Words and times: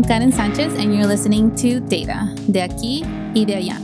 I'm 0.00 0.08
Karen 0.08 0.32
Sanchez, 0.32 0.72
and 0.78 0.96
you're 0.96 1.06
listening 1.06 1.54
to 1.56 1.78
Data, 1.78 2.34
de 2.50 2.60
aquí 2.60 3.02
y 3.34 3.44
de 3.44 3.52
allá, 3.52 3.76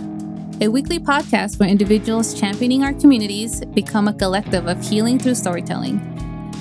a 0.63 0.67
weekly 0.67 0.99
podcast 0.99 1.61
where 1.61 1.69
individuals 1.69 2.33
championing 2.33 2.83
our 2.83 2.95
communities 2.95 3.63
become 3.75 4.09
a 4.09 4.15
collective 4.15 4.67
of 4.67 4.83
healing 4.83 5.19
through 5.19 5.35
storytelling, 5.35 6.01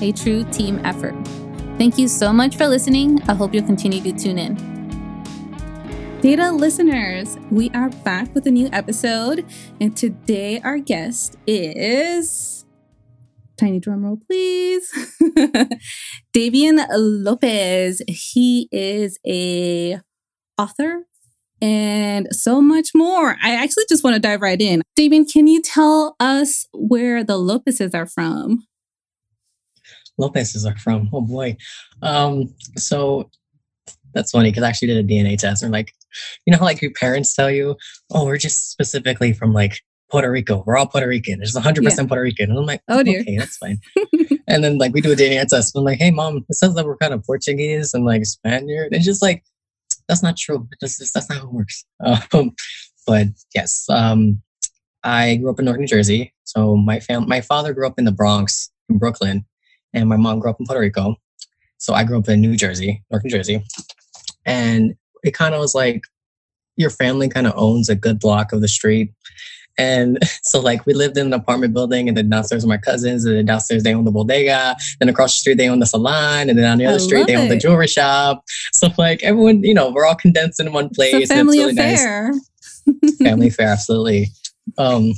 a 0.01 0.11
true 0.11 0.43
team 0.51 0.81
effort. 0.83 1.15
Thank 1.77 1.97
you 1.97 2.09
so 2.09 2.33
much 2.33 2.57
for 2.57 2.67
listening. 2.67 3.21
I 3.29 3.33
hope 3.33 3.53
you'll 3.53 3.65
continue 3.65 4.01
to 4.01 4.11
tune 4.11 4.39
in. 4.39 4.55
Data 6.19 6.51
listeners, 6.51 7.37
we 7.49 7.69
are 7.69 7.87
back 8.03 8.35
with 8.35 8.45
a 8.47 8.51
new 8.51 8.67
episode, 8.73 9.45
and 9.79 9.95
today 9.95 10.59
our 10.65 10.79
guest 10.79 11.37
is 11.47 12.54
tiny 13.57 13.79
drum 13.79 14.03
roll, 14.03 14.17
please. 14.27 14.91
Davian 16.35 16.85
Lopez. 16.89 18.01
He 18.07 18.67
is 18.71 19.19
a 19.25 19.99
author 20.57 21.05
and 21.61 22.27
so 22.31 22.61
much 22.61 22.89
more. 22.93 23.37
I 23.41 23.55
actually 23.55 23.85
just 23.89 24.03
want 24.03 24.15
to 24.15 24.19
dive 24.19 24.41
right 24.41 24.59
in. 24.59 24.81
Davian, 24.97 25.31
can 25.31 25.47
you 25.47 25.61
tell 25.61 26.15
us 26.19 26.67
where 26.73 27.23
the 27.23 27.37
Lopez's 27.37 27.93
are 27.93 28.05
from? 28.05 28.65
Lopez's 30.17 30.65
are 30.65 30.77
from. 30.77 31.09
Oh 31.13 31.21
boy. 31.21 31.57
Um, 32.01 32.53
so 32.77 33.29
that's 34.13 34.31
funny 34.31 34.51
because 34.51 34.63
I 34.63 34.69
actually 34.69 34.89
did 34.89 35.05
a 35.05 35.07
DNA 35.07 35.37
test 35.37 35.63
and 35.63 35.71
like, 35.71 35.93
you 36.45 36.51
know, 36.51 36.59
how 36.59 36.65
like 36.65 36.81
your 36.81 36.91
parents 36.91 37.33
tell 37.35 37.51
you, 37.51 37.75
oh, 38.11 38.25
we're 38.25 38.37
just 38.37 38.71
specifically 38.71 39.33
from 39.33 39.51
like 39.51 39.81
Puerto 40.09 40.29
Rico. 40.29 40.63
We're 40.65 40.77
all 40.77 40.87
Puerto 40.87 41.07
Rican. 41.07 41.41
It's 41.41 41.57
100% 41.57 41.81
yeah. 41.81 42.05
Puerto 42.05 42.21
Rican. 42.21 42.49
And 42.49 42.59
I'm 42.59 42.65
like, 42.65 42.81
oh, 42.87 43.03
dear. 43.03 43.21
okay, 43.21 43.37
that's 43.37 43.57
fine. 43.57 43.79
and 44.47 44.63
then 44.63 44.77
like 44.77 44.93
we 44.93 45.01
do 45.01 45.11
a 45.11 45.15
DNA 45.15 45.45
test. 45.47 45.75
I'm 45.75 45.83
like, 45.83 45.99
hey, 45.99 46.11
mom, 46.11 46.45
it 46.49 46.55
says 46.55 46.75
that 46.75 46.85
we're 46.85 46.97
kind 46.97 47.13
of 47.13 47.23
Portuguese 47.23 47.93
and 47.93 48.05
like 48.05 48.25
Spaniard. 48.25 48.89
It's 48.93 49.05
just 49.05 49.21
like, 49.21 49.43
that's 50.07 50.21
not 50.21 50.37
true. 50.37 50.67
That's, 50.81 51.11
that's 51.11 51.29
not 51.29 51.39
how 51.39 51.45
it 51.45 51.53
works. 51.53 51.85
Um, 52.03 52.51
but 53.07 53.27
yes, 53.53 53.85
um, 53.89 54.41
I 55.03 55.35
grew 55.35 55.49
up 55.51 55.59
in 55.59 55.65
North 55.65 55.79
New 55.79 55.87
Jersey. 55.87 56.33
So 56.43 56.75
my 56.75 56.99
fam- 56.99 57.27
my 57.27 57.41
father 57.41 57.73
grew 57.73 57.87
up 57.87 57.97
in 57.97 58.05
the 58.05 58.11
Bronx, 58.11 58.71
in 58.89 58.97
Brooklyn, 58.97 59.45
and 59.93 60.09
my 60.09 60.17
mom 60.17 60.39
grew 60.39 60.49
up 60.49 60.59
in 60.59 60.65
Puerto 60.65 60.81
Rico. 60.81 61.15
So 61.77 61.93
I 61.93 62.03
grew 62.03 62.17
up 62.17 62.29
in 62.29 62.41
New 62.41 62.55
Jersey, 62.55 63.03
North 63.11 63.23
New 63.23 63.29
Jersey. 63.29 63.63
And 64.45 64.95
it 65.23 65.33
kind 65.33 65.55
of 65.55 65.61
was 65.61 65.75
like 65.75 66.03
your 66.77 66.89
family 66.89 67.29
kind 67.29 67.47
of 67.47 67.53
owns 67.55 67.89
a 67.89 67.95
good 67.95 68.19
block 68.19 68.51
of 68.51 68.61
the 68.61 68.67
street 68.67 69.13
and 69.77 70.19
so 70.43 70.59
like 70.59 70.85
we 70.85 70.93
lived 70.93 71.17
in 71.17 71.27
an 71.27 71.33
apartment 71.33 71.73
building 71.73 72.07
and 72.07 72.17
then 72.17 72.29
downstairs 72.29 72.63
were 72.63 72.69
my 72.69 72.77
cousins 72.77 73.25
and 73.25 73.35
then 73.35 73.45
downstairs 73.45 73.83
they 73.83 73.93
own 73.93 74.05
the 74.05 74.11
bodega. 74.11 74.75
Then 74.99 75.09
across 75.09 75.33
the 75.33 75.39
street 75.39 75.57
they 75.57 75.69
own 75.69 75.79
the 75.79 75.85
salon 75.85 76.49
and 76.49 76.57
then 76.57 76.65
on 76.65 76.77
the 76.77 76.85
other 76.85 76.95
I 76.95 76.99
street 76.99 77.27
they 77.27 77.35
own 77.35 77.49
the 77.49 77.57
jewelry 77.57 77.87
shop. 77.87 78.43
So 78.73 78.89
like 78.97 79.23
everyone, 79.23 79.63
you 79.63 79.73
know, 79.73 79.89
we're 79.89 80.05
all 80.05 80.15
condensed 80.15 80.59
in 80.59 80.71
one 80.73 80.89
place. 80.89 81.13
It's 81.13 81.31
family 81.31 81.59
really 81.59 81.71
affair. 81.71 82.33
Nice. 82.85 83.17
family 83.23 83.47
affair, 83.47 83.67
absolutely. 83.67 84.27
Um, 84.77 85.13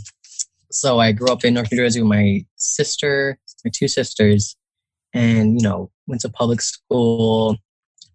so 0.72 1.00
I 1.00 1.12
grew 1.12 1.30
up 1.30 1.44
in 1.44 1.56
North 1.56 1.72
New 1.72 1.78
Jersey 1.78 2.02
with 2.02 2.10
my 2.10 2.46
sister, 2.56 3.38
my 3.66 3.72
two 3.74 3.88
sisters, 3.88 4.56
and 5.14 5.60
you 5.60 5.68
know, 5.68 5.90
went 6.06 6.22
to 6.22 6.30
public 6.30 6.62
school, 6.62 7.58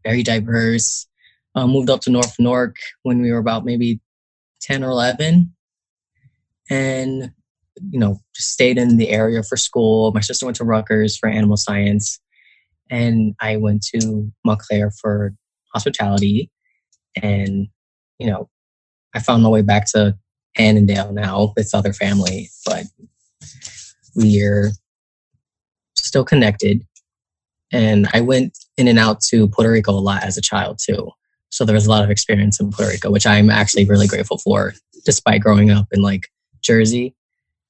very 0.05 0.23
diverse. 0.23 1.07
Uh, 1.55 1.67
moved 1.67 1.91
up 1.91 2.01
to 2.03 2.11
North 2.11 2.37
Newark 2.39 2.77
when 3.03 3.21
we 3.21 3.31
were 3.33 3.39
about 3.39 3.65
maybe 3.65 4.01
10 4.63 4.85
or 4.85 4.91
11 4.91 5.53
and 6.73 7.31
you 7.91 7.99
know 7.99 8.19
just 8.35 8.51
stayed 8.51 8.79
in 8.79 8.97
the 8.97 9.11
area 9.11 9.43
for 9.43 9.57
school. 9.57 10.13
My 10.13 10.21
sister 10.21 10.47
went 10.47 10.57
to 10.57 10.65
Rutgers 10.65 11.17
for 11.17 11.29
animal 11.29 11.57
science, 11.57 12.19
and 12.91 13.35
I 13.41 13.57
went 13.59 13.85
to 13.95 14.33
Montclair 14.45 14.91
for 14.91 15.35
hospitality. 15.75 16.51
And 17.23 17.69
you 18.19 18.27
know, 18.27 18.49
I 19.15 19.21
found 19.21 19.43
my 19.43 19.51
way 19.51 19.63
back 19.63 19.91
to 19.93 20.17
Annandale 20.59 21.13
now 21.13 21.53
with 21.57 21.75
other 21.75 21.93
family, 21.93 22.49
but 22.65 22.85
we're 24.15 24.73
still 25.95 26.25
connected. 26.25 26.87
And 27.71 28.07
I 28.13 28.21
went 28.21 28.59
in 28.77 28.89
and 28.89 28.99
out 28.99 29.21
to 29.29 29.49
Puerto 29.49 29.71
Rico 29.71 29.93
a 29.93 30.01
lot 30.01 30.23
as 30.23 30.37
a 30.37 30.43
child 30.43 30.79
too. 30.83 31.11
So 31.49 31.65
there 31.65 31.75
was 31.75 31.87
a 31.87 31.91
lot 31.91 32.05
of 32.05 32.11
experience 32.11 32.61
in 32.61 32.71
Puerto 32.71 32.93
Rico, 32.93 33.11
which 33.11 33.27
I'm 33.27 33.51
actually 33.51 33.87
really 33.87 34.07
grateful 34.07 34.39
for, 34.39 34.75
despite 35.05 35.43
growing 35.43 35.71
up 35.71 35.87
in 35.93 36.03
like 36.03 36.29
Jersey. 36.63 37.15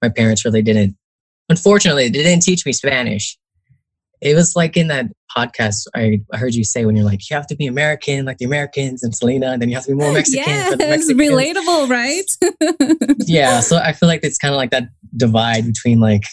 My 0.01 0.09
parents 0.09 0.45
really 0.45 0.63
didn't, 0.63 0.97
unfortunately, 1.49 2.09
they 2.09 2.23
didn't 2.23 2.43
teach 2.43 2.67
me 2.67 2.73
Spanish. 2.73 3.39
It 4.21 4.35
was 4.35 4.55
like 4.55 4.77
in 4.77 4.89
that 4.89 5.07
podcast 5.37 5.87
I 5.95 6.21
heard 6.33 6.55
you 6.55 6.65
say 6.65 6.85
when 6.85 6.95
you're 6.95 7.05
like, 7.05 7.29
you 7.29 7.35
have 7.35 7.47
to 7.49 7.57
be 7.57 7.67
American 7.67 8.25
like 8.25 8.39
the 8.39 8.45
Americans 8.45 9.03
and 9.03 9.15
Selena, 9.15 9.53
and 9.53 9.61
then 9.61 9.69
you 9.69 9.75
have 9.75 9.85
to 9.85 9.93
be 9.93 9.97
more 9.97 10.13
Mexican 10.15 10.45
yes, 10.47 10.71
for 10.71 10.77
the 10.77 10.85
Mexicans. 10.85 11.21
relatable, 11.21 11.89
right? 11.89 13.17
yeah. 13.27 13.61
So 13.61 13.79
I 13.79 13.93
feel 13.93 14.09
like 14.09 14.21
it's 14.23 14.39
kind 14.39 14.55
of 14.55 14.59
like 14.59 14.71
that 14.71 14.89
divide 15.17 15.67
between 15.67 16.01
like, 16.01 16.25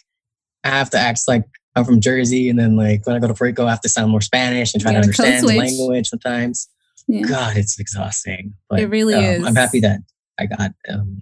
I 0.63 0.69
have 0.69 0.89
to 0.91 0.97
act 0.97 1.21
like 1.27 1.43
I'm 1.75 1.85
from 1.85 2.01
Jersey, 2.01 2.49
and 2.49 2.59
then 2.59 2.75
like 2.75 3.05
when 3.05 3.15
I 3.15 3.19
go 3.19 3.27
to 3.27 3.33
Puerto 3.33 3.45
Rico, 3.45 3.65
I 3.65 3.71
have 3.71 3.81
to 3.81 3.89
sound 3.89 4.11
more 4.11 4.21
Spanish 4.21 4.73
and 4.73 4.81
try 4.81 4.91
to 4.91 4.99
understand 4.99 5.47
the 5.47 5.55
language 5.55 6.09
sometimes. 6.09 6.67
Yeah. 7.07 7.25
God, 7.27 7.57
it's 7.57 7.79
exhausting. 7.79 8.53
But, 8.69 8.81
it 8.81 8.87
really 8.87 9.15
um, 9.15 9.23
is. 9.23 9.45
I'm 9.45 9.55
happy 9.55 9.79
that 9.79 10.01
I 10.37 10.45
got 10.45 10.71
um, 10.89 11.21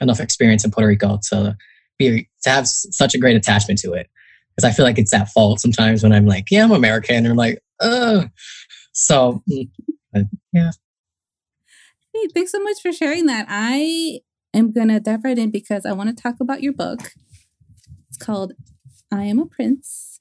enough 0.00 0.20
experience 0.20 0.64
in 0.64 0.70
Puerto 0.70 0.88
Rico 0.88 1.18
to 1.30 1.56
be 1.98 2.28
to 2.42 2.50
have 2.50 2.66
such 2.66 3.14
a 3.14 3.18
great 3.18 3.36
attachment 3.36 3.78
to 3.80 3.92
it. 3.92 4.08
Because 4.54 4.70
I 4.70 4.72
feel 4.74 4.84
like 4.84 4.98
it's 4.98 5.12
at 5.12 5.28
fault 5.30 5.60
sometimes 5.60 6.02
when 6.02 6.12
I'm 6.12 6.26
like, 6.26 6.50
yeah, 6.50 6.64
I'm 6.64 6.72
American, 6.72 7.16
and 7.16 7.28
I'm 7.28 7.36
like, 7.36 7.58
oh. 7.80 8.26
So, 8.92 9.42
mm, 9.50 9.68
yeah. 10.52 10.70
Hey, 12.12 12.28
thanks 12.32 12.52
so 12.52 12.62
much 12.62 12.80
for 12.80 12.92
sharing 12.92 13.26
that. 13.26 13.46
I 13.48 14.20
am 14.54 14.72
gonna 14.72 15.00
dive 15.00 15.24
right 15.24 15.38
in 15.38 15.50
because 15.50 15.84
I 15.84 15.92
want 15.92 16.16
to 16.16 16.22
talk 16.22 16.36
about 16.40 16.62
your 16.62 16.72
book. 16.72 17.12
It's 18.08 18.16
called 18.16 18.52
"I 19.10 19.24
Am 19.24 19.40
a 19.40 19.46
Prince." 19.46 20.20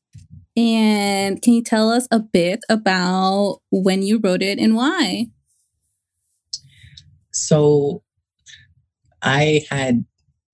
And 0.56 1.41
can 1.41 1.53
you 1.53 1.63
tell 1.63 1.91
us 1.91 2.07
a 2.12 2.19
bit 2.19 2.59
about 2.69 3.59
when 3.72 4.03
you 4.03 4.19
wrote 4.23 4.44
it 4.44 4.59
and 4.59 4.75
why? 4.75 5.28
So 7.31 8.03
I 9.23 9.66
had 9.69 10.06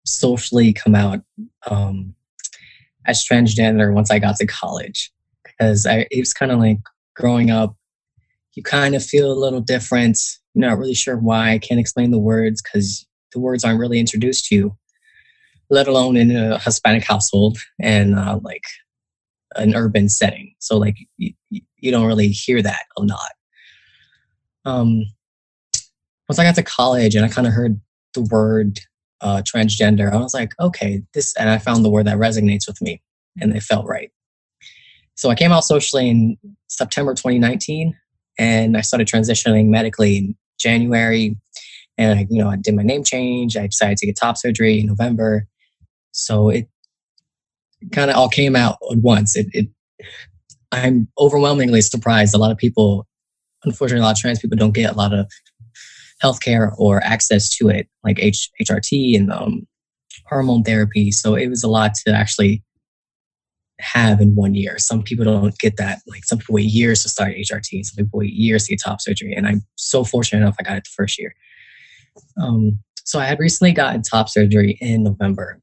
socially 0.05 0.73
come 0.73 0.95
out 0.95 1.21
um, 1.69 2.15
as 3.05 3.25
transgender 3.25 3.93
once 3.93 4.11
I 4.11 4.19
got 4.19 4.37
to 4.37 4.45
college 4.45 5.11
because 5.43 5.85
I, 5.85 6.07
it 6.11 6.19
was 6.19 6.33
kind 6.33 6.51
of 6.51 6.59
like 6.59 6.79
growing 7.15 7.51
up. 7.51 7.75
You 8.53 8.63
kind 8.63 8.95
of 8.95 9.03
feel 9.03 9.31
a 9.31 9.33
little 9.33 9.61
different. 9.61 10.19
You're 10.53 10.69
not 10.69 10.77
really 10.77 10.93
sure 10.93 11.17
why. 11.17 11.51
I 11.51 11.59
can't 11.59 11.79
explain 11.79 12.11
the 12.11 12.19
words 12.19 12.61
because 12.61 13.05
the 13.31 13.39
words 13.39 13.63
aren't 13.63 13.79
really 13.79 13.99
introduced 13.99 14.45
to 14.45 14.55
you, 14.55 14.77
let 15.69 15.87
alone 15.87 16.17
in 16.17 16.35
a 16.35 16.59
Hispanic 16.59 17.03
household 17.03 17.57
and 17.79 18.17
uh, 18.17 18.39
like 18.43 18.63
an 19.55 19.75
urban 19.75 20.09
setting. 20.09 20.53
So 20.59 20.77
like 20.77 20.97
you, 21.17 21.33
you 21.49 21.91
don't 21.91 22.07
really 22.07 22.29
hear 22.29 22.61
that 22.61 22.83
a 22.97 23.03
lot. 23.03 23.31
Um, 24.65 25.05
once 26.27 26.37
I 26.37 26.43
got 26.43 26.55
to 26.55 26.63
college 26.63 27.15
and 27.15 27.25
I 27.25 27.29
kind 27.29 27.47
of 27.47 27.53
heard 27.53 27.79
the 28.13 28.21
word 28.21 28.79
uh, 29.21 29.41
transgender, 29.41 30.11
I 30.11 30.17
was 30.17 30.33
like, 30.33 30.53
okay, 30.59 31.03
this, 31.13 31.35
and 31.35 31.49
I 31.49 31.57
found 31.57 31.83
the 31.83 31.89
word 31.89 32.07
that 32.07 32.17
resonates 32.17 32.67
with 32.67 32.81
me 32.81 33.01
and 33.39 33.55
it 33.55 33.63
felt 33.63 33.85
right. 33.85 34.11
So 35.15 35.29
I 35.29 35.35
came 35.35 35.51
out 35.51 35.65
socially 35.65 36.09
in 36.09 36.37
September 36.67 37.13
2019 37.13 37.97
and 38.37 38.77
I 38.77 38.81
started 38.81 39.07
transitioning 39.07 39.67
medically 39.67 40.17
in 40.17 40.35
January. 40.59 41.35
And 41.97 42.19
I, 42.19 42.27
you 42.29 42.41
know, 42.41 42.49
I 42.49 42.55
did 42.55 42.75
my 42.75 42.83
name 42.83 43.03
change. 43.03 43.57
I 43.57 43.67
decided 43.67 43.97
to 43.97 44.05
get 44.05 44.15
top 44.15 44.37
surgery 44.37 44.79
in 44.79 44.85
November. 44.85 45.45
So 46.11 46.49
it 46.49 46.69
kind 47.91 48.09
of 48.09 48.15
all 48.15 48.29
came 48.29 48.55
out 48.55 48.77
at 48.89 48.99
once. 48.99 49.35
It, 49.35 49.47
it, 49.51 49.67
I'm 50.71 51.07
overwhelmingly 51.19 51.81
surprised. 51.81 52.33
A 52.33 52.37
lot 52.37 52.51
of 52.51 52.57
people, 52.57 53.05
unfortunately, 53.65 54.01
a 54.01 54.05
lot 54.05 54.15
of 54.15 54.21
trans 54.21 54.39
people 54.39 54.57
don't 54.57 54.73
get 54.73 54.91
a 54.91 54.95
lot 54.95 55.13
of 55.13 55.29
healthcare 56.23 56.73
or 56.77 57.03
access 57.03 57.49
to 57.57 57.69
it, 57.69 57.87
like 58.03 58.19
H- 58.19 58.49
HRT 58.61 59.17
and 59.17 59.31
um, 59.31 59.67
hormone 60.27 60.63
therapy. 60.63 61.11
So 61.11 61.35
it 61.35 61.47
was 61.47 61.63
a 61.63 61.69
lot 61.69 61.95
to 62.05 62.13
actually 62.13 62.63
have 63.79 64.19
in 64.19 64.35
one 64.35 64.55
year. 64.55 64.77
Some 64.77 65.03
people 65.03 65.25
don't 65.25 65.57
get 65.57 65.77
that. 65.77 65.99
Like 66.07 66.25
some 66.25 66.39
people 66.39 66.55
wait 66.55 66.65
years 66.65 67.01
to 67.03 67.09
start 67.09 67.35
HRT, 67.35 67.85
some 67.85 67.95
people 67.95 68.19
wait 68.19 68.33
years 68.33 68.65
to 68.65 68.71
get 68.71 68.81
top 68.83 69.01
surgery. 69.01 69.33
And 69.33 69.47
I'm 69.47 69.61
so 69.75 70.03
fortunate 70.03 70.41
enough 70.41 70.57
I 70.59 70.63
got 70.63 70.77
it 70.77 70.83
the 70.83 70.89
first 70.95 71.17
year. 71.17 71.33
Um, 72.41 72.79
so 73.05 73.19
I 73.19 73.25
had 73.25 73.39
recently 73.39 73.71
gotten 73.71 74.01
top 74.01 74.29
surgery 74.29 74.77
in 74.81 75.03
November. 75.03 75.59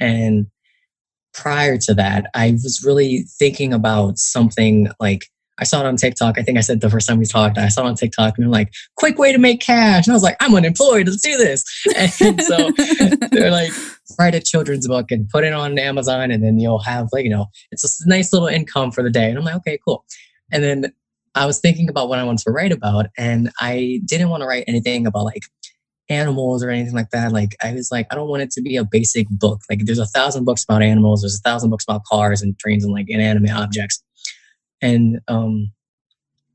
And 0.00 0.46
prior 1.32 1.78
to 1.78 1.94
that, 1.94 2.26
I 2.34 2.52
was 2.52 2.82
really 2.84 3.24
thinking 3.38 3.72
about 3.72 4.18
something 4.18 4.88
like 5.00 5.26
I 5.58 5.64
saw 5.64 5.80
it 5.80 5.86
on 5.86 5.96
TikTok. 5.96 6.38
I 6.38 6.42
think 6.42 6.58
I 6.58 6.62
said 6.62 6.80
the 6.80 6.90
first 6.90 7.08
time 7.08 7.18
we 7.18 7.26
talked, 7.26 7.58
I 7.58 7.68
saw 7.68 7.84
it 7.84 7.88
on 7.88 7.94
TikTok 7.94 8.36
and 8.36 8.44
they're 8.44 8.50
like, 8.50 8.72
quick 8.96 9.18
way 9.18 9.32
to 9.32 9.38
make 9.38 9.60
cash. 9.60 10.06
And 10.06 10.12
I 10.12 10.16
was 10.16 10.22
like, 10.22 10.36
I'm 10.40 10.54
unemployed. 10.54 11.06
Let's 11.06 11.22
do 11.22 11.36
this. 11.36 11.64
And 12.20 12.40
so 12.42 12.70
they're 13.30 13.50
like, 13.50 13.72
write 14.18 14.34
a 14.34 14.40
children's 14.40 14.88
book 14.88 15.10
and 15.10 15.28
put 15.28 15.44
it 15.44 15.52
on 15.52 15.78
Amazon. 15.78 16.30
And 16.30 16.42
then 16.42 16.58
you'll 16.58 16.80
have 16.80 17.08
like, 17.12 17.24
you 17.24 17.30
know, 17.30 17.46
it's 17.70 18.04
a 18.04 18.08
nice 18.08 18.32
little 18.32 18.48
income 18.48 18.90
for 18.90 19.02
the 19.02 19.10
day. 19.10 19.28
And 19.28 19.38
I'm 19.38 19.44
like, 19.44 19.56
okay, 19.56 19.78
cool. 19.84 20.04
And 20.50 20.62
then 20.62 20.92
I 21.34 21.46
was 21.46 21.58
thinking 21.58 21.88
about 21.88 22.08
what 22.08 22.18
I 22.18 22.24
wanted 22.24 22.44
to 22.44 22.52
write 22.52 22.72
about, 22.72 23.06
and 23.18 23.50
I 23.60 24.00
didn't 24.04 24.28
want 24.28 24.42
to 24.42 24.46
write 24.46 24.64
anything 24.68 25.06
about 25.06 25.24
like 25.24 25.42
animals 26.08 26.62
or 26.62 26.70
anything 26.70 26.94
like 26.94 27.10
that. 27.10 27.32
Like 27.32 27.56
I 27.62 27.72
was 27.72 27.90
like, 27.90 28.06
I 28.10 28.14
don't 28.14 28.28
want 28.28 28.42
it 28.42 28.50
to 28.52 28.62
be 28.62 28.76
a 28.76 28.84
basic 28.84 29.28
book. 29.30 29.62
Like 29.68 29.80
there's 29.84 29.98
a 29.98 30.06
thousand 30.06 30.44
books 30.44 30.64
about 30.64 30.82
animals, 30.82 31.22
there's 31.22 31.36
a 31.36 31.48
thousand 31.48 31.70
books 31.70 31.84
about 31.84 32.04
cars 32.04 32.42
and 32.42 32.58
trains 32.58 32.84
and 32.84 32.92
like 32.92 33.06
inanimate 33.08 33.52
objects. 33.52 34.02
And 34.84 35.20
um 35.28 35.72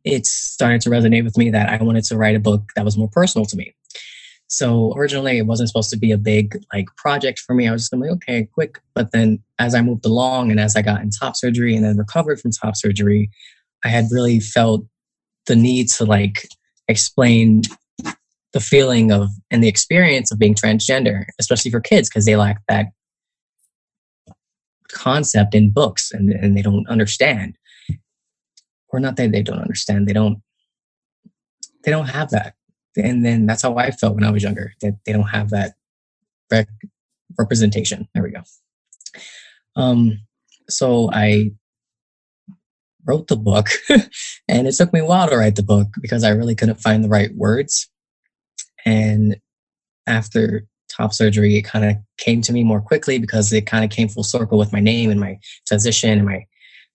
it 0.05 0.25
started 0.25 0.81
to 0.81 0.89
resonate 0.89 1.25
with 1.25 1.37
me 1.37 1.49
that 1.49 1.69
I 1.69 1.83
wanted 1.83 2.05
to 2.05 2.17
write 2.17 2.35
a 2.35 2.39
book 2.39 2.63
that 2.75 2.85
was 2.85 2.97
more 2.97 3.09
personal 3.09 3.45
to 3.45 3.57
me. 3.57 3.75
So 4.47 4.93
originally 4.95 5.37
it 5.37 5.45
wasn't 5.45 5.69
supposed 5.69 5.89
to 5.91 5.97
be 5.97 6.11
a 6.11 6.17
big 6.17 6.57
like 6.73 6.87
project 6.95 7.39
for 7.39 7.53
me. 7.53 7.67
I 7.67 7.71
was 7.71 7.81
just 7.81 7.91
gonna 7.91 8.03
be 8.03 8.09
like, 8.09 8.17
okay, 8.17 8.47
quick. 8.53 8.79
But 8.95 9.11
then 9.11 9.43
as 9.59 9.75
I 9.75 9.81
moved 9.81 10.05
along 10.05 10.51
and 10.51 10.59
as 10.59 10.75
I 10.75 10.81
got 10.81 11.01
in 11.01 11.09
top 11.09 11.35
surgery 11.35 11.75
and 11.75 11.83
then 11.83 11.97
recovered 11.97 12.39
from 12.39 12.51
top 12.51 12.75
surgery, 12.75 13.29
I 13.83 13.89
had 13.89 14.05
really 14.11 14.39
felt 14.39 14.85
the 15.45 15.55
need 15.55 15.89
to 15.89 16.05
like 16.05 16.47
explain 16.87 17.63
the 18.53 18.59
feeling 18.59 19.11
of 19.11 19.29
and 19.51 19.63
the 19.63 19.67
experience 19.67 20.31
of 20.31 20.39
being 20.39 20.55
transgender, 20.55 21.25
especially 21.39 21.71
for 21.71 21.79
kids, 21.79 22.09
because 22.09 22.25
they 22.25 22.35
lack 22.35 22.61
that 22.67 22.87
concept 24.91 25.53
in 25.53 25.71
books 25.71 26.11
and, 26.11 26.31
and 26.31 26.57
they 26.57 26.63
don't 26.63 26.87
understand. 26.89 27.55
Or 28.91 28.99
not 28.99 29.15
that 29.17 29.31
they 29.31 29.41
don't 29.41 29.59
understand, 29.59 30.07
they 30.07 30.13
don't 30.13 30.41
they 31.85 31.91
don't 31.91 32.09
have 32.09 32.31
that. 32.31 32.55
And 32.97 33.25
then 33.25 33.45
that's 33.45 33.61
how 33.61 33.77
I 33.77 33.91
felt 33.91 34.15
when 34.15 34.23
I 34.23 34.31
was 34.31 34.43
younger, 34.43 34.73
that 34.81 34.97
they 35.05 35.13
don't 35.13 35.29
have 35.29 35.51
that 35.51 35.75
rec- 36.51 36.67
representation. 37.37 38.07
There 38.13 38.23
we 38.23 38.31
go. 38.31 38.41
Um, 39.75 40.19
so 40.69 41.09
I 41.13 41.51
wrote 43.05 43.27
the 43.27 43.37
book 43.37 43.67
and 44.47 44.67
it 44.67 44.75
took 44.75 44.91
me 44.91 44.99
a 44.99 45.05
while 45.05 45.29
to 45.29 45.37
write 45.37 45.55
the 45.55 45.63
book 45.63 45.87
because 46.01 46.23
I 46.23 46.29
really 46.29 46.55
couldn't 46.55 46.81
find 46.81 47.03
the 47.03 47.09
right 47.09 47.33
words 47.33 47.89
and 48.85 49.37
after 50.07 50.65
top 50.89 51.13
surgery, 51.13 51.55
it 51.57 51.61
kind 51.61 51.85
of 51.85 51.97
came 52.17 52.41
to 52.41 52.53
me 52.53 52.63
more 52.63 52.81
quickly 52.81 53.19
because 53.19 53.53
it 53.53 53.65
kind 53.67 53.85
of 53.85 53.91
came 53.91 54.09
full 54.09 54.23
circle 54.23 54.57
with 54.57 54.73
my 54.73 54.79
name 54.79 55.09
and 55.09 55.19
my 55.19 55.39
transition 55.67 56.17
and 56.17 56.25
my 56.25 56.45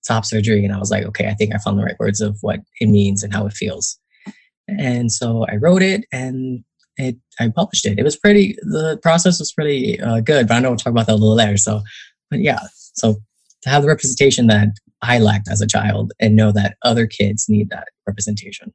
top 0.07 0.25
surgery. 0.25 0.65
And 0.65 0.75
I 0.75 0.79
was 0.79 0.91
like, 0.91 1.05
okay, 1.05 1.29
I 1.29 1.35
think 1.35 1.55
I 1.55 1.59
found 1.59 1.79
the 1.79 1.85
right 1.85 1.99
words 1.99 2.21
of 2.21 2.39
what 2.43 2.61
it 2.81 2.89
means 2.89 3.23
and 3.23 3.33
how 3.33 3.47
it 3.47 3.53
feels. 3.53 3.99
And 4.69 5.13
so 5.13 5.47
I 5.51 5.57
wrote 5.57 5.83
it 5.83 6.07
and 6.13 6.65
it, 6.97 7.17
I 7.41 7.49
published 7.49 7.87
it. 7.87 7.99
It 7.99 8.05
was 8.05 8.17
pretty, 8.17 8.57
the 8.63 8.99
process 9.03 9.39
was 9.39 9.53
pretty 9.53 10.01
uh, 10.01 10.21
good, 10.21 10.49
but 10.49 10.55
I 10.55 10.61
know 10.61 10.71
we'll 10.71 10.79
talk 10.79 10.91
about 10.91 11.07
that 11.07 11.13
a 11.13 11.15
little 11.15 11.35
later. 11.35 11.57
So, 11.57 11.83
but 12.31 12.41
yeah, 12.41 12.61
so 12.95 13.17
to 13.63 13.69
have 13.69 13.83
the 13.83 13.89
representation 13.89 14.47
that 14.47 14.69
I 15.03 15.19
lacked 15.19 15.49
as 15.51 15.61
a 15.61 15.67
child 15.67 16.13
and 16.21 16.37
know 16.37 16.53
that 16.53 16.77
other 16.83 17.07
kids 17.07 17.47
need 17.49 17.71
that 17.71 17.89
representation. 18.07 18.73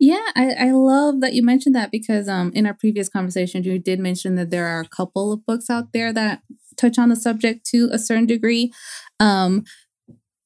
Yeah, 0.00 0.30
I, 0.36 0.52
I 0.52 0.70
love 0.70 1.20
that 1.20 1.34
you 1.34 1.42
mentioned 1.42 1.74
that 1.74 1.90
because 1.90 2.28
um, 2.28 2.52
in 2.54 2.66
our 2.66 2.74
previous 2.74 3.08
conversation, 3.08 3.64
you 3.64 3.78
did 3.80 3.98
mention 3.98 4.36
that 4.36 4.50
there 4.50 4.66
are 4.66 4.80
a 4.80 4.88
couple 4.88 5.32
of 5.32 5.44
books 5.44 5.68
out 5.68 5.92
there 5.92 6.12
that 6.12 6.42
touch 6.76 6.98
on 6.98 7.08
the 7.08 7.16
subject 7.16 7.66
to 7.66 7.88
a 7.92 7.98
certain 7.98 8.26
degree. 8.26 8.72
Um, 9.18 9.64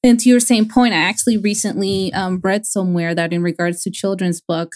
and 0.03 0.19
to 0.19 0.29
your 0.29 0.39
same 0.39 0.67
point, 0.67 0.93
I 0.93 0.97
actually 0.97 1.37
recently 1.37 2.11
um, 2.13 2.41
read 2.43 2.65
somewhere 2.65 3.15
that 3.15 3.31
in 3.31 3.41
regards 3.41 3.83
to 3.83 3.91
children's 3.91 4.41
book, 4.41 4.73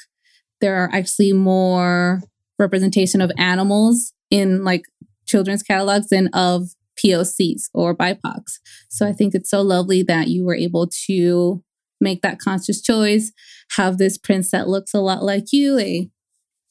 there 0.61 0.75
are 0.75 0.89
actually 0.93 1.33
more 1.33 2.21
representation 2.57 3.21
of 3.21 3.31
animals 3.37 4.13
in 4.31 4.63
like 4.63 4.83
children's 5.27 5.63
catalogs 5.63 6.07
than 6.09 6.27
of 6.29 6.69
POCs 6.97 7.63
or 7.73 7.95
BIPOCs. 7.95 8.59
So 8.89 9.05
I 9.05 9.13
think 9.13 9.35
it's 9.35 9.49
so 9.49 9.61
lovely 9.61 10.01
that 10.03 10.29
you 10.29 10.45
were 10.45 10.55
able 10.55 10.87
to 11.07 11.63
make 11.99 12.21
that 12.21 12.39
conscious 12.39 12.81
choice, 12.81 13.31
have 13.75 13.97
this 13.97 14.17
prince 14.17 14.51
that 14.51 14.67
looks 14.67 14.93
a 14.93 14.99
lot 14.99 15.23
like 15.23 15.51
you, 15.51 15.77
a 15.77 16.09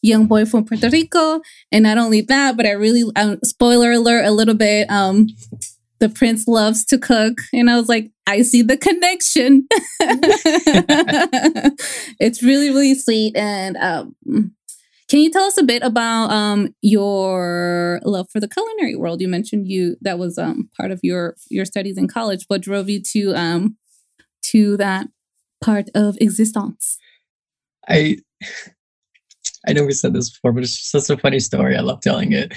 young 0.03 0.27
boy 0.27 0.45
from 0.45 0.65
Puerto 0.65 0.89
Rico. 0.89 1.41
And 1.71 1.83
not 1.83 1.99
only 1.99 2.23
that, 2.23 2.57
but 2.57 2.67
I 2.67 2.73
really, 2.73 3.05
um, 3.17 3.39
spoiler 3.45 3.93
alert 3.93 4.25
a 4.25 4.31
little 4.31 4.55
bit, 4.55 4.91
um, 4.91 5.29
the 5.99 6.09
prince 6.09 6.47
loves 6.47 6.85
to 6.87 6.99
cook. 6.99 7.39
And 7.53 7.71
I 7.71 7.77
was 7.77 7.89
like, 7.89 8.11
I 8.27 8.43
see 8.43 8.63
the 8.63 8.77
connection. 8.77 9.67
it's 12.21 12.43
really, 12.43 12.69
really 12.71 12.95
sweet. 12.95 13.37
And 13.37 13.77
um, 13.77 14.17
can 15.09 15.21
you 15.21 15.31
tell 15.31 15.45
us 15.45 15.57
a 15.57 15.63
bit 15.63 15.83
about 15.83 16.31
um, 16.31 16.75
your 16.83 18.01
love 18.05 18.29
for 18.31 18.41
the 18.41 18.49
culinary 18.49 18.97
world? 18.97 19.21
You 19.21 19.29
mentioned 19.29 19.69
you 19.69 19.97
that 20.01 20.19
was 20.19 20.37
um, 20.39 20.69
part 20.77 20.91
of 20.91 21.01
your 21.03 21.37
your 21.49 21.65
studies 21.65 21.97
in 21.97 22.09
college. 22.09 22.45
What 22.49 22.63
drove 22.63 22.89
you 22.89 23.01
to 23.13 23.35
um, 23.35 23.77
to 24.47 24.77
that 24.79 25.07
part 25.63 25.89
of 25.95 26.17
existence? 26.21 26.99
I 27.89 28.17
I 29.69 29.73
know 29.73 29.85
we 29.85 29.93
said 29.93 30.13
this 30.13 30.31
before, 30.31 30.53
but 30.53 30.65
it's 30.65 30.77
just 30.77 30.91
such 30.91 31.17
a 31.17 31.21
funny 31.21 31.41
story. 31.41 31.77
I 31.77 31.81
love 31.81 32.01
telling 32.01 32.33
it. 32.33 32.53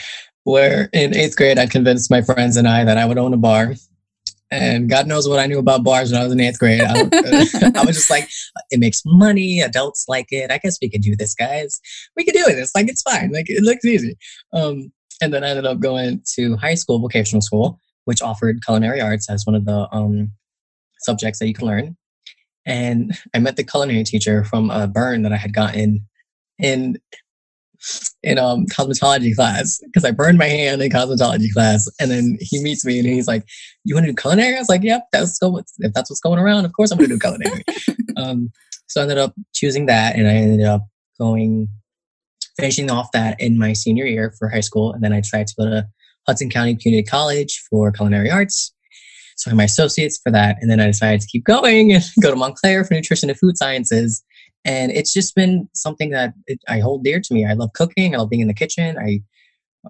Where 0.52 0.90
in 0.94 1.16
eighth 1.16 1.36
grade, 1.36 1.60
I 1.60 1.68
convinced 1.68 2.10
my 2.10 2.22
friends 2.22 2.58
and 2.58 2.68
I 2.68 2.84
that 2.84 2.98
I 2.98 3.06
would 3.06 3.18
own 3.18 3.34
a 3.34 3.38
bar. 3.38 3.76
And 4.52 4.90
God 4.90 5.06
knows 5.06 5.30
what 5.30 5.40
I 5.40 5.46
knew 5.46 5.60
about 5.60 5.84
bars 5.84 6.12
when 6.12 6.20
I 6.20 6.24
was 6.24 6.34
in 6.34 6.40
eighth 6.40 6.58
grade. 6.58 6.82
I, 6.82 7.02
I, 7.76 7.86
was 7.86 7.96
just 7.96 8.10
like, 8.10 8.28
it 8.72 8.80
makes 8.80 9.04
money. 9.06 9.62
Adults 9.62 10.06
like 10.08 10.26
it. 10.32 10.50
I 10.50 10.58
guess 10.58 10.80
we 10.82 10.90
could 10.90 11.02
do 11.02 11.16
this, 11.16 11.36
guys. 11.36 11.80
We 12.18 12.26
could 12.26 12.34
do 12.34 12.46
it. 12.48 12.58
It's 12.58 12.74
like, 12.74 12.90
it's 12.90 13.04
fine. 13.04 13.32
Like, 13.32 13.46
it 13.48 13.62
looks 13.62 13.86
easy. 13.86 14.18
Um, 14.52 14.92
and 15.22 15.32
then 15.32 15.44
I 15.44 15.50
ended 15.50 15.68
up 15.68 15.80
going 15.80 16.24
to 16.36 16.56
high 16.56 16.74
school, 16.74 16.98
vocational 16.98 17.42
school, 17.42 17.80
which 18.06 18.24
offered 18.24 18.66
culinary 18.66 19.02
arts 19.02 19.30
as 19.30 19.46
one 19.46 19.56
of 19.56 19.66
the 19.66 19.88
um, 19.92 20.32
subjects 21.02 21.38
that 21.40 21.48
you 21.48 21.54
can 21.54 21.68
learn 21.68 21.96
and 22.70 23.18
I 23.34 23.40
met 23.40 23.56
the 23.56 23.64
culinary 23.64 24.04
teacher 24.04 24.44
from 24.44 24.70
a 24.70 24.88
burn 24.88 25.24
that 25.24 25.34
I 25.34 25.38
had 25.38 25.54
gotten 25.54 26.08
in 26.60 27.00
in 28.24 28.38
um 28.38 28.66
cosmetology 28.66 29.36
class 29.36 29.80
because 29.86 30.04
I 30.04 30.12
burned 30.12 30.38
my 30.38 30.48
hand 30.48 30.82
in 30.82 30.90
cosmetology 30.90 31.52
class, 31.54 31.90
and 32.00 32.12
then 32.12 32.38
he 32.40 32.62
meets 32.62 32.86
me 32.86 33.00
and 33.00 33.08
he's 33.08 33.28
like, 33.28 33.46
"You 33.84 33.96
want 33.96 34.06
to 34.06 34.12
do 34.12 34.16
culinary?" 34.16 34.56
I 34.56 34.60
was 34.60 34.70
like, 34.70 34.84
"Yep, 34.84 35.08
that's 35.12 35.38
go 35.40 35.58
if 35.58 35.94
that's 35.94 36.10
what's 36.10 36.20
going 36.20 36.40
around. 36.40 36.66
Of 36.66 36.74
course, 36.74 36.92
I'm 36.92 36.98
going 36.98 37.10
to 37.10 37.16
do 37.16 37.20
culinary." 37.20 37.64
um, 38.18 38.52
so 38.88 39.02
I 39.02 39.04
ended 39.04 39.18
up 39.18 39.34
choosing 39.54 39.86
that, 39.86 40.16
and 40.16 40.28
I 40.28 40.34
ended 40.34 40.66
up 40.66 40.88
going 41.20 41.68
finishing 42.58 42.92
off 42.92 43.12
that 43.14 43.40
in 43.40 43.58
my 43.58 43.74
senior 43.74 44.06
year 44.06 44.34
for 44.38 44.50
high 44.50 44.60
school, 44.60 44.92
and 44.92 45.04
then 45.04 45.14
I 45.14 45.22
decided 45.22 45.48
to 45.48 45.56
go 45.58 45.66
to 45.66 45.88
Hudson 46.28 46.50
County 46.50 46.76
Community 46.76 47.08
College 47.08 47.64
for 47.70 47.92
culinary 47.92 48.30
arts. 48.30 48.74
So 49.40 49.50
I 49.50 49.54
my 49.54 49.64
associates 49.64 50.20
for 50.22 50.32
that. 50.32 50.58
And 50.60 50.70
then 50.70 50.82
I 50.82 50.88
decided 50.88 51.22
to 51.22 51.28
keep 51.28 51.46
going 51.46 51.94
and 51.94 52.04
go 52.22 52.30
to 52.30 52.36
Montclair 52.36 52.84
for 52.84 52.94
nutrition 52.94 53.30
and 53.30 53.40
food 53.40 53.58
sciences. 53.58 54.24
And 54.66 54.92
it's 54.92 55.14
just 55.14 55.36
been 55.36 55.70
something 55.74 56.10
that 56.12 56.34
it, 56.48 56.60
I 56.68 56.80
hold 56.80 57.04
dear 57.04 57.20
to 57.20 57.34
me. 57.34 57.46
I 57.46 57.54
love 57.54 57.74
cooking. 57.74 58.14
I 58.14 58.18
love 58.18 58.30
being 58.30 58.42
in 58.42 58.48
the 58.48 58.54
kitchen. 58.54 58.98
I 58.98 59.22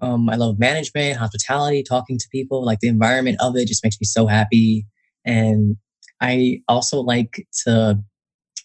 um, 0.00 0.28
I 0.30 0.36
love 0.36 0.58
management, 0.58 1.18
hospitality, 1.18 1.82
talking 1.82 2.18
to 2.18 2.28
people. 2.30 2.64
Like 2.64 2.78
the 2.80 2.88
environment 2.88 3.38
of 3.40 3.56
it 3.56 3.66
just 3.66 3.84
makes 3.84 4.00
me 4.00 4.04
so 4.04 4.26
happy. 4.26 4.86
And 5.24 5.76
I 6.20 6.62
also 6.68 7.00
like 7.00 7.46
to 7.64 7.98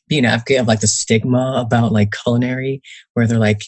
be 0.07 0.19
an 0.19 0.25
advocate 0.25 0.59
of 0.59 0.67
like 0.67 0.81
the 0.81 0.87
stigma 0.87 1.55
about 1.57 1.91
like 1.91 2.13
culinary, 2.23 2.81
where 3.13 3.25
they're 3.25 3.39
like, 3.39 3.61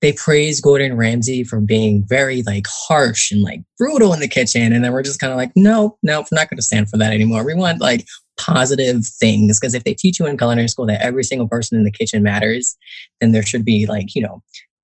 they 0.00 0.12
praise 0.12 0.60
Gordon 0.60 0.96
Ramsay 0.96 1.42
for 1.42 1.60
being 1.60 2.04
very 2.08 2.42
like 2.42 2.66
harsh 2.68 3.32
and 3.32 3.42
like 3.42 3.62
brutal 3.76 4.12
in 4.12 4.20
the 4.20 4.28
kitchen. 4.28 4.72
And 4.72 4.84
then 4.84 4.92
we're 4.92 5.02
just 5.02 5.18
kind 5.18 5.32
of 5.32 5.36
like, 5.36 5.50
no, 5.56 5.98
no, 6.04 6.20
we're 6.20 6.26
not 6.30 6.48
going 6.48 6.58
to 6.58 6.62
stand 6.62 6.88
for 6.88 6.98
that 6.98 7.12
anymore. 7.12 7.44
We 7.44 7.54
want 7.54 7.80
like 7.80 8.06
positive 8.38 9.04
things 9.06 9.60
because 9.60 9.74
if 9.74 9.84
they 9.84 9.94
teach 9.94 10.18
you 10.18 10.26
in 10.26 10.38
culinary 10.38 10.68
school 10.68 10.86
that 10.86 11.02
every 11.02 11.24
single 11.24 11.48
person 11.48 11.76
in 11.76 11.84
the 11.84 11.90
kitchen 11.90 12.22
matters, 12.22 12.76
then 13.20 13.32
there 13.32 13.42
should 13.42 13.64
be 13.64 13.86
like, 13.86 14.14
you 14.14 14.22
know, 14.22 14.42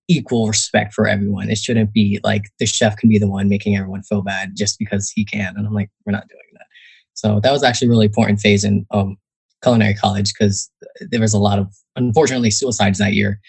equal 0.09 0.47
respect 0.47 0.93
for 0.93 1.09
everyone. 1.09 1.51
It 1.51 1.59
shouldn't 1.59 1.93
be 1.93 2.21
like 2.23 2.51
the 2.59 2.67
chef 2.67 2.97
can 2.97 3.09
be 3.09 3.19
the 3.19 3.29
one 3.29 3.49
making 3.49 3.77
everyone 3.77 4.03
feel 4.03 4.23
bad 4.23 4.53
just 4.55 4.79
because 4.79 5.11
he 5.11 5.25
can. 5.25 5.55
And 5.57 5.67
I'm 5.67 5.73
like, 5.73 5.91
we're 6.05 6.13
not 6.13 6.29
doing 6.29 6.41
that. 6.53 6.67
So 7.15 7.41
that 7.41 7.53
was 7.53 7.63
actually 7.63 7.89
a 7.89 7.91
really 7.91 8.07
important 8.07 8.41
phase 8.41 8.65
in 8.65 8.87
um, 8.91 9.17
culinary 9.63 9.95
college 9.95 10.33
because 10.35 10.71
there 11.01 11.21
was 11.21 11.33
a 11.33 11.39
lot 11.39 11.59
of, 11.59 11.73
unfortunately, 11.97 12.51
suicides 12.51 12.99
that 12.99 13.15
year 13.15 13.41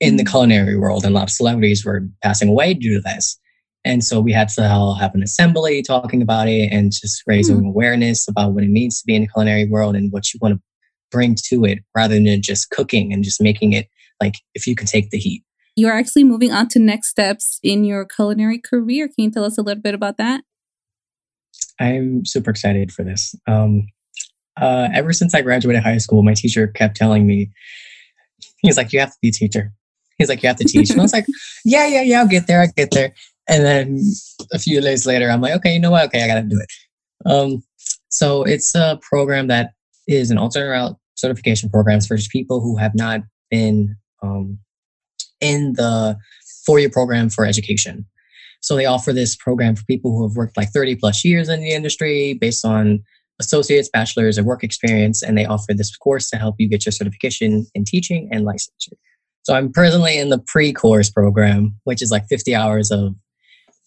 in 0.00 0.16
the 0.16 0.24
culinary 0.24 0.76
world, 0.76 1.04
and 1.04 1.14
a 1.14 1.18
lot 1.18 1.24
of 1.24 1.30
celebrities 1.30 1.84
were 1.84 2.06
passing 2.22 2.48
away 2.48 2.74
due 2.74 2.94
to 2.94 3.00
this. 3.00 3.38
And 3.86 4.02
so 4.02 4.20
we 4.20 4.32
had 4.32 4.48
to 4.50 4.96
have 4.98 5.14
an 5.14 5.22
assembly 5.22 5.80
talking 5.80 6.20
about 6.20 6.48
it 6.48 6.72
and 6.72 6.90
just 6.90 7.22
raising 7.24 7.62
mm. 7.62 7.68
awareness 7.68 8.26
about 8.26 8.52
what 8.52 8.64
it 8.64 8.70
means 8.70 9.00
to 9.00 9.06
be 9.06 9.14
in 9.14 9.22
the 9.22 9.28
culinary 9.28 9.64
world 9.64 9.94
and 9.94 10.10
what 10.10 10.34
you 10.34 10.40
want 10.42 10.54
to 10.54 10.60
bring 11.12 11.36
to 11.46 11.64
it 11.64 11.78
rather 11.94 12.16
than 12.16 12.42
just 12.42 12.70
cooking 12.70 13.12
and 13.12 13.22
just 13.22 13.40
making 13.40 13.72
it 13.72 13.86
like 14.20 14.34
if 14.54 14.66
you 14.66 14.74
can 14.74 14.88
take 14.88 15.10
the 15.10 15.18
heat. 15.18 15.44
You're 15.76 15.92
actually 15.92 16.24
moving 16.24 16.50
on 16.50 16.68
to 16.68 16.80
next 16.80 17.08
steps 17.10 17.60
in 17.62 17.84
your 17.84 18.04
culinary 18.04 18.58
career. 18.58 19.06
Can 19.06 19.26
you 19.26 19.30
tell 19.30 19.44
us 19.44 19.56
a 19.56 19.62
little 19.62 19.82
bit 19.82 19.94
about 19.94 20.16
that? 20.16 20.42
I'm 21.78 22.24
super 22.24 22.50
excited 22.50 22.90
for 22.90 23.04
this. 23.04 23.36
Um, 23.46 23.86
uh, 24.60 24.88
ever 24.94 25.12
since 25.12 25.32
I 25.32 25.42
graduated 25.42 25.84
high 25.84 25.98
school, 25.98 26.24
my 26.24 26.34
teacher 26.34 26.66
kept 26.66 26.96
telling 26.96 27.26
me, 27.26 27.50
he's 28.62 28.76
like, 28.76 28.92
you 28.92 28.98
have 28.98 29.10
to 29.10 29.18
be 29.22 29.28
a 29.28 29.32
teacher. 29.32 29.72
He's 30.18 30.28
like, 30.28 30.42
you 30.42 30.48
have 30.48 30.56
to 30.56 30.64
teach. 30.64 30.90
And 30.90 30.98
I 30.98 31.02
was 31.02 31.12
like, 31.12 31.26
yeah, 31.64 31.86
yeah, 31.86 32.02
yeah, 32.02 32.20
I'll 32.20 32.28
get 32.28 32.46
there. 32.46 32.62
I'll 32.62 32.72
get 32.74 32.90
there. 32.90 33.12
And 33.48 33.64
then 33.64 34.00
a 34.52 34.58
few 34.58 34.80
days 34.80 35.06
later, 35.06 35.30
I'm 35.30 35.40
like, 35.40 35.54
okay, 35.56 35.72
you 35.72 35.80
know 35.80 35.90
what? 35.90 36.06
Okay, 36.06 36.24
I 36.24 36.26
got 36.26 36.34
to 36.34 36.42
do 36.42 36.60
it. 36.60 37.30
Um, 37.30 37.62
so 38.08 38.42
it's 38.42 38.74
a 38.74 38.98
program 39.02 39.46
that 39.48 39.72
is 40.08 40.30
an 40.30 40.38
alternate 40.38 40.70
route 40.70 40.96
certification 41.16 41.70
programs 41.70 42.06
for 42.06 42.16
people 42.30 42.60
who 42.60 42.76
have 42.76 42.94
not 42.94 43.20
been 43.50 43.96
um, 44.22 44.58
in 45.40 45.74
the 45.74 46.16
four 46.64 46.78
year 46.78 46.90
program 46.90 47.30
for 47.30 47.44
education. 47.44 48.04
So 48.60 48.74
they 48.74 48.86
offer 48.86 49.12
this 49.12 49.36
program 49.36 49.76
for 49.76 49.84
people 49.84 50.10
who 50.10 50.26
have 50.26 50.36
worked 50.36 50.56
like 50.56 50.70
30 50.70 50.96
plus 50.96 51.24
years 51.24 51.48
in 51.48 51.60
the 51.60 51.70
industry 51.70 52.34
based 52.34 52.64
on 52.64 53.02
associates, 53.38 53.88
bachelor's, 53.92 54.38
or 54.38 54.44
work 54.44 54.64
experience. 54.64 55.22
And 55.22 55.36
they 55.36 55.44
offer 55.44 55.72
this 55.74 55.94
course 55.96 56.30
to 56.30 56.36
help 56.36 56.56
you 56.58 56.68
get 56.68 56.84
your 56.84 56.92
certification 56.92 57.66
in 57.74 57.84
teaching 57.84 58.28
and 58.32 58.46
licensure. 58.46 58.94
So 59.42 59.54
I'm 59.54 59.72
presently 59.72 60.18
in 60.18 60.30
the 60.30 60.38
pre 60.38 60.72
course 60.72 61.10
program, 61.10 61.76
which 61.84 62.02
is 62.02 62.10
like 62.10 62.26
50 62.26 62.54
hours 62.54 62.90
of 62.90 63.14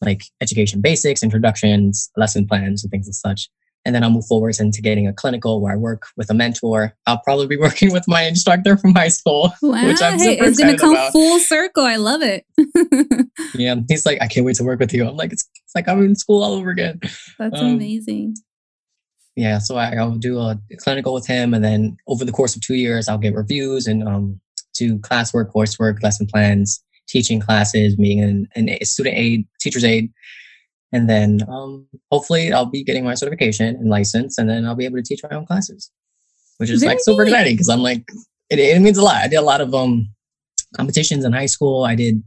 like 0.01 0.23
education 0.41 0.81
basics, 0.81 1.23
introductions, 1.23 2.09
lesson 2.15 2.47
plans, 2.47 2.83
and 2.83 2.91
things 2.91 3.07
and 3.07 3.15
such. 3.15 3.49
And 3.85 3.95
then 3.95 4.03
I'll 4.03 4.09
move 4.09 4.25
forwards 4.25 4.59
into 4.59 4.81
getting 4.81 5.07
a 5.07 5.13
clinical 5.13 5.61
where 5.61 5.73
I 5.73 5.77
work 5.77 6.03
with 6.17 6.29
a 6.29 6.33
mentor. 6.33 6.95
I'll 7.07 7.21
probably 7.23 7.47
be 7.47 7.57
working 7.59 7.93
with 7.93 8.03
my 8.07 8.23
instructor 8.23 8.77
from 8.77 8.93
high 8.93 9.07
school, 9.07 9.53
wow, 9.61 9.87
which 9.87 10.01
I'm 10.01 10.19
super 10.19 10.31
hey, 10.31 10.47
it's 10.47 10.57
going 10.57 10.73
to 10.73 10.77
come 10.79 10.91
about. 10.91 11.11
full 11.11 11.39
circle. 11.39 11.83
I 11.83 11.95
love 11.95 12.21
it. 12.21 12.45
yeah, 13.55 13.75
he's 13.87 14.05
like, 14.05 14.21
I 14.21 14.27
can't 14.27 14.45
wait 14.45 14.57
to 14.57 14.63
work 14.63 14.79
with 14.79 14.93
you. 14.93 15.07
I'm 15.07 15.15
like, 15.15 15.31
it's, 15.31 15.47
it's 15.65 15.75
like 15.75 15.87
I'm 15.87 16.03
in 16.03 16.15
school 16.15 16.43
all 16.43 16.53
over 16.53 16.69
again. 16.69 16.99
That's 17.39 17.59
um, 17.59 17.75
amazing. 17.75 18.35
Yeah, 19.35 19.59
so 19.59 19.77
I, 19.77 19.95
will 20.03 20.15
do 20.17 20.37
a 20.37 20.59
clinical 20.79 21.13
with 21.13 21.25
him, 21.25 21.53
and 21.53 21.63
then 21.63 21.95
over 22.07 22.25
the 22.25 22.31
course 22.33 22.57
of 22.57 22.61
two 22.61 22.73
years, 22.73 23.07
I'll 23.07 23.17
get 23.17 23.35
reviews 23.35 23.87
and 23.87 24.05
um, 24.05 24.41
do 24.77 24.97
classwork, 24.99 25.53
coursework, 25.53 26.03
lesson 26.03 26.27
plans, 26.27 26.83
teaching 27.09 27.39
classes, 27.39 27.95
being 27.95 28.21
an, 28.21 28.47
an 28.55 28.85
student 28.85 29.17
aid, 29.17 29.47
teacher's 29.59 29.83
aid, 29.83 30.11
and 30.91 31.09
then 31.09 31.41
um, 31.47 31.87
hopefully 32.11 32.51
I'll 32.53 32.65
be 32.65 32.83
getting 32.83 33.03
my 33.03 33.15
certification 33.15 33.75
and 33.75 33.89
license, 33.89 34.37
and 34.37 34.49
then 34.49 34.65
I'll 34.65 34.75
be 34.75 34.85
able 34.85 34.97
to 34.97 35.03
teach 35.03 35.21
my 35.23 35.35
own 35.35 35.45
classes, 35.45 35.91
which 36.57 36.69
is 36.69 36.81
Very 36.81 36.93
like 36.93 36.99
super 37.01 37.23
exciting 37.23 37.53
because 37.53 37.69
I'm 37.69 37.81
like, 37.81 38.05
it, 38.49 38.59
it 38.59 38.81
means 38.81 38.97
a 38.97 39.03
lot. 39.03 39.15
I 39.15 39.27
did 39.27 39.37
a 39.37 39.41
lot 39.41 39.61
of 39.61 39.73
um, 39.75 40.09
competitions 40.75 41.25
in 41.25 41.33
high 41.33 41.47
school. 41.47 41.83
I 41.83 41.95
did 41.95 42.23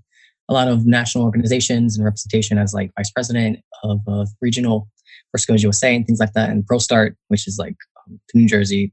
a 0.48 0.52
lot 0.52 0.68
of 0.68 0.86
national 0.86 1.24
organizations 1.24 1.96
and 1.96 2.04
representation 2.04 2.58
as 2.58 2.74
like 2.74 2.92
vice 2.96 3.10
president 3.10 3.60
of 3.84 4.00
a 4.06 4.26
regional 4.40 4.88
for 5.30 5.38
SkillsUSA 5.38 5.96
and 5.96 6.06
things 6.06 6.20
like 6.20 6.32
that, 6.34 6.50
and 6.50 6.66
ProStart, 6.66 7.14
which 7.28 7.48
is 7.48 7.58
like 7.58 7.76
um, 8.06 8.20
the 8.32 8.40
New 8.40 8.48
Jersey 8.48 8.92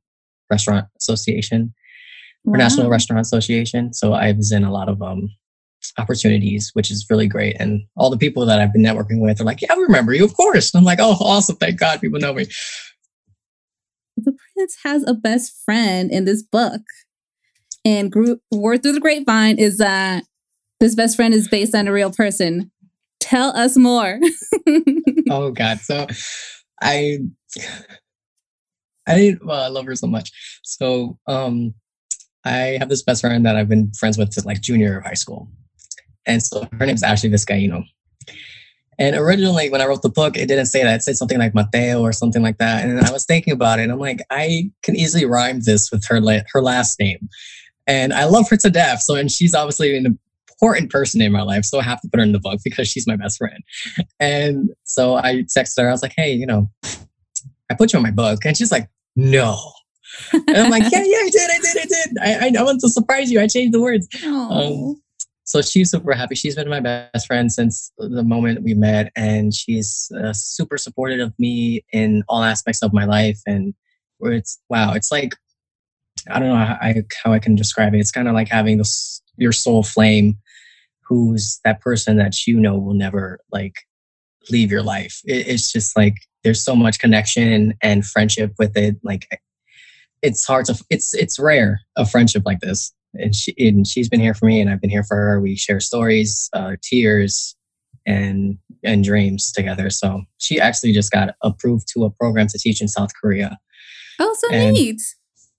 Restaurant 0.49 0.87
Association 0.99 1.73
wow. 2.43 2.53
or 2.53 2.57
National 2.57 2.89
Restaurant 2.89 3.21
Association. 3.21 3.93
So 3.93 4.13
I 4.13 4.31
was 4.31 4.51
in 4.51 4.63
a 4.63 4.71
lot 4.71 4.89
of 4.89 5.01
um, 5.01 5.29
opportunities, 5.97 6.71
which 6.73 6.91
is 6.91 7.05
really 7.09 7.27
great. 7.27 7.55
And 7.59 7.81
all 7.95 8.09
the 8.09 8.17
people 8.17 8.45
that 8.45 8.59
I've 8.59 8.73
been 8.73 8.83
networking 8.83 9.21
with 9.21 9.39
are 9.39 9.45
like, 9.45 9.61
yeah, 9.61 9.73
I 9.73 9.75
remember 9.75 10.13
you, 10.13 10.25
of 10.25 10.35
course. 10.35 10.73
And 10.73 10.79
I'm 10.79 10.85
like, 10.85 10.99
oh, 11.01 11.17
awesome. 11.19 11.55
Thank 11.55 11.79
God 11.79 12.01
people 12.01 12.19
know 12.19 12.33
me. 12.33 12.45
The 14.17 14.35
prince 14.53 14.77
has 14.83 15.03
a 15.07 15.13
best 15.13 15.53
friend 15.63 16.11
in 16.11 16.25
this 16.25 16.43
book. 16.43 16.81
And 17.85 18.11
group 18.11 18.41
word 18.51 18.83
through 18.83 18.93
the 18.93 18.99
grapevine 18.99 19.57
is 19.57 19.77
that 19.77 20.23
this 20.79 20.95
best 20.95 21.15
friend 21.15 21.33
is 21.33 21.47
based 21.47 21.73
on 21.73 21.87
a 21.87 21.93
real 21.93 22.11
person. 22.11 22.71
Tell 23.19 23.55
us 23.55 23.77
more. 23.77 24.19
oh 25.29 25.51
God. 25.51 25.79
So 25.79 26.07
I 26.81 27.19
I 29.07 29.15
didn't 29.15 29.45
well, 29.45 29.61
I 29.61 29.67
love 29.67 29.85
her 29.85 29.95
so 29.95 30.07
much. 30.07 30.31
So 30.63 31.17
um 31.27 31.73
I 32.45 32.77
have 32.79 32.89
this 32.89 33.03
best 33.03 33.21
friend 33.21 33.45
that 33.45 33.55
I've 33.55 33.69
been 33.69 33.91
friends 33.93 34.17
with 34.17 34.33
since 34.33 34.45
like 34.45 34.61
junior 34.61 34.99
of 34.99 35.05
high 35.05 35.13
school. 35.13 35.49
And 36.29 36.43
so 36.43 36.67
her 36.79 36.85
name 36.85 36.95
is 36.95 37.03
Ashley 37.03 37.29
Vizcaino. 37.29 37.83
And 38.99 39.15
originally, 39.15 39.69
when 39.69 39.81
I 39.81 39.87
wrote 39.87 40.01
the 40.01 40.09
book, 40.09 40.35
it 40.35 40.47
didn't 40.47 40.65
say 40.65 40.83
that. 40.83 40.95
It 40.95 41.03
said 41.03 41.15
something 41.15 41.39
like 41.39 41.55
Mateo 41.55 42.01
or 42.01 42.11
something 42.11 42.43
like 42.43 42.57
that. 42.57 42.83
And 42.83 42.99
I 42.99 43.11
was 43.11 43.25
thinking 43.25 43.53
about 43.53 43.79
it. 43.79 43.83
And 43.83 43.93
I'm 43.93 43.99
like, 43.99 44.19
I 44.29 44.71
can 44.83 44.95
easily 44.95 45.25
rhyme 45.25 45.61
this 45.61 45.89
with 45.89 46.05
her 46.07 46.19
la- 46.19 46.41
her 46.51 46.61
last 46.61 46.99
name. 46.99 47.29
And 47.87 48.13
I 48.13 48.25
love 48.25 48.49
her 48.49 48.57
to 48.57 48.69
death. 48.69 49.01
So, 49.01 49.15
and 49.15 49.31
she's 49.31 49.55
obviously 49.55 49.97
an 49.97 50.19
important 50.49 50.91
person 50.91 51.21
in 51.21 51.31
my 51.31 51.41
life. 51.41 51.63
So 51.63 51.79
I 51.79 51.83
have 51.83 52.01
to 52.01 52.09
put 52.09 52.19
her 52.19 52.23
in 52.25 52.33
the 52.33 52.39
book 52.39 52.59
because 52.63 52.89
she's 52.89 53.07
my 53.07 53.15
best 53.15 53.37
friend. 53.37 53.63
And 54.19 54.69
so 54.83 55.15
I 55.15 55.45
texted 55.57 55.81
her. 55.81 55.87
I 55.87 55.91
was 55.91 56.03
like, 56.03 56.13
hey, 56.15 56.33
you 56.33 56.45
know, 56.45 56.69
I 57.71 57.75
put 57.75 57.93
you 57.93 57.97
in 57.97 58.03
my 58.03 58.11
book. 58.11 58.45
And 58.45 58.57
she's 58.57 58.71
like, 58.71 58.89
no. 59.15 59.57
And 60.33 60.57
I'm 60.57 60.69
like, 60.69 60.83
yeah, 60.91 61.03
yeah, 61.05 61.17
I 61.17 61.29
did, 61.31 61.49
I 61.49 61.59
did, 61.61 61.77
I 61.77 61.85
did. 61.85 62.17
I, 62.21 62.59
I, 62.59 62.63
want 62.63 62.81
to 62.81 62.89
surprise 62.89 63.31
you. 63.31 63.39
I 63.39 63.47
changed 63.47 63.73
the 63.73 63.81
words. 63.81 64.07
Um, 64.25 65.01
so 65.49 65.63
she's 65.63 65.89
super 65.89 66.13
happy. 66.13 66.35
She's 66.35 66.53
been 66.53 66.69
my 66.69 66.79
best 66.79 67.25
friend 67.25 67.51
since 67.51 67.91
the 67.97 68.23
moment 68.23 68.61
we 68.61 68.75
met, 68.75 69.11
and 69.15 69.51
she's 69.51 70.11
uh, 70.15 70.31
super 70.31 70.77
supportive 70.77 71.19
of 71.19 71.33
me 71.39 71.83
in 71.91 72.21
all 72.29 72.43
aspects 72.43 72.83
of 72.83 72.93
my 72.93 73.05
life. 73.05 73.41
And 73.47 73.73
where 74.19 74.33
it's 74.33 74.61
wow, 74.69 74.93
it's 74.93 75.11
like 75.11 75.33
I 76.29 76.37
don't 76.37 76.49
know 76.49 76.55
how 76.55 76.77
I, 76.79 77.03
how 77.23 77.33
I 77.33 77.39
can 77.39 77.55
describe 77.55 77.95
it. 77.95 77.97
It's 77.97 78.11
kind 78.11 78.27
of 78.27 78.35
like 78.35 78.47
having 78.47 78.77
this 78.77 79.23
your 79.37 79.51
soul 79.51 79.81
flame, 79.81 80.37
who's 81.01 81.59
that 81.65 81.81
person 81.81 82.17
that 82.17 82.45
you 82.45 82.59
know 82.59 82.77
will 82.77 82.93
never 82.93 83.39
like 83.51 83.73
leave 84.51 84.69
your 84.69 84.83
life. 84.83 85.19
It, 85.25 85.47
it's 85.47 85.71
just 85.71 85.97
like 85.97 86.13
there's 86.43 86.61
so 86.61 86.75
much 86.75 86.99
connection 86.99 87.73
and 87.81 88.05
friendship 88.05 88.53
with 88.59 88.77
it. 88.77 88.97
Like 89.01 89.27
it's 90.21 90.45
hard 90.45 90.65
to 90.65 90.79
it's 90.91 91.15
it's 91.15 91.39
rare 91.39 91.81
a 91.95 92.05
friendship 92.05 92.43
like 92.45 92.59
this 92.59 92.93
and 93.13 93.35
she 93.35 93.53
and 93.57 93.87
she's 93.87 94.09
been 94.09 94.19
here 94.19 94.33
for 94.33 94.45
me 94.45 94.61
and 94.61 94.69
I've 94.69 94.81
been 94.81 94.89
here 94.89 95.03
for 95.03 95.15
her. 95.15 95.41
We 95.41 95.55
share 95.55 95.79
stories, 95.79 96.49
uh, 96.53 96.75
tears, 96.81 97.55
and 98.05 98.57
and 98.83 99.03
dreams 99.03 99.51
together. 99.51 99.89
So 99.89 100.23
she 100.37 100.59
actually 100.59 100.93
just 100.93 101.11
got 101.11 101.35
approved 101.43 101.87
to 101.93 102.05
a 102.05 102.09
program 102.09 102.47
to 102.47 102.57
teach 102.57 102.81
in 102.81 102.87
South 102.87 103.11
Korea. 103.19 103.57
Oh, 104.19 104.35
so 104.39 104.53
and 104.53 104.73
neat. 104.73 105.01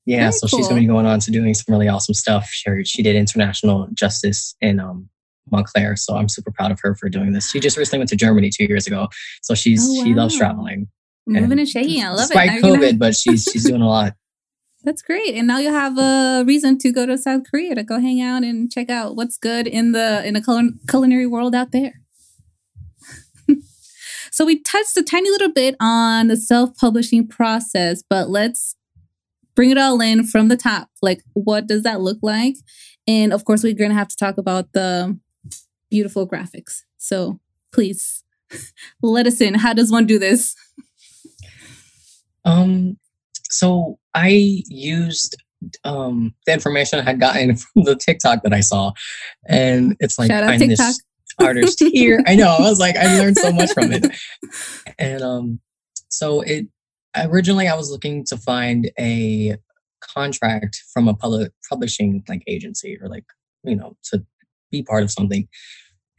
Yeah, 0.07 0.19
Very 0.21 0.33
so 0.33 0.47
cool. 0.47 0.59
she's 0.59 0.69
going 0.69 0.81
to 0.81 0.81
be 0.83 0.93
going 0.93 1.07
on 1.07 1.21
to 1.21 1.31
doing 1.31 1.55
some 1.55 1.73
really 1.73 1.89
awesome 1.89 2.15
stuff. 2.15 2.47
She 2.47 2.85
she 2.85 3.03
did 3.03 3.17
international 3.17 3.89
justice 3.95 4.55
in 4.61 4.81
um, 4.81 5.09
Montclair, 5.51 5.97
so 5.97 6.17
I'm 6.17 6.29
super 6.29 6.51
proud 6.51 6.71
of 6.71 6.81
her 6.83 6.95
for 6.95 7.09
doing 7.09 7.33
this. 7.33 7.51
She 7.51 7.61
just 7.61 7.77
recently 7.77 8.01
went 8.01 8.11
to 8.11 8.17
Germany 8.17 8.51
two 8.51 8.65
years 8.65 8.87
ago, 8.87 9.09
so 9.43 9.55
she's 9.55 9.87
oh, 9.89 9.95
wow. 9.95 10.05
she 10.05 10.15
loves 10.15 10.37
traveling. 10.37 10.89
Moving 11.27 11.53
and, 11.53 11.61
and 11.61 11.69
shaking, 11.69 12.03
I 12.03 12.09
love 12.09 12.29
despite 12.29 12.49
it. 12.49 12.53
Despite 12.63 12.81
COVID, 12.81 12.99
but 12.99 13.15
she's 13.15 13.45
she's 13.45 13.65
doing 13.65 13.83
a 13.83 13.89
lot. 13.89 14.15
That's 14.83 15.03
great. 15.03 15.35
And 15.35 15.47
now 15.47 15.59
you 15.59 15.71
have 15.71 15.99
a 15.99 16.43
reason 16.47 16.79
to 16.79 16.91
go 16.91 17.05
to 17.05 17.19
South 17.19 17.43
Korea 17.51 17.75
to 17.75 17.83
go 17.83 18.01
hang 18.01 18.21
out 18.23 18.43
and 18.43 18.73
check 18.73 18.89
out 18.89 19.15
what's 19.15 19.37
good 19.37 19.67
in 19.67 19.93
the 19.93 20.25
in 20.27 20.35
the 20.35 20.41
cul- 20.41 20.73
culinary 20.89 21.27
world 21.27 21.55
out 21.55 21.73
there. 21.73 22.01
so 24.31 24.47
we 24.47 24.63
touched 24.63 24.97
a 24.97 25.03
tiny 25.03 25.29
little 25.29 25.53
bit 25.53 25.77
on 25.81 26.29
the 26.29 26.37
self-publishing 26.37 27.29
process, 27.29 28.03
but 28.09 28.31
let's 28.31 28.75
bring 29.55 29.71
it 29.71 29.77
all 29.77 30.01
in 30.01 30.25
from 30.25 30.49
the 30.49 30.57
top. 30.57 30.89
Like 31.03 31.23
what 31.35 31.67
does 31.67 31.83
that 31.83 32.01
look 32.01 32.19
like? 32.23 32.57
And 33.07 33.35
of 33.35 33.45
course, 33.45 33.63
we're 33.63 33.75
going 33.75 33.91
to 33.91 33.97
have 33.97 34.09
to 34.09 34.17
talk 34.17 34.39
about 34.39 34.73
the 34.73 35.19
beautiful 35.91 36.27
graphics. 36.27 36.85
So 36.97 37.39
please 37.71 38.25
let 39.03 39.27
us 39.27 39.43
in. 39.43 39.55
How 39.55 39.75
does 39.75 39.93
one 39.93 40.07
do 40.07 40.19
this? 40.19 40.57
Um 42.47 42.97
so 43.51 44.00
I 44.15 44.63
used 44.69 45.37
um, 45.85 46.35
the 46.47 46.53
information 46.53 46.99
I 46.99 47.03
had 47.03 47.21
gotten 47.21 47.57
from 47.57 47.85
the 47.85 47.97
TikTok 47.97 48.43
that 48.43 48.53
I 48.53 48.61
saw, 48.61 48.93
and 49.49 49.97
it's 50.01 50.19
like 50.19 50.31
Shout 50.31 50.45
find 50.45 50.71
this 50.71 51.03
artist 51.39 51.81
here. 51.81 52.23
I 52.27 52.35
know. 52.35 52.57
I 52.59 52.63
was 52.63 52.79
like, 52.79 52.97
I 52.97 53.19
learned 53.19 53.37
so 53.37 53.53
much 53.53 53.73
from 53.73 53.93
it, 53.93 54.07
and 54.99 55.23
um, 55.23 55.61
so 56.09 56.41
it 56.43 56.67
originally 57.17 57.69
I 57.69 57.75
was 57.75 57.91
looking 57.91 58.25
to 58.27 58.37
find 58.37 58.91
a 58.99 59.57
contract 60.15 60.83
from 60.93 61.09
a 61.09 61.15
public 61.15 61.53
publishing 61.69 62.25
like 62.29 62.43
agency 62.47 62.97
or 63.01 63.09
like 63.09 63.25
you 63.65 63.77
know 63.77 63.97
to 64.05 64.25
be 64.71 64.83
part 64.83 65.03
of 65.03 65.11
something 65.11 65.47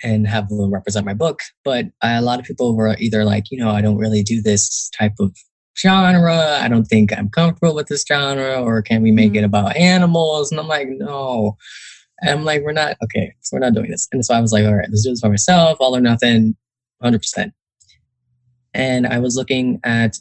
and 0.04 0.28
have 0.28 0.50
them 0.50 0.74
represent 0.74 1.06
my 1.06 1.14
book. 1.14 1.42
But 1.64 1.88
I, 2.02 2.14
a 2.14 2.22
lot 2.22 2.40
of 2.40 2.46
people 2.46 2.76
were 2.76 2.96
either 3.00 3.24
like, 3.24 3.52
you 3.52 3.58
know, 3.58 3.70
I 3.70 3.82
don't 3.82 3.98
really 3.98 4.24
do 4.24 4.42
this 4.42 4.90
type 4.98 5.14
of 5.20 5.36
genre. 5.78 6.60
I 6.62 6.68
don't 6.68 6.86
think 6.86 7.18
I'm 7.18 7.30
comfortable 7.30 7.75
with 7.75 7.88
this 7.88 8.06
genre, 8.08 8.62
or 8.62 8.82
can 8.82 9.01
we 9.01 9.12
make 9.12 9.30
mm-hmm. 9.30 9.38
it 9.38 9.44
about 9.44 9.75
animals? 9.75 10.51
And 10.51 10.60
I'm 10.60 10.68
like, 10.68 10.88
no. 10.90 11.58
And 12.22 12.30
I'm 12.32 12.46
like, 12.46 12.62
we're 12.62 12.72
not, 12.72 12.98
okay, 13.04 13.34
so 13.42 13.56
we're 13.56 13.62
not 13.62 13.74
doing 13.74 13.90
this. 13.90 14.08
And 14.12 14.24
so 14.24 14.36
I 14.36 14.42
was 14.42 14.51
like, 14.51 14.66
all 14.66 14.75
right, 14.75 14.88
let's 14.90 15.04
do 15.04 15.10
this 15.10 15.22
for 15.22 15.30
myself, 15.30 15.78
all 15.80 15.96
or 15.96 16.01
nothing, 16.01 16.56
100%. 17.04 17.51
And 18.74 19.08
I 19.08 19.20
was 19.20 19.36
looking 19.36 19.80
at, 19.84 20.18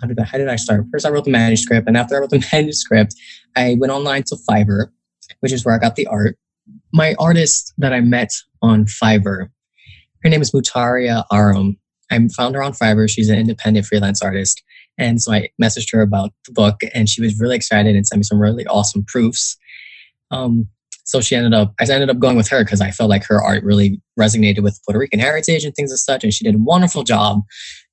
how 0.00 0.08
did 0.08 0.18
I, 0.18 0.24
how 0.24 0.38
did 0.38 0.48
I 0.48 0.56
start? 0.56 0.84
First, 0.92 1.06
I 1.06 1.10
wrote 1.10 1.24
the 1.24 1.30
manuscript. 1.30 1.88
And 1.88 1.96
after 1.96 2.16
I 2.16 2.20
wrote 2.20 2.30
the 2.30 2.46
manuscript, 2.52 3.14
I 3.56 3.76
went 3.78 3.92
online 3.92 4.24
to 4.24 4.36
Fiverr, 4.48 4.88
which 5.40 5.52
is 5.52 5.64
where 5.64 5.74
I 5.74 5.78
got 5.78 5.96
the 5.96 6.06
art. 6.06 6.36
My 6.92 7.14
artist 7.18 7.72
that 7.78 7.92
I 7.92 8.00
met 8.00 8.30
on 8.60 8.84
Fiverr, 8.84 9.48
her 10.22 10.28
name 10.28 10.42
is 10.42 10.52
Mutiara 10.52 11.24
Aram. 11.32 11.78
I 12.12 12.28
found 12.36 12.54
her 12.54 12.62
on 12.62 12.72
Fiverr. 12.72 13.08
She's 13.08 13.28
an 13.28 13.38
independent 13.38 13.86
freelance 13.86 14.22
artist. 14.22 14.62
And 14.98 15.22
so 15.22 15.32
I 15.32 15.48
messaged 15.60 15.92
her 15.92 16.02
about 16.02 16.32
the 16.46 16.52
book, 16.52 16.80
and 16.94 17.08
she 17.08 17.22
was 17.22 17.38
really 17.40 17.56
excited 17.56 17.96
and 17.96 18.06
sent 18.06 18.18
me 18.18 18.24
some 18.24 18.38
really 18.38 18.66
awesome 18.66 19.04
proofs. 19.04 19.56
Um, 20.30 20.68
so 21.04 21.20
she 21.20 21.34
ended 21.34 21.54
up, 21.54 21.74
I 21.80 21.84
ended 21.84 22.10
up 22.10 22.18
going 22.18 22.36
with 22.36 22.48
her 22.48 22.62
because 22.64 22.80
I 22.80 22.90
felt 22.90 23.10
like 23.10 23.24
her 23.24 23.42
art 23.42 23.64
really 23.64 24.00
resonated 24.18 24.62
with 24.62 24.78
Puerto 24.84 24.98
Rican 24.98 25.18
heritage 25.18 25.64
and 25.64 25.74
things 25.74 25.92
as 25.92 26.04
such. 26.04 26.22
And 26.22 26.32
she 26.32 26.44
did 26.44 26.54
a 26.54 26.58
wonderful 26.58 27.02
job. 27.02 27.40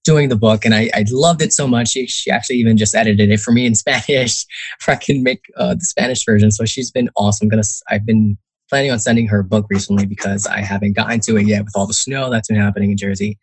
doing 0.06 0.30
the 0.30 0.36
book, 0.36 0.66
and 0.66 0.74
I, 0.74 0.90
I 0.94 1.06
loved 1.10 1.42
it 1.42 1.54
so 1.54 1.68
much. 1.68 1.90
She, 1.90 2.08
she 2.08 2.32
actually 2.32 2.56
even 2.58 2.78
just 2.78 2.96
edited 2.96 3.30
it 3.30 3.40
for 3.40 3.52
me 3.52 3.66
in 3.66 3.76
Spanish, 3.84 4.46
for 4.80 4.92
I 4.92 4.96
can 4.96 5.24
make 5.24 5.42
uh, 5.58 5.76
the 5.76 5.86
Spanish 5.86 6.26
version. 6.26 6.52
So 6.52 6.66
she's 6.66 6.92
been 6.92 7.10
awesome. 7.16 7.48
Gonna 7.48 7.64
I've 7.90 8.06
been 8.06 8.38
planning 8.70 8.92
on 8.92 9.00
sending 9.00 9.28
her 9.28 9.40
a 9.40 9.44
book 9.44 9.66
recently 9.70 10.06
because 10.06 10.46
I 10.46 10.60
haven't 10.60 10.94
gotten 10.94 11.20
to 11.22 11.38
it 11.38 11.48
yet 11.48 11.66
with 11.66 11.74
all 11.76 11.88
the 11.88 11.94
snow 11.94 12.30
that's 12.30 12.48
been 12.48 12.58
happening 12.58 12.92
in 12.92 12.98
Jersey. 12.98 13.38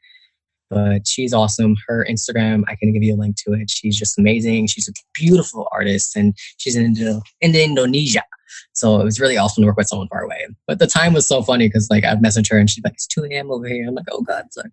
But 0.69 1.07
she's 1.07 1.33
awesome. 1.33 1.77
Her 1.87 2.07
Instagram, 2.11 2.65
I 2.67 2.75
can 2.75 2.93
give 2.93 3.03
you 3.03 3.15
a 3.15 3.17
link 3.17 3.37
to 3.47 3.53
it. 3.53 3.71
She's 3.71 3.97
just 3.97 4.19
amazing. 4.19 4.67
She's 4.67 4.89
a 4.89 4.93
beautiful 5.15 5.69
artist, 5.73 6.17
and 6.17 6.35
she's 6.57 6.77
in, 6.77 6.97
in 7.41 7.55
Indonesia. 7.55 8.25
So 8.73 9.01
it 9.01 9.05
was 9.05 9.21
really 9.21 9.37
awesome 9.37 9.63
to 9.63 9.67
work 9.67 9.77
with 9.77 9.89
someone 9.89 10.09
far 10.09 10.23
away. 10.23 10.47
But 10.67 10.79
the 10.79 10.87
time 10.87 11.13
was 11.13 11.27
so 11.27 11.43
funny 11.43 11.69
because 11.69 11.89
like 11.91 12.05
I've 12.05 12.19
messaged 12.19 12.51
her 12.51 12.59
and 12.59 12.69
she's 12.69 12.85
like, 12.85 12.95
it's 12.95 13.07
2 13.07 13.25
a.m. 13.25 13.51
over 13.51 13.67
here. 13.67 13.87
I'm 13.89 13.95
like, 13.95 14.07
oh 14.11 14.23
God, 14.23 14.45
sorry. 14.53 14.71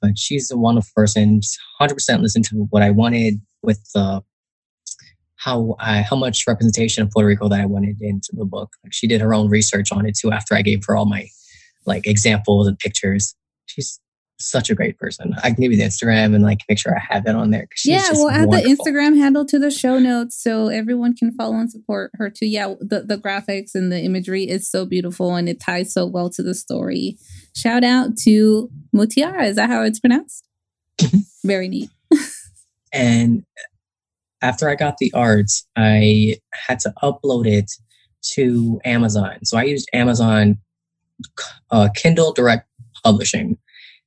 But 0.00 0.18
she's 0.18 0.50
a 0.50 0.56
wonderful 0.56 0.90
person. 0.94 1.40
100% 1.80 2.20
listened 2.20 2.44
to 2.46 2.66
what 2.70 2.82
I 2.82 2.90
wanted 2.90 3.40
with 3.62 3.80
the 3.92 4.22
how 5.36 5.74
I 5.78 6.02
how 6.02 6.16
much 6.16 6.46
representation 6.46 7.02
of 7.02 7.10
Puerto 7.10 7.26
Rico 7.26 7.48
that 7.48 7.60
I 7.60 7.66
wanted 7.66 8.00
into 8.00 8.30
the 8.32 8.44
book. 8.44 8.70
Like 8.84 8.92
she 8.92 9.06
did 9.06 9.20
her 9.20 9.32
own 9.32 9.48
research 9.48 9.90
on 9.90 10.06
it 10.06 10.16
too 10.16 10.30
after 10.30 10.54
I 10.54 10.62
gave 10.62 10.84
her 10.86 10.96
all 10.96 11.06
my 11.06 11.28
like 11.86 12.06
examples 12.06 12.66
and 12.66 12.78
pictures. 12.78 13.34
She's 13.66 13.98
such 14.40 14.70
a 14.70 14.74
great 14.74 14.98
person. 14.98 15.34
I 15.42 15.50
can 15.50 15.60
give 15.60 15.72
you 15.72 15.78
the 15.78 15.84
Instagram 15.84 16.34
and 16.34 16.42
like 16.42 16.60
make 16.68 16.78
sure 16.78 16.96
I 16.96 17.14
have 17.14 17.24
that 17.24 17.34
on 17.34 17.50
there. 17.50 17.68
Yeah, 17.84 18.08
we'll 18.12 18.30
add 18.30 18.50
the 18.50 18.62
Instagram 18.62 19.16
handle 19.16 19.44
to 19.46 19.58
the 19.58 19.70
show 19.70 19.98
notes 19.98 20.42
so 20.42 20.68
everyone 20.68 21.14
can 21.14 21.32
follow 21.32 21.56
and 21.56 21.70
support 21.70 22.10
her 22.14 22.30
too. 22.30 22.46
Yeah, 22.46 22.74
the, 22.80 23.02
the 23.02 23.16
graphics 23.16 23.74
and 23.74 23.92
the 23.92 24.00
imagery 24.00 24.44
is 24.44 24.70
so 24.70 24.86
beautiful 24.86 25.34
and 25.34 25.48
it 25.48 25.60
ties 25.60 25.92
so 25.92 26.06
well 26.06 26.30
to 26.30 26.42
the 26.42 26.54
story. 26.54 27.18
Shout 27.54 27.84
out 27.84 28.16
to 28.24 28.70
Mutiara. 28.94 29.46
Is 29.46 29.56
that 29.56 29.68
how 29.68 29.82
it's 29.82 30.00
pronounced? 30.00 30.46
Mm-hmm. 30.98 31.18
Very 31.44 31.68
neat. 31.68 31.90
and 32.92 33.44
after 34.42 34.68
I 34.68 34.74
got 34.74 34.98
the 34.98 35.12
arts, 35.14 35.66
I 35.76 36.36
had 36.54 36.80
to 36.80 36.94
upload 37.02 37.46
it 37.46 37.70
to 38.32 38.80
Amazon. 38.84 39.44
So 39.44 39.58
I 39.58 39.64
used 39.64 39.88
Amazon 39.92 40.58
uh, 41.70 41.88
Kindle 41.94 42.32
Direct 42.32 42.66
Publishing 43.04 43.58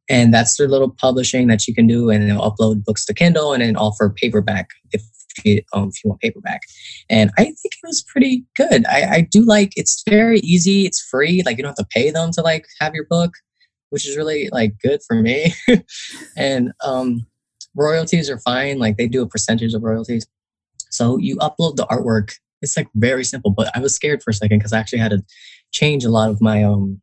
and 0.10 0.33
that's 0.33 0.57
their 0.57 0.67
little 0.67 0.89
publishing 0.89 1.48
that 1.48 1.67
you 1.67 1.74
can 1.74 1.88
do 1.88 2.10
and 2.10 2.29
they'll 2.29 2.51
upload 2.51 2.83
books 2.83 3.05
to 3.05 3.13
kindle 3.13 3.53
and 3.53 3.62
then 3.62 3.75
offer 3.75 4.10
paperback 4.10 4.69
if 4.91 5.03
you, 5.43 5.62
um, 5.74 5.89
if 5.89 6.03
you 6.03 6.10
want 6.10 6.22
paperback. 6.22 6.62
And 7.10 7.31
i 7.38 7.43
think 7.43 7.57
it 7.65 7.79
was 7.83 8.03
pretty 8.03 8.45
good. 8.55 8.86
I, 8.88 9.15
I 9.15 9.22
do 9.22 9.41
like 9.41 9.74
it's 9.75 10.03
very 10.07 10.39
easy 10.39 10.86
it's 10.86 11.01
free 11.01 11.41
like 11.45 11.57
you 11.57 11.63
don't 11.63 11.77
have 11.77 11.88
to 11.88 11.93
pay 11.93 12.12
them 12.12 12.31
to 12.33 12.41
like 12.41 12.65
have 12.79 12.93
your 12.93 13.05
book 13.10 13.33
which 13.89 14.07
is 14.07 14.17
really 14.17 14.50
like 14.51 14.74
good 14.81 15.01
for 15.07 15.22
me. 15.22 15.53
And 16.36 16.72
um, 16.83 17.27
royalties 17.75 18.27
are 18.27 18.39
fine 18.39 18.79
like 18.79 18.98
they 18.98 19.07
do 19.07 19.22
a 19.22 19.27
percentage 19.27 19.75
of 19.75 19.83
royalties. 19.83 20.25
So 20.89 21.17
you 21.19 21.38
upload 21.38 21.75
the 21.75 21.86
artwork 21.91 22.33
it's 22.63 22.77
like 22.77 22.88
very 22.95 23.24
simple 23.24 23.51
but 23.51 23.69
i 23.75 23.79
was 23.79 23.93
scared 23.93 24.24
for 24.24 24.31
a 24.31 24.33
second 24.33 24.57
because 24.57 24.74
i 24.74 24.79
actually 24.79 25.00
had 25.00 25.12
to 25.12 25.24
change 25.72 26.03
a 26.03 26.10
lot 26.10 26.29
of 26.29 26.41
my 26.41 26.63
um 26.63 27.00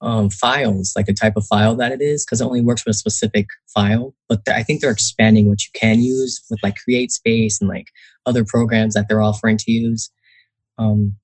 um, 0.00 0.30
files, 0.30 0.92
like 0.94 1.06
the 1.06 1.12
type 1.12 1.34
of 1.36 1.46
file 1.46 1.74
that 1.76 1.92
it 1.92 2.00
is, 2.00 2.24
because 2.24 2.40
it 2.40 2.44
only 2.44 2.60
works 2.60 2.84
with 2.84 2.94
a 2.94 2.98
specific 2.98 3.46
file. 3.66 4.14
But 4.28 4.42
I 4.48 4.62
think 4.62 4.80
they're 4.80 4.90
expanding 4.90 5.48
what 5.48 5.62
you 5.64 5.70
can 5.74 6.00
use 6.00 6.42
with 6.50 6.60
like 6.62 6.76
CreateSpace 6.88 7.60
and 7.60 7.68
like 7.68 7.88
other 8.26 8.44
programs 8.44 8.94
that 8.94 9.06
they're 9.08 9.22
offering 9.22 9.56
to 9.58 9.72
use. 9.72 10.10
Um, 10.78 11.16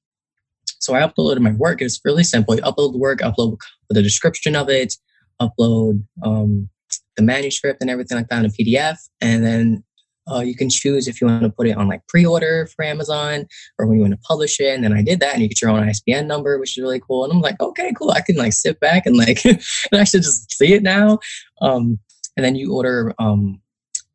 so 0.80 0.94
I 0.94 1.00
uploaded 1.00 1.40
my 1.40 1.52
work. 1.52 1.80
It's 1.80 2.00
really 2.04 2.24
simple. 2.24 2.56
You 2.56 2.62
upload 2.62 2.92
the 2.92 2.98
work, 2.98 3.20
upload 3.20 3.58
the 3.88 4.02
description 4.02 4.56
of 4.56 4.68
it, 4.68 4.94
upload 5.40 6.04
um, 6.22 6.68
the 7.16 7.22
manuscript 7.22 7.80
and 7.80 7.90
everything 7.90 8.18
like 8.18 8.28
that 8.28 8.40
in 8.40 8.46
a 8.46 8.48
PDF, 8.48 8.98
and 9.20 9.44
then 9.44 9.84
uh, 10.30 10.40
you 10.40 10.54
can 10.54 10.70
choose 10.70 11.06
if 11.06 11.20
you 11.20 11.26
want 11.26 11.42
to 11.42 11.50
put 11.50 11.66
it 11.66 11.76
on 11.76 11.88
like 11.88 12.06
pre-order 12.06 12.66
for 12.74 12.84
Amazon 12.84 13.46
or 13.78 13.86
when 13.86 13.96
you 13.96 14.02
want 14.02 14.14
to 14.14 14.20
publish 14.26 14.58
it. 14.60 14.74
And 14.74 14.82
then 14.82 14.92
I 14.92 15.02
did 15.02 15.20
that, 15.20 15.34
and 15.34 15.42
you 15.42 15.48
get 15.48 15.60
your 15.60 15.70
own 15.70 15.86
ISBN 15.88 16.26
number, 16.26 16.58
which 16.58 16.76
is 16.76 16.82
really 16.82 17.00
cool. 17.00 17.24
And 17.24 17.32
I'm 17.32 17.40
like, 17.40 17.60
okay, 17.60 17.92
cool. 17.96 18.10
I 18.10 18.20
can 18.20 18.36
like 18.36 18.52
sit 18.52 18.80
back 18.80 19.06
and 19.06 19.16
like 19.16 19.44
and 19.44 19.60
actually 19.92 20.20
just 20.20 20.56
see 20.56 20.72
it 20.74 20.82
now. 20.82 21.18
Um, 21.60 21.98
and 22.36 22.44
then 22.44 22.56
you 22.56 22.74
order 22.74 23.14
um, 23.18 23.60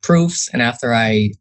proofs, 0.01 0.49
and 0.51 0.61
after 0.61 0.93
I 0.93 1.31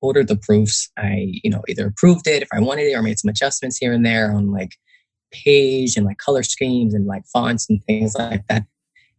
ordered 0.00 0.28
the 0.28 0.36
proofs, 0.36 0.90
I 0.98 1.40
you 1.42 1.50
know 1.50 1.62
either 1.68 1.86
approved 1.86 2.26
it 2.26 2.42
if 2.42 2.48
I 2.52 2.60
wanted 2.60 2.88
it 2.88 2.94
or 2.94 3.02
made 3.02 3.18
some 3.18 3.30
adjustments 3.30 3.78
here 3.78 3.92
and 3.92 4.04
there 4.04 4.32
on 4.32 4.52
like 4.52 4.76
page 5.32 5.96
and 5.96 6.04
like 6.04 6.18
color 6.18 6.42
schemes 6.42 6.92
and 6.92 7.06
like 7.06 7.24
fonts 7.32 7.68
and 7.70 7.82
things 7.84 8.14
like 8.14 8.46
that. 8.48 8.64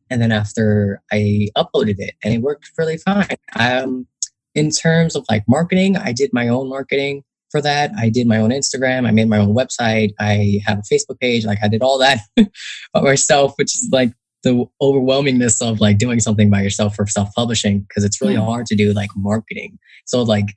And 0.09 0.21
then 0.21 0.31
after 0.31 1.01
I 1.11 1.47
uploaded 1.57 1.95
it, 1.97 2.13
and 2.23 2.33
it 2.33 2.41
worked 2.41 2.69
really 2.77 2.97
fine. 2.97 3.35
Um, 3.55 4.07
in 4.55 4.69
terms 4.69 5.15
of 5.15 5.25
like 5.29 5.43
marketing, 5.47 5.97
I 5.97 6.11
did 6.11 6.31
my 6.33 6.47
own 6.47 6.69
marketing 6.69 7.23
for 7.53 7.61
that. 7.61 7.91
I 7.97 8.09
did 8.09 8.27
my 8.27 8.37
own 8.37 8.49
Instagram. 8.49 9.07
I 9.07 9.11
made 9.11 9.29
my 9.29 9.37
own 9.37 9.55
website. 9.55 10.13
I 10.19 10.59
have 10.65 10.79
a 10.79 10.93
Facebook 10.93 11.19
page. 11.19 11.45
Like 11.45 11.59
I 11.63 11.67
did 11.67 11.81
all 11.81 11.99
that 11.99 12.19
by 12.93 13.01
myself, 13.01 13.53
which 13.57 13.75
is 13.75 13.89
like 13.91 14.11
the 14.43 14.65
overwhelmingness 14.81 15.61
of 15.61 15.79
like 15.79 15.99
doing 15.99 16.19
something 16.19 16.49
by 16.49 16.61
yourself 16.61 16.95
for 16.95 17.07
self-publishing 17.07 17.81
because 17.87 18.03
it's 18.03 18.21
really 18.21 18.35
hard 18.35 18.65
to 18.65 18.75
do 18.75 18.91
like 18.91 19.11
marketing. 19.15 19.77
So 20.05 20.23
like 20.23 20.55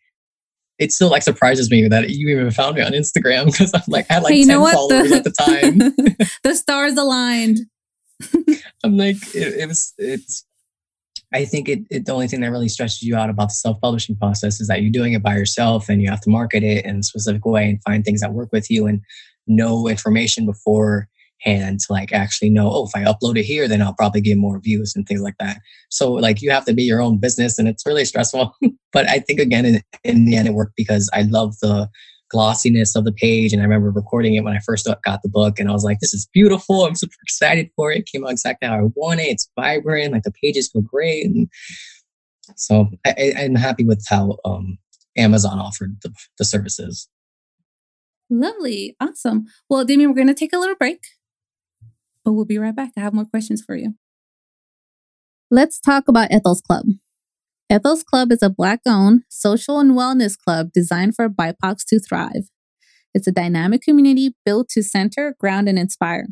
it 0.78 0.90
still 0.90 1.10
like 1.10 1.22
surprises 1.22 1.70
me 1.70 1.86
that 1.88 2.10
you 2.10 2.28
even 2.30 2.50
found 2.50 2.76
me 2.76 2.82
on 2.82 2.92
Instagram 2.92 3.46
because 3.46 3.72
I'm 3.74 3.82
like 3.88 4.06
I 4.10 4.14
had 4.14 4.22
like 4.22 4.32
hey, 4.32 4.44
10 4.44 4.72
followers 4.72 5.10
the, 5.10 5.16
at 5.16 5.24
the 5.24 5.30
time. 5.30 6.28
the 6.42 6.54
stars 6.54 6.94
aligned. 6.94 7.60
I'm 8.84 8.96
like 8.96 9.16
it, 9.34 9.60
it 9.60 9.68
was 9.68 9.92
it's 9.98 10.45
I 11.34 11.44
think 11.44 11.68
it, 11.68 11.80
it, 11.90 12.06
the 12.06 12.12
only 12.12 12.28
thing 12.28 12.40
that 12.40 12.50
really 12.50 12.68
stresses 12.68 13.02
you 13.02 13.16
out 13.16 13.30
about 13.30 13.48
the 13.48 13.54
self-publishing 13.54 14.16
process 14.16 14.60
is 14.60 14.68
that 14.68 14.82
you're 14.82 14.92
doing 14.92 15.12
it 15.12 15.22
by 15.22 15.34
yourself 15.36 15.88
and 15.88 16.00
you 16.00 16.08
have 16.08 16.20
to 16.22 16.30
market 16.30 16.62
it 16.62 16.84
in 16.84 16.98
a 16.98 17.02
specific 17.02 17.44
way 17.44 17.68
and 17.68 17.82
find 17.82 18.04
things 18.04 18.20
that 18.20 18.32
work 18.32 18.50
with 18.52 18.70
you 18.70 18.86
and 18.86 19.00
know 19.48 19.88
information 19.88 20.46
beforehand 20.46 21.08
to 21.80 21.86
like 21.90 22.12
actually 22.12 22.50
know, 22.50 22.70
oh, 22.70 22.86
if 22.86 22.92
I 22.94 23.04
upload 23.04 23.36
it 23.38 23.44
here, 23.44 23.66
then 23.66 23.82
I'll 23.82 23.94
probably 23.94 24.20
get 24.20 24.38
more 24.38 24.60
views 24.60 24.94
and 24.94 25.06
things 25.06 25.20
like 25.20 25.36
that. 25.40 25.58
So 25.90 26.12
like 26.12 26.42
you 26.42 26.50
have 26.50 26.64
to 26.66 26.74
be 26.74 26.84
your 26.84 27.02
own 27.02 27.18
business 27.18 27.58
and 27.58 27.66
it's 27.66 27.84
really 27.84 28.04
stressful. 28.04 28.54
but 28.92 29.08
I 29.08 29.18
think 29.18 29.40
again, 29.40 29.64
in, 29.64 29.82
in 30.04 30.24
the 30.26 30.36
end, 30.36 30.46
it 30.46 30.54
worked 30.54 30.76
because 30.76 31.10
I 31.12 31.22
love 31.22 31.58
the 31.60 31.88
glossiness 32.30 32.96
of 32.96 33.04
the 33.04 33.12
page. 33.12 33.52
And 33.52 33.62
I 33.62 33.64
remember 33.64 33.90
recording 33.90 34.34
it 34.34 34.44
when 34.44 34.56
I 34.56 34.60
first 34.60 34.88
got 35.04 35.22
the 35.22 35.28
book, 35.28 35.58
and 35.58 35.68
I 35.68 35.72
was 35.72 35.84
like, 35.84 36.00
"This 36.00 36.14
is 36.14 36.28
beautiful! 36.32 36.84
I'm 36.84 36.94
super 36.94 37.14
excited 37.22 37.70
for 37.76 37.92
it. 37.92 37.98
it 37.98 38.06
came 38.06 38.24
out 38.24 38.32
exactly 38.32 38.68
how 38.68 38.76
I 38.76 38.82
want 38.94 39.20
it. 39.20 39.28
It's 39.28 39.48
vibrant. 39.58 40.12
Like 40.12 40.22
the 40.22 40.32
pages 40.32 40.70
feel 40.70 40.82
great." 40.82 41.26
And 41.26 41.48
so 42.56 42.88
I, 43.04 43.14
am 43.16 43.54
happy 43.54 43.84
with 43.84 44.04
how 44.08 44.36
um, 44.44 44.78
Amazon 45.16 45.58
offered 45.58 45.96
the, 46.02 46.12
the 46.38 46.44
services. 46.44 47.08
Lovely, 48.30 48.96
awesome. 49.00 49.46
Well, 49.68 49.84
Damien, 49.84 50.10
we're 50.10 50.16
going 50.16 50.26
to 50.28 50.34
take 50.34 50.52
a 50.52 50.58
little 50.58 50.74
break, 50.74 51.00
but 52.24 52.32
we'll 52.32 52.44
be 52.44 52.58
right 52.58 52.74
back. 52.74 52.90
I 52.96 53.00
have 53.00 53.14
more 53.14 53.24
questions 53.24 53.62
for 53.64 53.76
you. 53.76 53.94
Let's 55.50 55.80
talk 55.80 56.08
about 56.08 56.32
Ethel's 56.32 56.60
Club. 56.60 56.86
Ethel's 57.68 58.04
Club 58.04 58.30
is 58.30 58.42
a 58.42 58.50
Black 58.50 58.80
owned 58.86 59.22
social 59.28 59.80
and 59.80 59.92
wellness 59.92 60.38
club 60.38 60.68
designed 60.72 61.16
for 61.16 61.28
BIPOCs 61.28 61.84
to 61.88 61.98
thrive. 61.98 62.48
It's 63.12 63.26
a 63.26 63.32
dynamic 63.32 63.82
community 63.82 64.36
built 64.44 64.68
to 64.68 64.84
center, 64.84 65.34
ground, 65.40 65.68
and 65.68 65.76
inspire. 65.76 66.28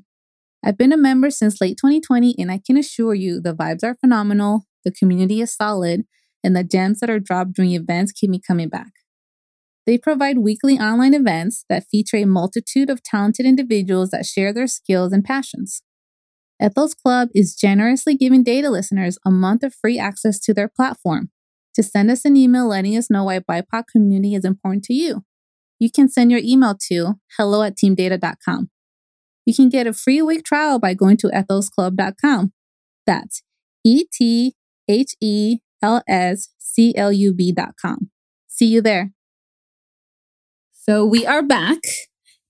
I've 0.65 0.79
been 0.79 0.93
a 0.93 0.97
member 0.97 1.31
since 1.31 1.61
late 1.61 1.77
2020, 1.77 2.37
and 2.39 2.53
I 2.53 2.61
can 2.65 2.77
assure 2.77 3.15
you 3.15 3.41
the 3.41 3.53
vibes 3.53 3.83
are 3.83 3.97
phenomenal, 3.97 4.67
the 4.85 4.93
community 4.93 5.41
is 5.41 5.53
solid, 5.53 6.05
and 6.45 6.55
the 6.55 6.63
gems 6.63 7.01
that 7.01 7.11
are 7.11 7.19
dropped 7.19 7.55
during 7.55 7.73
events 7.73 8.13
keep 8.13 8.31
me 8.31 8.41
coming 8.41 8.69
back. 8.69 8.93
They 9.87 9.99
provide 9.99 10.39
weekly 10.39 10.79
online 10.79 11.15
events 11.15 11.65
that 11.69 11.87
feature 11.91 12.17
a 12.19 12.27
multitude 12.27 12.89
of 12.89 13.03
talented 13.03 13.45
individuals 13.45 14.11
that 14.11 14.25
share 14.25 14.53
their 14.53 14.69
skills 14.69 15.13
and 15.13 15.25
passions. 15.25 15.83
Ethel's 16.65 16.95
Club 16.95 17.29
is 17.35 17.55
generously 17.55 18.17
giving 18.17 18.43
data 18.43 18.71
listeners 18.71 19.19
a 19.27 19.31
month 19.31 19.63
of 19.63 19.75
free 19.75 19.99
access 19.99 20.41
to 20.41 20.55
their 20.55 20.67
platform. 20.67 21.31
To 21.75 21.83
send 21.83 22.11
us 22.11 22.25
an 22.25 22.39
email 22.39 22.67
letting 22.67 22.97
us 22.97 23.11
know 23.11 23.25
why 23.25 23.41
BIPOC 23.41 23.83
community 23.93 24.35
is 24.35 24.47
important 24.47 24.83
to 24.85 24.95
you, 24.95 25.25
you 25.79 25.91
can 25.91 26.09
send 26.09 26.31
your 26.31 26.41
email 26.43 26.75
to 26.89 27.17
hello 27.37 27.63
at 27.63 27.77
teamdata.com. 27.77 28.71
You 29.45 29.55
can 29.55 29.69
get 29.69 29.87
a 29.87 29.93
free 29.93 30.23
week 30.23 30.43
trial 30.43 30.79
by 30.79 30.95
going 30.95 31.19
to 31.19 31.27
ethelsclub.com. 31.27 32.55
That's 33.07 33.43
E 33.85 34.05
T 34.11 34.55
H 34.89 35.15
E 35.21 35.59
L 35.83 36.03
S 36.09 36.49
C 36.57 36.95
L 36.97 37.13
U 37.13 37.35
B.com. 37.35 38.11
See 38.49 38.69
you 38.69 38.81
there. 38.81 39.13
So 40.73 41.05
we 41.05 41.27
are 41.27 41.43
back. 41.43 41.81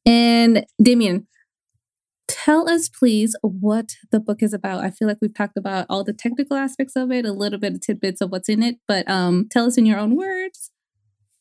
And 0.07 0.67
Damien, 0.81 1.27
Tell 2.45 2.69
us, 2.69 2.91
please, 2.91 3.35
what 3.41 3.97
the 4.11 4.21
book 4.21 4.43
is 4.43 4.53
about. 4.53 4.85
I 4.85 4.91
feel 4.91 5.09
like 5.09 5.17
we've 5.23 5.33
talked 5.33 5.57
about 5.57 5.87
all 5.89 6.05
the 6.05 6.13
technical 6.13 6.59
aspects 6.59 6.95
of 6.95 7.11
it, 7.11 7.25
a 7.25 7.33
little 7.33 7.59
bit 7.59 7.73
of 7.73 7.81
tidbits 7.81 8.21
of 8.21 8.31
what's 8.31 8.51
in 8.51 8.63
it, 8.63 8.77
but 8.87 9.09
um, 9.09 9.49
tell 9.51 9.65
us 9.65 9.79
in 9.79 9.87
your 9.87 9.99
own 9.99 10.15
words 10.15 10.71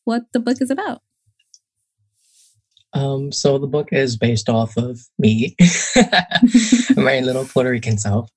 what 0.04 0.22
the 0.32 0.40
book 0.40 0.62
is 0.62 0.70
about. 0.70 1.02
Um, 2.94 3.32
so 3.32 3.58
the 3.58 3.66
book 3.66 3.88
is 3.92 4.16
based 4.16 4.48
off 4.48 4.78
of 4.78 4.98
me, 5.18 5.54
my 6.96 7.20
little 7.20 7.44
Puerto 7.44 7.68
Rican 7.68 7.98
self, 7.98 8.30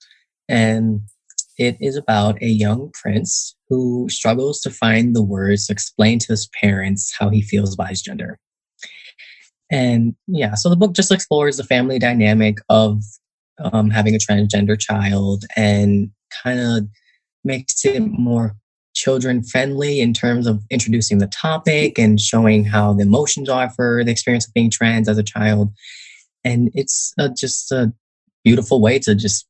and 0.50 1.00
it 1.58 1.78
is 1.80 1.96
about 1.96 2.44
a 2.44 2.48
young 2.48 2.92
prince 3.02 3.56
who 3.70 4.10
struggles 4.10 4.60
to 4.60 4.72
find 4.72 5.16
the 5.16 5.24
words 5.24 5.68
to 5.68 5.72
explain 5.72 6.20
to 6.20 6.34
his 6.34 6.50
parents 6.62 7.16
how 7.18 7.30
he 7.30 7.42
feels 7.42 7.76
about 7.76 7.92
his 7.92 8.02
gender. 8.02 8.38
And 9.70 10.16
yeah, 10.28 10.56
so 10.56 10.70
the 10.70 10.76
book 10.76 10.94
just 10.94 11.12
explores 11.12 11.58
the 11.58 11.64
family 11.64 12.00
dynamic 12.00 12.58
of 12.70 13.04
um, 13.60 13.90
having 13.90 14.16
a 14.16 14.20
transgender 14.20 14.80
child 14.80 15.46
and 15.56 16.12
kind 16.44 16.60
of 16.60 16.88
makes 17.44 17.86
it 17.86 18.00
more 18.00 18.56
children 18.94 19.44
friendly 19.44 20.02
in 20.02 20.14
terms 20.14 20.48
of 20.48 20.64
introducing 20.72 21.20
the 21.20 21.28
topic 21.28 22.00
and 22.00 22.20
showing 22.20 22.66
how 22.66 22.94
the 22.94 23.04
emotions 23.04 23.48
are 23.48 23.70
for 23.70 24.04
the 24.04 24.12
experience 24.12 24.48
of 24.48 24.54
being 24.54 24.72
trans 24.72 25.08
as 25.08 25.18
a 25.18 25.24
child. 25.24 25.72
And 26.44 26.72
it's 26.74 27.14
just 27.38 27.72
a 27.72 27.94
beautiful 28.44 28.82
way 28.82 29.00
to 29.00 29.14
just 29.14 29.46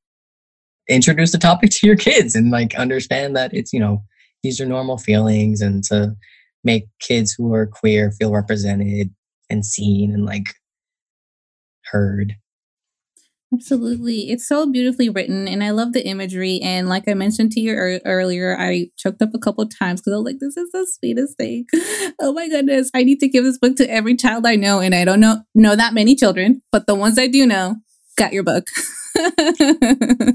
introduce 0.90 1.32
the 1.32 1.38
topic 1.38 1.70
to 1.72 1.88
your 1.88 1.96
kids 1.96 2.36
and 2.36 2.52
like 2.52 2.76
understand 2.76 3.36
that 3.36 3.54
it's, 3.54 3.72
you 3.72 3.80
know, 3.80 4.04
these 4.44 4.60
are 4.60 4.66
normal 4.66 4.98
feelings 4.98 5.62
and 5.62 5.84
to 5.86 6.16
make 6.64 6.86
kids 7.00 7.32
who 7.32 7.54
are 7.54 7.66
queer 7.66 8.12
feel 8.12 8.32
represented 8.32 9.14
and 9.50 9.66
seen 9.66 10.14
and 10.14 10.26
like 10.26 10.48
heard. 11.86 12.36
Absolutely. 13.54 14.30
It's 14.30 14.46
so 14.46 14.70
beautifully 14.70 15.10
written 15.10 15.48
and 15.48 15.64
I 15.64 15.70
love 15.70 15.94
the 15.94 16.06
imagery. 16.06 16.60
And 16.62 16.90
like 16.90 17.08
I 17.08 17.14
mentioned 17.14 17.54
to 17.54 17.62
you 17.62 17.74
er- 17.74 18.02
earlier, 18.04 18.58
I 18.60 18.90
choked 18.98 19.22
up 19.22 19.30
a 19.34 19.40
couple 19.40 19.66
times 19.68 20.02
because 20.02 20.14
I 20.14 20.18
was 20.18 20.26
like, 20.26 20.40
this 20.40 20.58
is 20.58 20.70
the 20.72 20.86
sweetest 20.86 21.38
thing. 21.38 21.66
oh 22.20 22.34
my 22.34 22.50
goodness. 22.50 22.92
I 22.94 23.04
need 23.04 23.22
to 23.22 23.30
give 23.30 23.46
this 23.46 23.58
book 23.58 23.78
to 23.78 23.90
every 23.90 24.18
child 24.18 24.46
I 24.46 24.58
know. 24.58 24.82
And 24.82 24.94
I 24.94 25.06
don't 25.06 25.22
know, 25.22 25.44
know 25.56 25.78
that 25.78 25.94
many 25.94 26.14
children, 26.14 26.62
but 26.74 26.88
the 26.88 26.96
ones 26.96 27.18
I 27.18 27.28
do 27.28 27.46
know 27.46 27.78
got 28.18 28.34
your 28.34 28.44
book. 28.44 28.66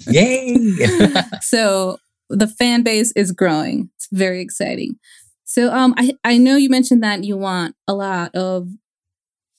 Yay. 0.07 0.57
so 1.43 1.99
the 2.31 2.49
fan 2.49 2.83
base 2.83 3.13
is 3.13 3.31
growing. 3.31 3.91
It's 3.97 4.09
very 4.11 4.41
exciting. 4.41 4.99
So 5.45 5.71
um 5.71 5.93
I, 5.99 6.15
I 6.25 6.39
know 6.39 6.57
you 6.57 6.71
mentioned 6.71 7.03
that 7.03 7.25
you 7.25 7.37
want 7.37 7.77
a 7.87 7.93
lot 7.93 8.35
of 8.35 8.69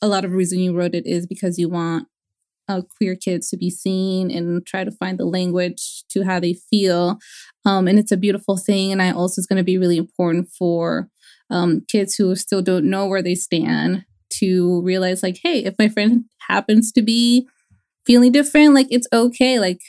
a 0.03 0.07
lot 0.07 0.25
of 0.25 0.33
reason 0.33 0.59
you 0.59 0.77
wrote 0.77 0.93
it 0.93 1.07
is 1.07 1.25
because 1.25 1.57
you 1.57 1.69
want 1.69 2.07
uh, 2.67 2.81
queer 2.97 3.15
kids 3.15 3.49
to 3.49 3.57
be 3.57 3.69
seen 3.69 4.29
and 4.29 4.65
try 4.65 4.83
to 4.83 4.91
find 4.91 5.17
the 5.17 5.25
language 5.25 6.03
to 6.09 6.23
how 6.23 6.41
they 6.41 6.55
feel. 6.69 7.17
Um, 7.65 7.87
and 7.87 7.97
it's 7.97 8.11
a 8.11 8.17
beautiful 8.17 8.57
thing. 8.57 8.91
And 8.91 9.01
I 9.01 9.11
also 9.11 9.39
is 9.39 9.47
going 9.47 9.57
to 9.57 9.63
be 9.63 9.77
really 9.77 9.97
important 9.97 10.49
for 10.49 11.07
um, 11.49 11.83
kids 11.89 12.15
who 12.15 12.35
still 12.35 12.61
don't 12.61 12.89
know 12.89 13.07
where 13.07 13.21
they 13.21 13.35
stand 13.35 14.03
to 14.41 14.81
realize, 14.81 15.23
like, 15.23 15.39
hey, 15.41 15.63
if 15.63 15.75
my 15.79 15.87
friend 15.87 16.25
happens 16.49 16.91
to 16.93 17.01
be 17.01 17.47
feeling 18.05 18.33
different, 18.33 18.73
like 18.73 18.87
it's 18.89 19.07
okay. 19.13 19.57
Like 19.57 19.79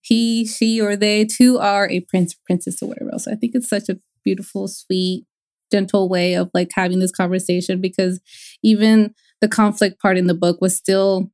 he, 0.00 0.46
she, 0.46 0.80
or 0.80 0.96
they 0.96 1.26
too 1.26 1.58
are 1.58 1.90
a 1.90 2.00
prince, 2.00 2.34
princess, 2.46 2.82
or 2.82 2.88
whatever 2.88 3.12
else. 3.12 3.28
I 3.28 3.34
think 3.34 3.54
it's 3.54 3.68
such 3.68 3.90
a 3.90 3.98
beautiful, 4.24 4.66
sweet, 4.66 5.26
gentle 5.70 6.08
way 6.08 6.34
of 6.34 6.50
like 6.54 6.70
having 6.74 7.00
this 7.00 7.10
conversation 7.10 7.80
because 7.80 8.20
even 8.62 9.14
the 9.42 9.48
conflict 9.48 10.00
part 10.00 10.16
in 10.16 10.28
the 10.28 10.34
book 10.34 10.60
was 10.60 10.74
still 10.74 11.30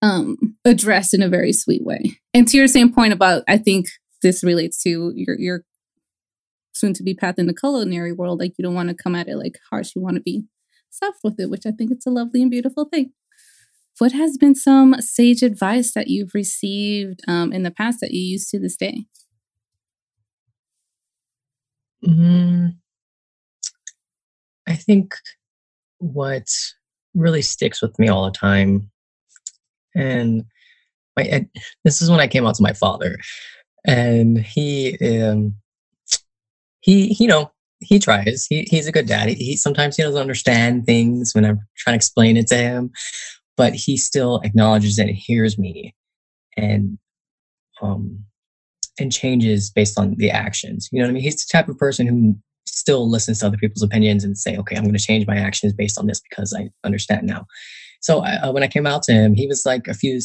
um, 0.00 0.56
addressed 0.64 1.12
in 1.12 1.20
a 1.20 1.28
very 1.28 1.52
sweet 1.52 1.84
way. 1.84 2.18
And 2.32 2.48
to 2.48 2.56
your 2.56 2.68
same 2.68 2.94
point 2.94 3.12
about, 3.12 3.42
I 3.48 3.58
think 3.58 3.88
this 4.22 4.42
relates 4.42 4.82
to 4.84 5.12
your 5.14 5.38
your 5.38 5.64
soon 6.72 6.94
to 6.94 7.02
be 7.02 7.14
path 7.14 7.38
in 7.38 7.46
the 7.46 7.54
culinary 7.54 8.12
world. 8.12 8.38
Like 8.38 8.52
you 8.56 8.62
don't 8.62 8.74
want 8.74 8.88
to 8.88 8.94
come 8.94 9.14
at 9.14 9.28
it 9.28 9.36
like 9.36 9.58
harsh. 9.70 9.90
You 9.94 10.00
want 10.00 10.16
to 10.16 10.22
be 10.22 10.44
soft 10.88 11.18
with 11.22 11.38
it, 11.38 11.50
which 11.50 11.66
I 11.66 11.72
think 11.72 11.90
it's 11.90 12.06
a 12.06 12.10
lovely 12.10 12.40
and 12.40 12.50
beautiful 12.50 12.86
thing. 12.86 13.12
What 13.98 14.12
has 14.12 14.38
been 14.38 14.54
some 14.54 14.94
sage 15.00 15.42
advice 15.42 15.92
that 15.94 16.08
you've 16.08 16.34
received 16.34 17.20
um, 17.28 17.52
in 17.52 17.62
the 17.62 17.70
past 17.70 17.98
that 18.00 18.12
you 18.12 18.20
use 18.20 18.48
to 18.50 18.58
this 18.58 18.76
day? 18.76 19.04
Mm, 22.04 22.76
I 24.66 24.74
think 24.74 25.14
what 26.02 26.46
really 27.14 27.42
sticks 27.42 27.80
with 27.80 27.98
me 27.98 28.08
all 28.08 28.24
the 28.24 28.30
time 28.30 28.90
and 29.94 30.44
my 31.16 31.46
this 31.84 32.00
is 32.02 32.10
when 32.10 32.20
I 32.20 32.26
came 32.26 32.46
out 32.46 32.54
to 32.56 32.62
my 32.62 32.72
father, 32.72 33.18
and 33.86 34.38
he 34.38 34.96
um, 35.00 35.54
he 36.80 37.16
you 37.18 37.26
know 37.26 37.50
he 37.80 37.98
tries. 37.98 38.46
He 38.48 38.66
he's 38.70 38.86
a 38.86 38.92
good 38.92 39.06
dad. 39.06 39.28
He, 39.28 39.34
he 39.34 39.56
sometimes 39.56 39.96
he 39.96 40.02
doesn't 40.02 40.20
understand 40.20 40.86
things 40.86 41.32
when 41.34 41.44
I'm 41.44 41.60
trying 41.76 41.94
to 41.94 41.96
explain 41.96 42.36
it 42.36 42.46
to 42.48 42.56
him, 42.56 42.90
but 43.56 43.74
he 43.74 43.96
still 43.96 44.40
acknowledges 44.44 44.98
and 44.98 45.10
hears 45.10 45.58
me, 45.58 45.94
and 46.56 46.98
um 47.80 48.24
and 48.98 49.12
changes 49.12 49.70
based 49.70 49.98
on 49.98 50.14
the 50.16 50.30
actions. 50.30 50.88
You 50.92 51.00
know 51.00 51.06
what 51.06 51.10
I 51.10 51.14
mean? 51.14 51.22
He's 51.22 51.44
the 51.44 51.50
type 51.50 51.68
of 51.68 51.78
person 51.78 52.06
who 52.06 52.36
still 52.72 53.08
listens 53.08 53.38
to 53.40 53.46
other 53.46 53.56
people's 53.56 53.82
opinions 53.82 54.24
and 54.24 54.36
say, 54.36 54.56
okay, 54.56 54.76
I'm 54.76 54.82
going 54.82 54.96
to 54.96 55.02
change 55.02 55.26
my 55.26 55.36
actions 55.36 55.72
based 55.72 55.98
on 55.98 56.06
this 56.06 56.20
because 56.20 56.54
I 56.54 56.70
understand 56.84 57.26
now. 57.26 57.46
So 58.00 58.24
uh, 58.24 58.50
when 58.50 58.62
I 58.62 58.68
came 58.68 58.86
out 58.86 59.02
to 59.04 59.12
him, 59.12 59.34
he 59.34 59.46
was 59.46 59.64
like 59.64 59.86
a 59.86 59.94
few, 59.94 60.20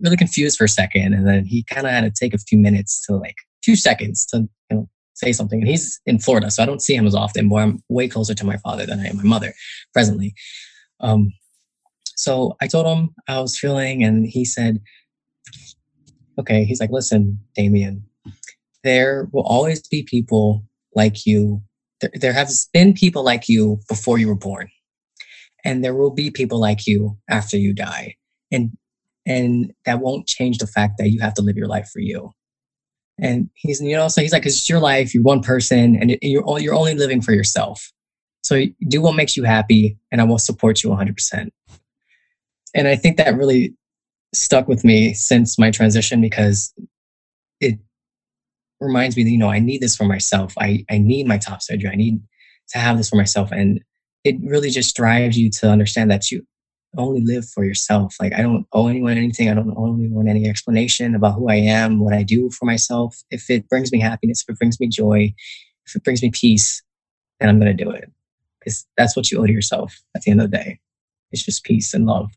really 0.00 0.16
confused 0.16 0.56
for 0.56 0.64
a 0.64 0.68
second, 0.68 1.12
and 1.12 1.26
then 1.26 1.44
he 1.44 1.64
kind 1.64 1.86
of 1.86 1.92
had 1.92 2.02
to 2.02 2.10
take 2.10 2.32
a 2.32 2.38
few 2.38 2.58
minutes 2.58 3.04
to 3.06 3.16
like 3.16 3.36
few 3.62 3.76
seconds 3.76 4.24
to 4.26 4.48
you 4.70 4.76
know 4.76 4.88
say 5.14 5.32
something. 5.32 5.60
And 5.60 5.68
he's 5.68 6.00
in 6.06 6.18
Florida, 6.18 6.50
so 6.50 6.62
I 6.62 6.66
don't 6.66 6.80
see 6.80 6.94
him 6.94 7.06
as 7.06 7.14
often. 7.14 7.48
But 7.48 7.56
I'm 7.56 7.82
way 7.90 8.08
closer 8.08 8.34
to 8.34 8.46
my 8.46 8.56
father 8.58 8.86
than 8.86 9.00
I 9.00 9.06
am 9.06 9.18
my 9.18 9.24
mother 9.24 9.52
presently. 9.92 10.34
Um, 11.00 11.32
so 12.16 12.56
I 12.62 12.66
told 12.66 12.86
him 12.86 13.10
I 13.28 13.40
was 13.40 13.58
feeling, 13.58 14.02
and 14.02 14.26
he 14.26 14.46
said, 14.46 14.80
"Okay." 16.38 16.64
He's 16.64 16.80
like, 16.80 16.90
"Listen, 16.90 17.38
Damien, 17.54 18.04
there 18.82 19.28
will 19.32 19.46
always 19.46 19.86
be 19.86 20.02
people 20.04 20.64
like 20.94 21.26
you. 21.26 21.62
There, 22.00 22.10
there 22.14 22.32
have 22.32 22.50
been 22.72 22.92
people 22.94 23.22
like 23.22 23.48
you 23.48 23.80
before 23.88 24.18
you 24.18 24.28
were 24.28 24.34
born." 24.36 24.68
and 25.64 25.84
there 25.84 25.94
will 25.94 26.10
be 26.10 26.30
people 26.30 26.60
like 26.60 26.86
you 26.86 27.16
after 27.28 27.56
you 27.56 27.74
die. 27.74 28.16
And 28.50 28.76
and 29.26 29.72
that 29.84 30.00
won't 30.00 30.26
change 30.26 30.58
the 30.58 30.66
fact 30.66 30.94
that 30.98 31.10
you 31.10 31.20
have 31.20 31.34
to 31.34 31.42
live 31.42 31.56
your 31.56 31.68
life 31.68 31.88
for 31.92 32.00
you. 32.00 32.32
And 33.20 33.50
he's 33.54 33.80
you 33.80 33.96
know 33.96 34.08
so 34.08 34.22
he's 34.22 34.32
like 34.32 34.46
it's 34.46 34.68
your 34.68 34.80
life 34.80 35.14
you're 35.14 35.22
one 35.22 35.42
person 35.42 35.96
and 35.96 36.16
you're 36.22 36.48
only, 36.48 36.62
you're 36.62 36.74
only 36.74 36.94
living 36.94 37.20
for 37.20 37.32
yourself. 37.32 37.92
So 38.42 38.64
do 38.88 39.02
what 39.02 39.14
makes 39.14 39.36
you 39.36 39.44
happy 39.44 39.98
and 40.10 40.20
i 40.20 40.24
will 40.24 40.38
support 40.38 40.82
you 40.82 40.88
100% 40.90 41.50
and 42.74 42.88
i 42.88 42.96
think 42.96 43.18
that 43.18 43.36
really 43.36 43.74
stuck 44.32 44.66
with 44.66 44.82
me 44.82 45.12
since 45.12 45.58
my 45.58 45.70
transition 45.70 46.20
because 46.20 46.72
it 47.60 47.78
reminds 48.80 49.16
me 49.16 49.24
that 49.24 49.30
you 49.30 49.38
know 49.38 49.50
i 49.50 49.58
need 49.58 49.80
this 49.80 49.96
for 49.96 50.04
myself 50.04 50.54
i 50.58 50.84
i 50.90 50.98
need 50.98 51.26
my 51.26 51.38
top 51.38 51.62
surgery 51.62 51.90
i 51.90 51.96
need 51.96 52.20
to 52.68 52.78
have 52.78 52.96
this 52.96 53.10
for 53.10 53.16
myself 53.16 53.50
and 53.52 53.80
it 54.24 54.36
really 54.42 54.70
just 54.70 54.96
drives 54.96 55.38
you 55.38 55.50
to 55.50 55.68
understand 55.68 56.10
that 56.10 56.30
you 56.30 56.46
only 56.96 57.22
live 57.24 57.48
for 57.48 57.64
yourself. 57.64 58.16
Like 58.20 58.32
I 58.34 58.42
don't 58.42 58.66
owe 58.72 58.88
anyone 58.88 59.16
anything. 59.16 59.48
I 59.48 59.54
don't 59.54 59.74
owe 59.76 59.94
anyone 59.94 60.28
any 60.28 60.48
explanation 60.48 61.14
about 61.14 61.34
who 61.34 61.48
I 61.48 61.56
am, 61.56 62.00
what 62.00 62.14
I 62.14 62.22
do 62.22 62.50
for 62.50 62.64
myself. 62.64 63.22
If 63.30 63.48
it 63.50 63.68
brings 63.68 63.92
me 63.92 64.00
happiness, 64.00 64.42
if 64.42 64.52
it 64.52 64.58
brings 64.58 64.80
me 64.80 64.88
joy, 64.88 65.32
if 65.86 65.94
it 65.94 66.04
brings 66.04 66.22
me 66.22 66.30
peace, 66.30 66.82
then 67.38 67.48
I'm 67.48 67.60
going 67.60 67.74
to 67.74 67.84
do 67.84 67.90
it. 67.90 68.10
Because 68.58 68.86
that's 68.96 69.16
what 69.16 69.30
you 69.30 69.40
owe 69.40 69.46
to 69.46 69.52
yourself 69.52 70.00
at 70.14 70.22
the 70.22 70.30
end 70.30 70.40
of 70.40 70.50
the 70.50 70.56
day. 70.56 70.80
It's 71.32 71.44
just 71.44 71.64
peace 71.64 71.94
and 71.94 72.06
love. 72.06 72.30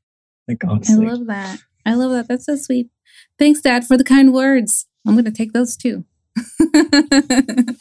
Like 0.47 0.63
honestly. 0.67 1.05
I 1.05 1.09
love 1.09 1.27
that. 1.27 1.59
I 1.85 1.93
love 1.95 2.11
that. 2.11 2.27
That's 2.27 2.45
so 2.45 2.55
sweet. 2.55 2.89
Thanks, 3.37 3.61
Dad, 3.61 3.85
for 3.85 3.97
the 3.97 4.03
kind 4.03 4.33
words. 4.33 4.85
I'm 5.05 5.15
going 5.15 5.25
to 5.25 5.31
take 5.31 5.53
those 5.53 5.75
too. 5.75 6.05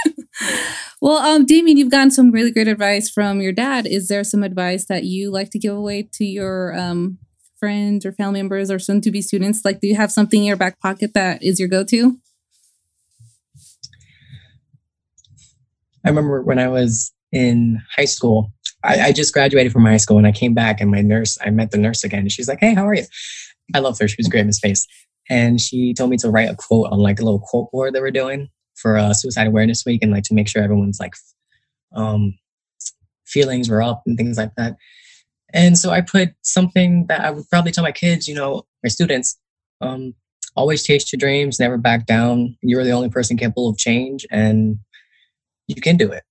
well, 1.01 1.19
um, 1.19 1.47
Damien, 1.47 1.77
you've 1.77 1.91
gotten 1.91 2.11
some 2.11 2.31
really 2.31 2.51
great 2.51 2.69
advice 2.69 3.11
from 3.11 3.41
your 3.41 3.53
dad. 3.53 3.87
Is 3.87 4.09
there 4.09 4.25
some 4.25 4.43
advice 4.43 4.87
that 4.87 5.05
you 5.05 5.31
like 5.31 5.51
to 5.51 5.59
give 5.59 5.75
away 5.75 6.09
to 6.15 6.25
your 6.25 6.79
um, 6.79 7.19
friends 7.59 8.05
or 8.05 8.13
family 8.13 8.43
members 8.43 8.71
or 8.71 8.79
soon 8.79 9.01
to 9.03 9.11
be 9.11 9.23
students? 9.23 9.65
Like, 9.65 9.81
do 9.81 9.87
you 9.87 9.97
have 9.97 10.13
something 10.13 10.41
in 10.41 10.47
your 10.47 10.57
back 10.57 10.81
pocket 10.81 11.15
that 11.15 11.43
is 11.43 11.59
your 11.59 11.69
go 11.69 11.85
to? 11.85 12.19
I 16.05 16.09
remember 16.09 16.43
when 16.43 16.59
I 16.59 16.69
was 16.69 17.13
in 17.31 17.81
high 17.97 18.07
school, 18.07 18.53
I, 18.85 19.01
I, 19.01 19.13
just 19.13 19.33
graduated 19.33 19.73
from 19.73 19.87
high 19.87 19.97
school 19.97 20.19
and 20.19 20.27
I 20.27 20.33
came 20.33 20.53
back 20.53 20.81
and 20.81 20.91
my 20.91 21.01
nurse, 21.01 21.39
I 21.41 21.51
met 21.51 21.71
the 21.71 21.79
nurse 21.79 22.03
again 22.03 22.21
and 22.21 22.33
she's 22.33 22.49
like, 22.49 22.59
Hey, 22.61 22.75
how 22.75 22.87
are 22.87 22.95
you? 22.95 23.05
I 23.73 23.79
love 23.79 23.97
her. 24.01 24.09
She 24.09 24.17
was 24.19 24.27
great 24.29 24.45
in 24.45 24.53
space 24.53 24.87
and 25.31 25.61
she 25.61 25.95
told 25.95 26.11
me 26.11 26.17
to 26.19 26.31
write 26.31 26.51
a 26.51 26.57
quote 26.57 26.91
on 26.91 26.99
like 26.99 27.21
a 27.21 27.25
little 27.25 27.41
quote 27.41 27.71
board 27.71 27.95
that 27.95 28.03
we're 28.03 28.11
doing 28.11 28.49
for 28.75 28.97
uh, 28.97 29.13
Suicide 29.15 29.47
Awareness 29.47 29.85
Week, 29.85 30.03
and 30.03 30.13
like 30.13 30.25
to 30.25 30.35
make 30.35 30.49
sure 30.49 30.63
everyone's 30.63 31.01
like 31.01 31.15
um, 31.95 32.39
feelings 33.27 33.69
were 33.69 33.83
up 33.83 34.03
and 34.07 34.17
things 34.17 34.37
like 34.37 34.55
that. 34.57 34.77
And 35.53 35.79
so 35.79 35.91
I 35.91 36.01
put 36.01 36.31
something 36.43 37.07
that 37.09 37.21
I 37.21 37.31
would 37.31 37.49
probably 37.51 37.73
tell 37.73 37.85
my 37.85 37.93
kids, 37.93 38.27
you 38.27 38.35
know, 38.35 38.63
my 38.83 38.89
students, 38.89 39.39
um, 39.81 40.15
always 40.57 40.83
chase 40.83 41.13
your 41.13 41.19
dreams, 41.19 41.61
never 41.61 41.77
back 41.77 42.07
down. 42.07 42.57
You're 42.63 42.85
the 42.85 42.93
only 42.93 43.11
person 43.11 43.37
capable 43.37 43.69
of 43.69 43.79
change, 43.79 44.27
and 44.31 44.79
you 45.69 45.81
can 45.81 45.97
do 45.97 46.11
it. 46.11 46.25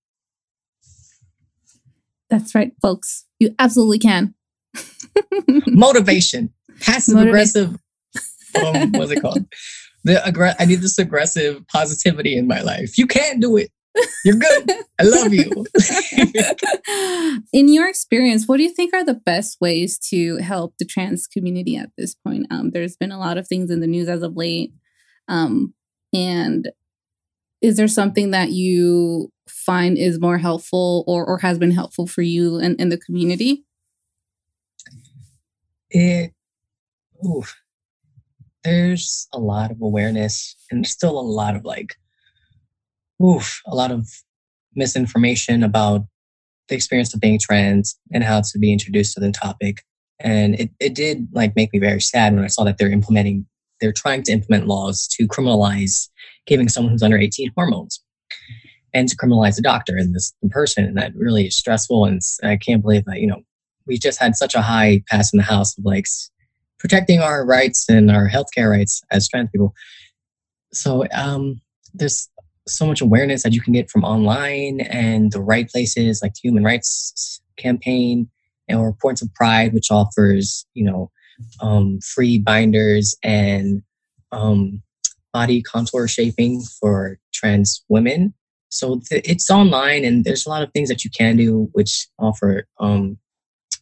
That's 2.29 2.55
right, 2.55 2.71
folks. 2.81 3.25
You 3.39 3.53
absolutely 3.59 3.99
can. 3.99 4.33
Motivation, 5.67 6.53
passive 6.79 7.17
aggressive 7.17 7.77
um, 8.55 8.91
what's 8.93 9.11
it 9.11 9.21
called? 9.21 9.45
the 10.03 10.15
aggra- 10.25 10.55
I 10.59 10.65
need 10.65 10.81
this 10.81 10.97
aggressive 10.97 11.65
positivity 11.67 12.35
in 12.35 12.47
my 12.47 12.61
life. 12.61 12.97
You 12.97 13.07
can't 13.07 13.41
do 13.41 13.57
it. 13.57 13.71
You're 14.23 14.37
good. 14.37 14.71
I 14.99 15.03
love 15.03 15.33
you. 15.33 15.65
in 17.53 17.67
your 17.67 17.89
experience, 17.89 18.47
what 18.47 18.57
do 18.57 18.63
you 18.63 18.73
think 18.73 18.93
are 18.93 19.03
the 19.03 19.13
best 19.13 19.59
ways 19.59 19.99
to 20.09 20.37
help 20.37 20.75
the 20.79 20.85
trans 20.85 21.27
community 21.27 21.75
at 21.75 21.91
this 21.97 22.15
point? 22.15 22.47
Um, 22.49 22.71
there's 22.71 22.95
been 22.95 23.11
a 23.11 23.19
lot 23.19 23.37
of 23.37 23.47
things 23.47 23.69
in 23.69 23.81
the 23.81 23.87
news 23.87 24.07
as 24.07 24.23
of 24.23 24.37
late. 24.37 24.73
Um, 25.27 25.73
and 26.13 26.71
is 27.61 27.77
there 27.77 27.87
something 27.87 28.31
that 28.31 28.51
you 28.51 29.31
find 29.47 29.97
is 29.97 30.19
more 30.19 30.37
helpful 30.37 31.03
or, 31.05 31.25
or 31.25 31.39
has 31.39 31.59
been 31.59 31.71
helpful 31.71 32.07
for 32.07 32.21
you 32.21 32.57
in, 32.59 32.75
in 32.77 32.89
the 32.89 32.97
community? 32.97 33.65
It, 35.89 36.33
oof, 37.25 37.61
there's 38.63 39.27
a 39.33 39.39
lot 39.39 39.71
of 39.71 39.81
awareness 39.81 40.55
and 40.69 40.85
still 40.85 41.19
a 41.19 41.21
lot 41.21 41.55
of 41.55 41.65
like, 41.65 41.95
oof, 43.23 43.61
a 43.67 43.75
lot 43.75 43.91
of 43.91 44.07
misinformation 44.75 45.63
about 45.63 46.01
the 46.67 46.75
experience 46.75 47.13
of 47.13 47.19
being 47.19 47.39
trans 47.39 47.97
and 48.13 48.23
how 48.23 48.41
to 48.41 48.59
be 48.59 48.71
introduced 48.71 49.13
to 49.13 49.19
the 49.19 49.31
topic. 49.31 49.83
And 50.19 50.59
it, 50.59 50.69
it 50.79 50.95
did 50.95 51.27
like 51.33 51.55
make 51.55 51.73
me 51.73 51.79
very 51.79 52.01
sad 52.01 52.33
when 52.33 52.43
I 52.43 52.47
saw 52.47 52.63
that 52.63 52.77
they're 52.77 52.91
implementing, 52.91 53.45
they're 53.79 53.91
trying 53.91 54.23
to 54.23 54.31
implement 54.31 54.67
laws 54.67 55.07
to 55.13 55.27
criminalize 55.27 56.07
giving 56.45 56.69
someone 56.69 56.91
who's 56.91 57.03
under 57.03 57.17
18 57.17 57.51
hormones 57.55 58.01
and 58.93 59.07
to 59.09 59.17
criminalize 59.17 59.57
a 59.57 59.61
doctor 59.61 59.95
and 59.97 60.15
this 60.15 60.33
person. 60.49 60.85
And 60.85 60.97
that 60.97 61.13
really 61.15 61.47
is 61.47 61.57
stressful. 61.57 62.05
And 62.05 62.21
I 62.43 62.57
can't 62.57 62.81
believe 62.81 63.05
that, 63.05 63.19
you 63.19 63.27
know, 63.27 63.41
we 63.87 63.97
just 63.97 64.19
had 64.19 64.35
such 64.35 64.55
a 64.55 64.61
high 64.61 65.03
pass 65.09 65.33
in 65.33 65.37
the 65.37 65.43
House 65.43 65.77
of 65.77 65.85
like 65.85 66.05
protecting 66.81 67.19
our 67.21 67.45
rights 67.45 67.87
and 67.87 68.09
our 68.09 68.27
healthcare 68.27 68.69
rights 68.69 69.03
as 69.11 69.29
trans 69.29 69.49
people. 69.51 69.73
So 70.73 71.05
um, 71.13 71.61
there's 71.93 72.27
so 72.67 72.87
much 72.87 73.01
awareness 73.01 73.43
that 73.43 73.53
you 73.53 73.61
can 73.61 73.73
get 73.73 73.89
from 73.89 74.03
online 74.03 74.81
and 74.81 75.31
the 75.31 75.41
right 75.41 75.69
places 75.69 76.21
like 76.21 76.33
the 76.33 76.39
Human 76.43 76.63
Rights 76.63 77.39
Campaign 77.57 78.29
or 78.67 78.93
Points 78.93 79.21
of 79.21 79.31
Pride, 79.35 79.73
which 79.73 79.91
offers 79.91 80.65
you 80.73 80.85
know 80.85 81.11
um, 81.61 81.99
free 82.01 82.39
binders 82.39 83.15
and 83.23 83.83
um, 84.31 84.81
body 85.33 85.61
contour 85.61 86.07
shaping 86.07 86.61
for 86.79 87.19
trans 87.33 87.83
women. 87.89 88.33
So 88.69 89.01
th- 89.09 89.23
it's 89.27 89.51
online, 89.51 90.03
and 90.03 90.23
there's 90.23 90.45
a 90.45 90.49
lot 90.49 90.63
of 90.63 90.71
things 90.71 90.89
that 90.89 91.03
you 91.03 91.11
can 91.11 91.37
do, 91.37 91.69
which 91.73 92.07
offer 92.17 92.65
um, 92.79 93.17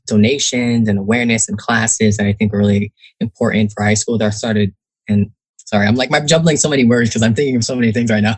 donations 0.09 0.87
and 0.87 0.99
awareness 0.99 1.47
and 1.47 1.57
classes 1.57 2.17
that 2.17 2.25
I 2.25 2.33
think 2.33 2.53
are 2.53 2.57
really 2.57 2.93
important 3.19 3.71
for 3.71 3.83
high 3.83 3.93
school. 3.93 4.17
That 4.17 4.33
started, 4.33 4.73
and 5.07 5.31
sorry, 5.57 5.87
I'm 5.87 5.95
like 5.95 6.13
I'm 6.13 6.27
jumbling 6.27 6.57
so 6.57 6.69
many 6.69 6.83
words 6.83 7.09
because 7.09 7.23
I'm 7.23 7.35
thinking 7.35 7.55
of 7.55 7.63
so 7.63 7.75
many 7.75 7.91
things 7.91 8.11
right 8.11 8.23
now. 8.23 8.35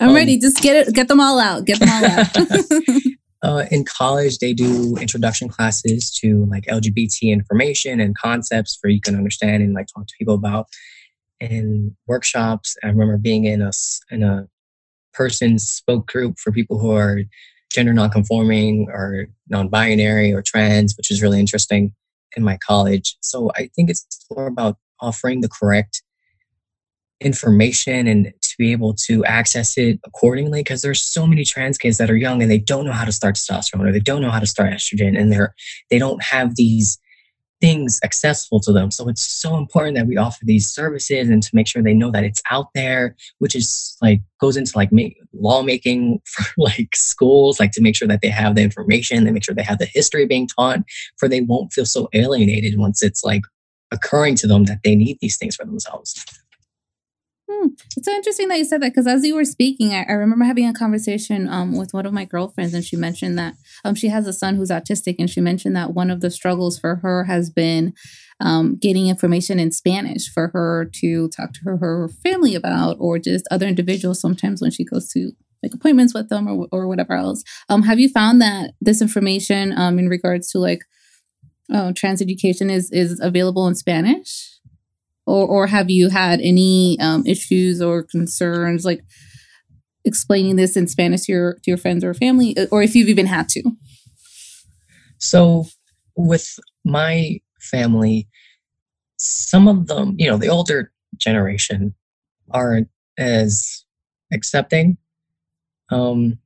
I'm 0.00 0.10
um, 0.10 0.14
ready. 0.14 0.38
Just 0.38 0.60
get 0.62 0.88
it, 0.88 0.94
get 0.94 1.08
them 1.08 1.20
all 1.20 1.38
out. 1.38 1.64
Get 1.64 1.78
them 1.78 1.88
all 1.88 2.04
out. 2.04 2.36
uh, 3.42 3.66
in 3.70 3.84
college, 3.84 4.38
they 4.38 4.52
do 4.52 4.96
introduction 4.96 5.48
classes 5.48 6.10
to 6.22 6.44
like 6.46 6.64
LGBT 6.66 7.32
information 7.32 8.00
and 8.00 8.16
concepts 8.16 8.76
for 8.80 8.88
you 8.88 9.00
can 9.00 9.16
understand 9.16 9.62
and 9.62 9.74
like 9.74 9.86
talk 9.94 10.06
to 10.06 10.14
people 10.18 10.34
about 10.34 10.66
in 11.40 11.96
workshops. 12.06 12.76
I 12.82 12.88
remember 12.88 13.18
being 13.18 13.44
in 13.44 13.62
a 13.62 13.70
in 14.10 14.22
a 14.22 14.48
person 15.12 15.58
spoke 15.58 16.06
group 16.06 16.38
for 16.38 16.52
people 16.52 16.78
who 16.78 16.92
are 16.92 17.20
gender 17.72 17.92
nonconforming 17.92 18.88
or 18.90 19.26
non-binary 19.48 20.32
or 20.32 20.42
trans, 20.42 20.96
which 20.96 21.10
is 21.10 21.22
really 21.22 21.40
interesting 21.40 21.92
in 22.36 22.42
my 22.42 22.58
college. 22.64 23.16
So 23.20 23.50
I 23.56 23.68
think 23.74 23.90
it's 23.90 24.06
more 24.30 24.46
about 24.46 24.76
offering 25.00 25.40
the 25.40 25.48
correct 25.48 26.02
information 27.20 28.06
and 28.06 28.32
to 28.42 28.54
be 28.58 28.72
able 28.72 28.94
to 28.94 29.24
access 29.24 29.78
it 29.78 30.00
accordingly 30.04 30.60
because 30.60 30.82
there's 30.82 31.00
so 31.00 31.26
many 31.26 31.44
trans 31.44 31.78
kids 31.78 31.98
that 31.98 32.10
are 32.10 32.16
young 32.16 32.42
and 32.42 32.50
they 32.50 32.58
don't 32.58 32.84
know 32.84 32.92
how 32.92 33.04
to 33.04 33.12
start 33.12 33.36
testosterone 33.36 33.88
or 33.88 33.92
they 33.92 34.00
don't 34.00 34.22
know 34.22 34.30
how 34.30 34.40
to 34.40 34.46
start 34.46 34.72
estrogen 34.72 35.18
and 35.18 35.30
they're 35.30 35.54
they 35.90 35.98
don't 35.98 36.22
have 36.22 36.56
these 36.56 36.98
things 37.62 38.00
accessible 38.02 38.58
to 38.58 38.72
them. 38.72 38.90
So 38.90 39.08
it's 39.08 39.22
so 39.22 39.56
important 39.56 39.96
that 39.96 40.08
we 40.08 40.16
offer 40.16 40.44
these 40.44 40.68
services 40.68 41.30
and 41.30 41.40
to 41.44 41.50
make 41.54 41.68
sure 41.68 41.80
they 41.80 41.94
know 41.94 42.10
that 42.10 42.24
it's 42.24 42.42
out 42.50 42.66
there, 42.74 43.14
which 43.38 43.54
is 43.54 43.96
like 44.02 44.20
goes 44.40 44.56
into 44.56 44.72
like 44.76 44.90
make, 44.90 45.16
lawmaking 45.32 46.20
for 46.26 46.44
like 46.58 46.94
schools, 46.96 47.60
like 47.60 47.70
to 47.72 47.80
make 47.80 47.96
sure 47.96 48.08
that 48.08 48.20
they 48.20 48.28
have 48.28 48.56
the 48.56 48.62
information, 48.62 49.24
they 49.24 49.30
make 49.30 49.44
sure 49.44 49.54
they 49.54 49.62
have 49.62 49.78
the 49.78 49.86
history 49.86 50.26
being 50.26 50.48
taught, 50.48 50.80
for 51.18 51.28
they 51.28 51.40
won't 51.40 51.72
feel 51.72 51.86
so 51.86 52.08
alienated 52.12 52.76
once 52.78 53.00
it's 53.00 53.22
like 53.22 53.42
occurring 53.92 54.34
to 54.34 54.48
them 54.48 54.64
that 54.64 54.80
they 54.82 54.96
need 54.96 55.18
these 55.20 55.36
things 55.36 55.54
for 55.54 55.64
themselves. 55.64 56.24
Hmm. 57.52 57.68
It's 57.96 58.06
so 58.06 58.12
interesting 58.12 58.48
that 58.48 58.58
you 58.58 58.64
said 58.64 58.80
that 58.82 58.92
because 58.92 59.06
as 59.06 59.24
you 59.24 59.34
were 59.34 59.44
speaking, 59.44 59.92
I, 59.92 60.04
I 60.08 60.12
remember 60.12 60.44
having 60.44 60.66
a 60.66 60.72
conversation 60.72 61.48
um, 61.48 61.76
with 61.76 61.92
one 61.92 62.06
of 62.06 62.12
my 62.12 62.24
girlfriends, 62.24 62.72
and 62.72 62.84
she 62.84 62.96
mentioned 62.96 63.38
that 63.38 63.54
um, 63.84 63.94
she 63.94 64.08
has 64.08 64.26
a 64.26 64.32
son 64.32 64.56
who's 64.56 64.70
autistic, 64.70 65.16
and 65.18 65.28
she 65.28 65.40
mentioned 65.40 65.76
that 65.76 65.92
one 65.92 66.10
of 66.10 66.20
the 66.20 66.30
struggles 66.30 66.78
for 66.78 66.96
her 66.96 67.24
has 67.24 67.50
been 67.50 67.92
um, 68.40 68.76
getting 68.80 69.08
information 69.08 69.58
in 69.58 69.70
Spanish 69.70 70.32
for 70.32 70.48
her 70.48 70.88
to 71.00 71.28
talk 71.28 71.52
to 71.54 71.60
her, 71.64 71.76
her 71.76 72.08
family 72.08 72.54
about, 72.54 72.96
or 72.98 73.18
just 73.18 73.46
other 73.50 73.66
individuals 73.66 74.20
sometimes 74.20 74.62
when 74.62 74.70
she 74.70 74.84
goes 74.84 75.08
to 75.10 75.32
like 75.62 75.74
appointments 75.74 76.14
with 76.14 76.28
them 76.28 76.48
or, 76.48 76.66
or 76.72 76.88
whatever 76.88 77.12
else. 77.12 77.44
Um, 77.68 77.82
have 77.82 78.00
you 78.00 78.08
found 78.08 78.40
that 78.40 78.72
this 78.80 79.00
information 79.02 79.76
um, 79.78 79.98
in 79.98 80.08
regards 80.08 80.50
to 80.50 80.58
like 80.58 80.80
oh, 81.72 81.92
trans 81.92 82.20
education 82.22 82.70
is 82.70 82.90
is 82.90 83.20
available 83.20 83.66
in 83.66 83.74
Spanish? 83.74 84.58
Or 85.26 85.46
or 85.46 85.66
have 85.66 85.90
you 85.90 86.08
had 86.08 86.40
any 86.40 86.98
um, 87.00 87.26
issues 87.26 87.80
or 87.80 88.02
concerns 88.02 88.84
like 88.84 89.02
explaining 90.04 90.56
this 90.56 90.76
in 90.76 90.86
Spanish 90.86 91.22
to 91.22 91.32
your 91.32 91.54
to 91.54 91.70
your 91.70 91.78
friends 91.78 92.04
or 92.04 92.14
family, 92.14 92.56
uh, 92.56 92.66
or 92.70 92.82
if 92.82 92.94
you've 92.94 93.08
even 93.08 93.26
had 93.26 93.48
to? 93.50 93.62
So, 95.18 95.66
with 96.16 96.58
my 96.84 97.40
family, 97.60 98.28
some 99.16 99.68
of 99.68 99.86
them, 99.86 100.16
you 100.18 100.26
know, 100.26 100.36
the 100.36 100.48
older 100.48 100.92
generation 101.16 101.94
aren't 102.50 102.88
as 103.18 103.84
accepting. 104.32 104.96
Um, 105.90 106.38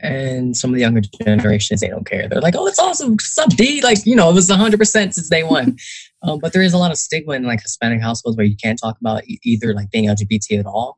and 0.00 0.56
some 0.56 0.70
of 0.70 0.74
the 0.74 0.80
younger 0.80 1.00
generations 1.00 1.80
they 1.80 1.88
don't 1.88 2.06
care. 2.06 2.28
They're 2.28 2.40
like 2.40 2.56
oh 2.56 2.66
it's 2.66 2.78
awesome 2.78 3.18
sub 3.18 3.50
d 3.50 3.80
like 3.82 3.98
you 4.04 4.16
know 4.16 4.30
it 4.30 4.34
was 4.34 4.48
100% 4.48 4.78
since 4.86 5.28
day 5.28 5.42
one. 5.42 5.76
Um, 6.26 6.38
but 6.38 6.54
there 6.54 6.62
is 6.62 6.72
a 6.72 6.78
lot 6.78 6.90
of 6.90 6.96
stigma 6.96 7.34
in 7.34 7.42
like 7.42 7.60
hispanic 7.60 8.00
households 8.00 8.38
where 8.38 8.46
you 8.46 8.56
can't 8.56 8.78
talk 8.78 8.96
about 8.98 9.24
either 9.42 9.74
like 9.74 9.90
being 9.90 10.06
lgbt 10.06 10.58
at 10.58 10.64
all. 10.64 10.96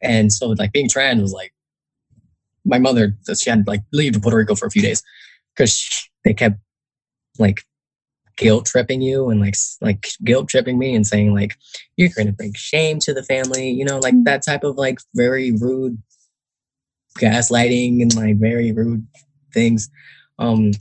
And 0.00 0.32
so 0.32 0.50
like 0.50 0.70
being 0.70 0.88
trans 0.88 1.20
was 1.20 1.32
like 1.32 1.52
my 2.64 2.78
mother 2.78 3.16
she 3.36 3.50
had 3.50 3.66
like 3.66 3.82
leave 3.92 4.12
to 4.12 4.20
puerto 4.20 4.36
rico 4.36 4.54
for 4.54 4.66
a 4.66 4.70
few 4.70 4.80
days 4.80 5.02
because 5.54 6.08
they 6.24 6.32
kept 6.32 6.58
like 7.38 7.62
guilt 8.36 8.66
tripping 8.66 9.00
you 9.00 9.28
and 9.28 9.40
like 9.40 9.54
like 9.80 10.08
guilt 10.24 10.48
tripping 10.48 10.78
me 10.78 10.94
and 10.94 11.06
saying 11.06 11.34
like 11.34 11.56
you're 11.96 12.08
going 12.16 12.26
to 12.26 12.32
bring 12.32 12.52
shame 12.54 12.98
to 12.98 13.14
the 13.14 13.22
family 13.22 13.70
you 13.70 13.84
know 13.84 13.98
like 13.98 14.14
mm. 14.14 14.24
that 14.24 14.44
type 14.44 14.64
of 14.64 14.76
like 14.76 14.98
very 15.14 15.52
rude 15.52 16.00
gaslighting 17.18 18.02
and 18.02 18.14
like 18.14 18.38
very 18.38 18.72
rude 18.72 19.06
things. 19.52 19.88
Um, 20.38 20.72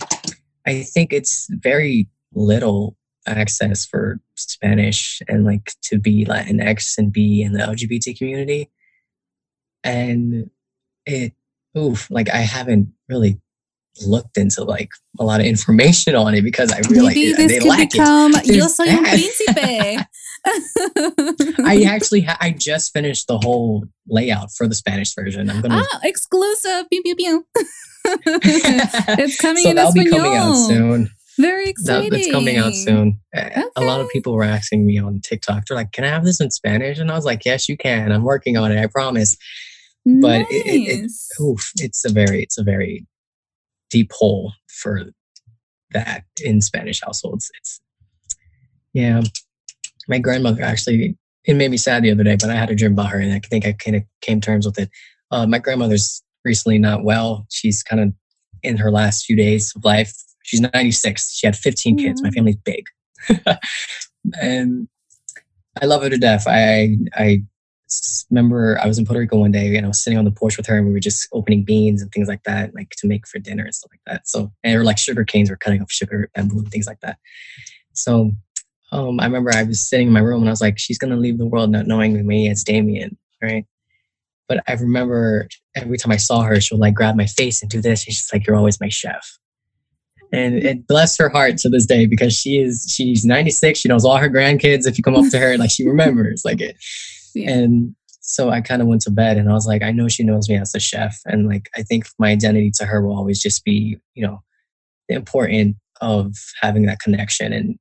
I 0.65 0.83
think 0.83 1.13
it's 1.13 1.47
very 1.49 2.07
little 2.33 2.97
access 3.25 3.85
for 3.85 4.19
Spanish 4.35 5.21
and 5.27 5.45
like 5.45 5.73
to 5.83 5.99
be 5.99 6.25
Latinx 6.25 6.97
and 6.97 7.11
be 7.11 7.41
in 7.41 7.53
the 7.53 7.59
LGBT 7.59 8.17
community. 8.17 8.69
And 9.83 10.49
it, 11.05 11.33
oof, 11.77 12.09
like 12.09 12.29
I 12.29 12.37
haven't 12.37 12.93
really 13.09 13.39
looked 14.05 14.37
into 14.37 14.63
like 14.63 14.89
a 15.19 15.23
lot 15.23 15.39
of 15.39 15.45
information 15.45 16.15
on 16.15 16.33
it 16.33 16.41
because 16.41 16.71
I 16.71 16.79
realized 16.89 17.15
Maybe 17.15 17.33
this 17.33 17.51
they 17.51 17.59
could 17.59 17.89
become 17.91 18.33
it. 18.35 18.45
Yo 18.45 18.67
soy 18.67 18.89
un 18.89 19.03
príncipe. 19.05 20.05
I 20.45 21.85
actually 21.89 22.21
ha- 22.21 22.37
I 22.41 22.51
just 22.51 22.91
finished 22.93 23.27
the 23.27 23.37
whole 23.37 23.85
layout 24.07 24.51
for 24.51 24.67
the 24.67 24.75
Spanish 24.75 25.13
version. 25.15 25.49
I'm 25.49 25.61
gonna 25.61 25.83
ah, 25.83 25.99
exclusive. 26.03 26.89
Pew, 26.89 27.01
pew, 27.03 27.15
pew. 27.15 27.45
it's 28.05 29.37
coming 29.37 29.63
so 29.63 29.69
in 29.69 29.75
that'll 29.77 29.89
Espanol. 29.89 30.11
be 30.11 30.17
coming 30.17 30.35
out 30.35 30.53
soon. 30.67 31.09
Very 31.39 31.69
exciting. 31.69 32.11
That, 32.11 32.19
it's 32.19 32.31
coming 32.31 32.57
out 32.57 32.73
soon. 32.73 33.19
Okay. 33.35 33.63
A 33.75 33.81
lot 33.81 34.01
of 34.01 34.09
people 34.09 34.33
were 34.33 34.43
asking 34.43 34.85
me 34.85 34.99
on 34.99 35.19
TikTok. 35.21 35.65
They're 35.65 35.77
like, 35.77 35.91
"Can 35.91 36.03
I 36.03 36.09
have 36.09 36.25
this 36.25 36.39
in 36.41 36.51
Spanish?" 36.51 36.99
And 36.99 37.11
I 37.11 37.15
was 37.15 37.25
like, 37.25 37.45
"Yes, 37.45 37.69
you 37.69 37.77
can. 37.77 38.11
I'm 38.11 38.23
working 38.23 38.57
on 38.57 38.71
it. 38.71 38.81
I 38.81 38.87
promise." 38.87 39.37
Nice. 40.05 40.45
But 40.45 40.53
it, 40.53 40.65
it, 40.65 41.05
it, 41.05 41.41
oof, 41.41 41.71
it's 41.79 42.03
a 42.03 42.11
very, 42.11 42.43
it's 42.43 42.57
a 42.57 42.63
very 42.63 43.07
deep 43.89 44.11
hole 44.11 44.51
for 44.67 45.05
that 45.91 46.25
in 46.41 46.61
Spanish 46.61 47.01
households. 47.01 47.49
It's 47.57 47.79
yeah 48.93 49.21
my 50.07 50.19
grandmother 50.19 50.61
actually 50.61 51.17
it 51.45 51.55
made 51.55 51.71
me 51.71 51.77
sad 51.77 52.03
the 52.03 52.11
other 52.11 52.23
day, 52.23 52.37
but 52.39 52.49
I 52.49 52.55
had 52.55 52.69
a 52.69 52.75
dream 52.75 52.93
about 52.93 53.09
her, 53.09 53.19
and 53.19 53.33
I 53.33 53.39
think 53.39 53.65
I 53.65 53.73
kind 53.73 53.97
of 53.97 54.03
came 54.21 54.39
terms 54.39 54.65
with 54.65 54.79
it. 54.79 54.89
Uh, 55.31 55.45
my 55.45 55.59
grandmother's 55.59 56.23
recently 56.45 56.77
not 56.77 57.03
well. 57.03 57.45
She's 57.49 57.83
kind 57.83 58.01
of 58.01 58.13
in 58.61 58.77
her 58.77 58.91
last 58.91 59.25
few 59.25 59.35
days 59.35 59.73
of 59.75 59.83
life. 59.83 60.13
She's 60.43 60.61
96. 60.61 61.33
She 61.33 61.47
had 61.47 61.55
15 61.55 61.97
kids. 61.97 62.21
My 62.21 62.31
family's 62.31 62.55
big, 62.55 62.85
and 64.41 64.87
I 65.81 65.85
love 65.85 66.03
her 66.03 66.09
to 66.09 66.17
death. 66.17 66.45
I 66.47 66.97
I 67.13 67.43
remember 68.31 68.79
I 68.81 68.87
was 68.87 68.97
in 68.97 69.05
Puerto 69.05 69.19
Rico 69.19 69.37
one 69.37 69.51
day 69.51 69.75
and 69.75 69.85
I 69.85 69.87
was 69.87 70.03
sitting 70.03 70.17
on 70.17 70.25
the 70.25 70.31
porch 70.31 70.57
with 70.57 70.65
her 70.65 70.77
and 70.77 70.87
we 70.87 70.93
were 70.93 70.99
just 70.99 71.27
opening 71.31 71.63
beans 71.63 72.01
and 72.01 72.11
things 72.11 72.27
like 72.27 72.43
that, 72.43 72.73
like 72.73 72.89
to 72.97 73.07
make 73.07 73.27
for 73.27 73.37
dinner 73.37 73.65
and 73.65 73.75
stuff 73.75 73.91
like 73.91 74.01
that. 74.07 74.27
So 74.27 74.51
and 74.63 74.75
or 74.79 74.83
like 74.83 74.97
sugar 74.97 75.23
canes, 75.23 75.49
we're 75.49 75.57
cutting 75.57 75.81
up 75.81 75.89
sugar 75.89 76.29
bamboo 76.33 76.59
and 76.59 76.71
things 76.71 76.87
like 76.87 77.01
that. 77.01 77.17
So 77.93 78.31
um, 78.93 79.19
I 79.19 79.25
remember 79.25 79.51
I 79.51 79.63
was 79.63 79.81
sitting 79.81 80.07
in 80.07 80.13
my 80.13 80.19
room 80.19 80.41
and 80.41 80.49
I 80.49 80.51
was 80.51 80.61
like, 80.61 80.77
she's 80.77 80.99
gonna 80.99 81.17
leave 81.17 81.39
the 81.39 81.47
world 81.47 81.71
not 81.71 81.87
knowing 81.87 82.25
me 82.25 82.47
as 82.47 82.63
Damien, 82.63 83.17
right? 83.41 83.65
But 84.47 84.63
I 84.67 84.73
remember 84.73 85.47
every 85.75 85.97
time 85.97 86.11
I 86.11 86.17
saw 86.17 86.41
her, 86.41 86.61
she 86.61 86.75
would 86.75 86.81
like 86.81 86.93
grab 86.93 87.15
my 87.15 87.25
face 87.25 87.63
and 87.63 87.71
do 87.71 87.81
this. 87.81 88.05
And 88.05 88.13
she's 88.13 88.29
like, 88.31 88.45
"You're 88.45 88.55
always 88.55 88.79
my 88.79 88.89
chef." 88.89 89.39
And 90.31 90.55
it 90.55 90.87
bless 90.87 91.17
her 91.17 91.29
heart 91.29 91.57
to 91.59 91.69
this 91.69 91.87
day 91.87 92.05
because 92.05 92.37
she 92.37 92.59
is 92.59 92.85
she's 92.87 93.25
96. 93.25 93.79
She 93.79 93.87
knows 93.89 94.05
all 94.05 94.17
her 94.17 94.29
grandkids. 94.29 94.85
If 94.87 94.97
you 94.97 95.03
come 95.03 95.15
up 95.15 95.29
to 95.31 95.39
her, 95.39 95.57
like 95.57 95.71
she 95.71 95.87
remembers, 95.87 96.43
like 96.45 96.61
it. 96.61 96.77
Yeah. 97.35 97.49
And 97.49 97.95
so 98.21 98.51
I 98.51 98.61
kind 98.61 98.79
of 98.79 98.87
went 98.87 99.01
to 99.01 99.09
bed 99.09 99.37
and 99.37 99.49
I 99.49 99.53
was 99.53 99.65
like, 99.65 99.81
I 99.81 99.91
know 99.91 100.07
she 100.07 100.23
knows 100.23 100.47
me 100.47 100.55
as 100.55 100.75
a 100.75 100.79
chef, 100.79 101.19
and 101.25 101.47
like 101.47 101.67
I 101.75 101.81
think 101.81 102.05
my 102.19 102.29
identity 102.29 102.69
to 102.75 102.85
her 102.85 103.01
will 103.01 103.17
always 103.17 103.41
just 103.41 103.65
be, 103.65 103.97
you 104.13 104.23
know, 104.23 104.43
the 105.09 105.15
important 105.15 105.77
of 105.99 106.35
having 106.61 106.85
that 106.85 106.99
connection. 106.99 107.51
And 107.53 107.79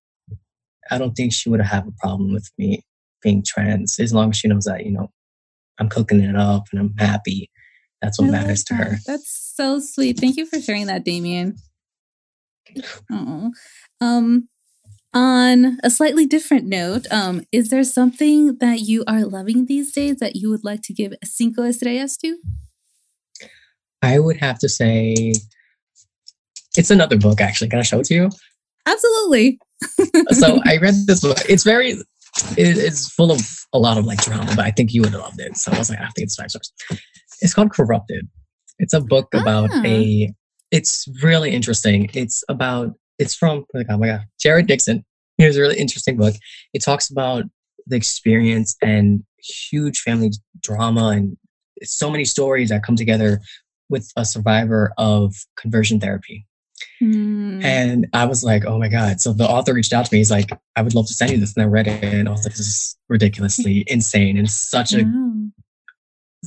I 0.92 0.98
don't 0.98 1.14
think 1.14 1.32
she 1.32 1.48
would 1.48 1.60
have 1.60 1.86
a 1.86 1.92
problem 1.92 2.32
with 2.32 2.50
me 2.58 2.84
being 3.22 3.42
trans 3.46 3.98
as 3.98 4.12
long 4.12 4.30
as 4.30 4.36
she 4.36 4.48
knows 4.48 4.64
that, 4.64 4.84
you 4.84 4.92
know, 4.92 5.10
I'm 5.78 5.88
cooking 5.88 6.20
it 6.20 6.36
up 6.36 6.64
and 6.72 6.80
I'm 6.80 6.94
happy. 6.98 7.50
That's 8.02 8.18
what 8.18 8.28
I 8.28 8.32
matters 8.32 8.64
to 8.64 8.74
her. 8.74 8.98
That's 9.06 9.52
so 9.56 9.78
sweet. 9.78 10.18
Thank 10.18 10.36
you 10.36 10.44
for 10.46 10.60
sharing 10.60 10.86
that, 10.86 11.04
Damien. 11.04 11.56
Oh, 13.10 13.52
um, 14.00 14.48
on 15.14 15.78
a 15.82 15.90
slightly 15.90 16.26
different 16.26 16.66
note, 16.66 17.06
um, 17.10 17.44
is 17.52 17.68
there 17.68 17.84
something 17.84 18.58
that 18.58 18.80
you 18.80 19.04
are 19.06 19.24
loving 19.24 19.66
these 19.66 19.92
days 19.92 20.16
that 20.16 20.36
you 20.36 20.50
would 20.50 20.64
like 20.64 20.82
to 20.82 20.92
give 20.92 21.14
cinco 21.24 21.62
estrellas 21.62 22.16
to? 22.18 22.38
I 24.02 24.18
would 24.18 24.38
have 24.38 24.58
to 24.60 24.68
say 24.68 25.32
it's 26.76 26.90
another 26.90 27.16
book. 27.16 27.40
Actually, 27.40 27.68
can 27.68 27.78
I 27.78 27.82
show 27.82 28.00
it 28.00 28.06
to 28.06 28.14
you? 28.14 28.30
Absolutely. 28.86 29.58
So 30.30 30.60
I 30.66 30.78
read 30.78 30.94
this 31.06 31.20
book. 31.20 31.38
It's 31.48 31.64
very 31.64 31.98
it 32.56 32.78
is 32.78 33.08
full 33.08 33.30
of 33.30 33.40
a 33.72 33.78
lot 33.78 33.98
of 33.98 34.06
like 34.06 34.22
drama, 34.22 34.52
but 34.56 34.64
I 34.64 34.70
think 34.70 34.92
you 34.92 35.02
would 35.02 35.12
have 35.12 35.20
loved 35.20 35.40
it. 35.40 35.56
So 35.56 35.72
I 35.72 35.78
was 35.78 35.90
like, 35.90 35.98
I 35.98 36.04
have 36.04 36.14
to 36.14 36.22
get 36.22 36.30
five 36.30 36.50
stars. 36.50 36.72
It's 37.40 37.54
called 37.54 37.72
Corrupted. 37.72 38.28
It's 38.78 38.94
a 38.94 39.00
book 39.00 39.28
about 39.34 39.70
ah. 39.72 39.82
a. 39.84 40.32
It's 40.70 41.06
really 41.22 41.50
interesting. 41.50 42.10
It's 42.14 42.42
about. 42.48 42.94
It's 43.18 43.34
from 43.34 43.64
oh 43.74 43.98
my 43.98 44.06
god, 44.06 44.24
Jared 44.40 44.66
Dixon. 44.66 45.04
Here's 45.38 45.56
a 45.56 45.60
really 45.60 45.78
interesting 45.78 46.16
book. 46.16 46.34
It 46.72 46.82
talks 46.82 47.10
about 47.10 47.44
the 47.86 47.96
experience 47.96 48.76
and 48.82 49.24
huge 49.38 50.00
family 50.00 50.30
drama 50.60 51.08
and 51.08 51.36
so 51.82 52.10
many 52.10 52.24
stories 52.24 52.70
that 52.70 52.82
come 52.82 52.96
together 52.96 53.40
with 53.88 54.10
a 54.16 54.24
survivor 54.24 54.92
of 54.98 55.34
conversion 55.56 56.00
therapy. 56.00 56.46
Mm. 57.02 57.64
And 57.64 58.06
I 58.12 58.26
was 58.26 58.42
like, 58.44 58.64
oh 58.64 58.78
my 58.78 58.88
God. 58.88 59.20
So 59.20 59.32
the 59.32 59.48
author 59.48 59.74
reached 59.74 59.92
out 59.92 60.06
to 60.06 60.14
me. 60.14 60.18
He's 60.18 60.30
like, 60.30 60.50
I 60.76 60.82
would 60.82 60.94
love 60.94 61.06
to 61.06 61.14
send 61.14 61.30
you 61.30 61.38
this. 61.38 61.54
And 61.56 61.64
I 61.64 61.66
read 61.66 61.86
it 61.88 62.02
and 62.02 62.28
I 62.28 62.32
was 62.32 62.44
like, 62.44 62.54
this 62.54 62.60
is 62.60 62.96
ridiculously 63.08 63.84
insane. 63.88 64.38
And 64.38 64.50
such 64.50 64.94
a, 64.94 65.04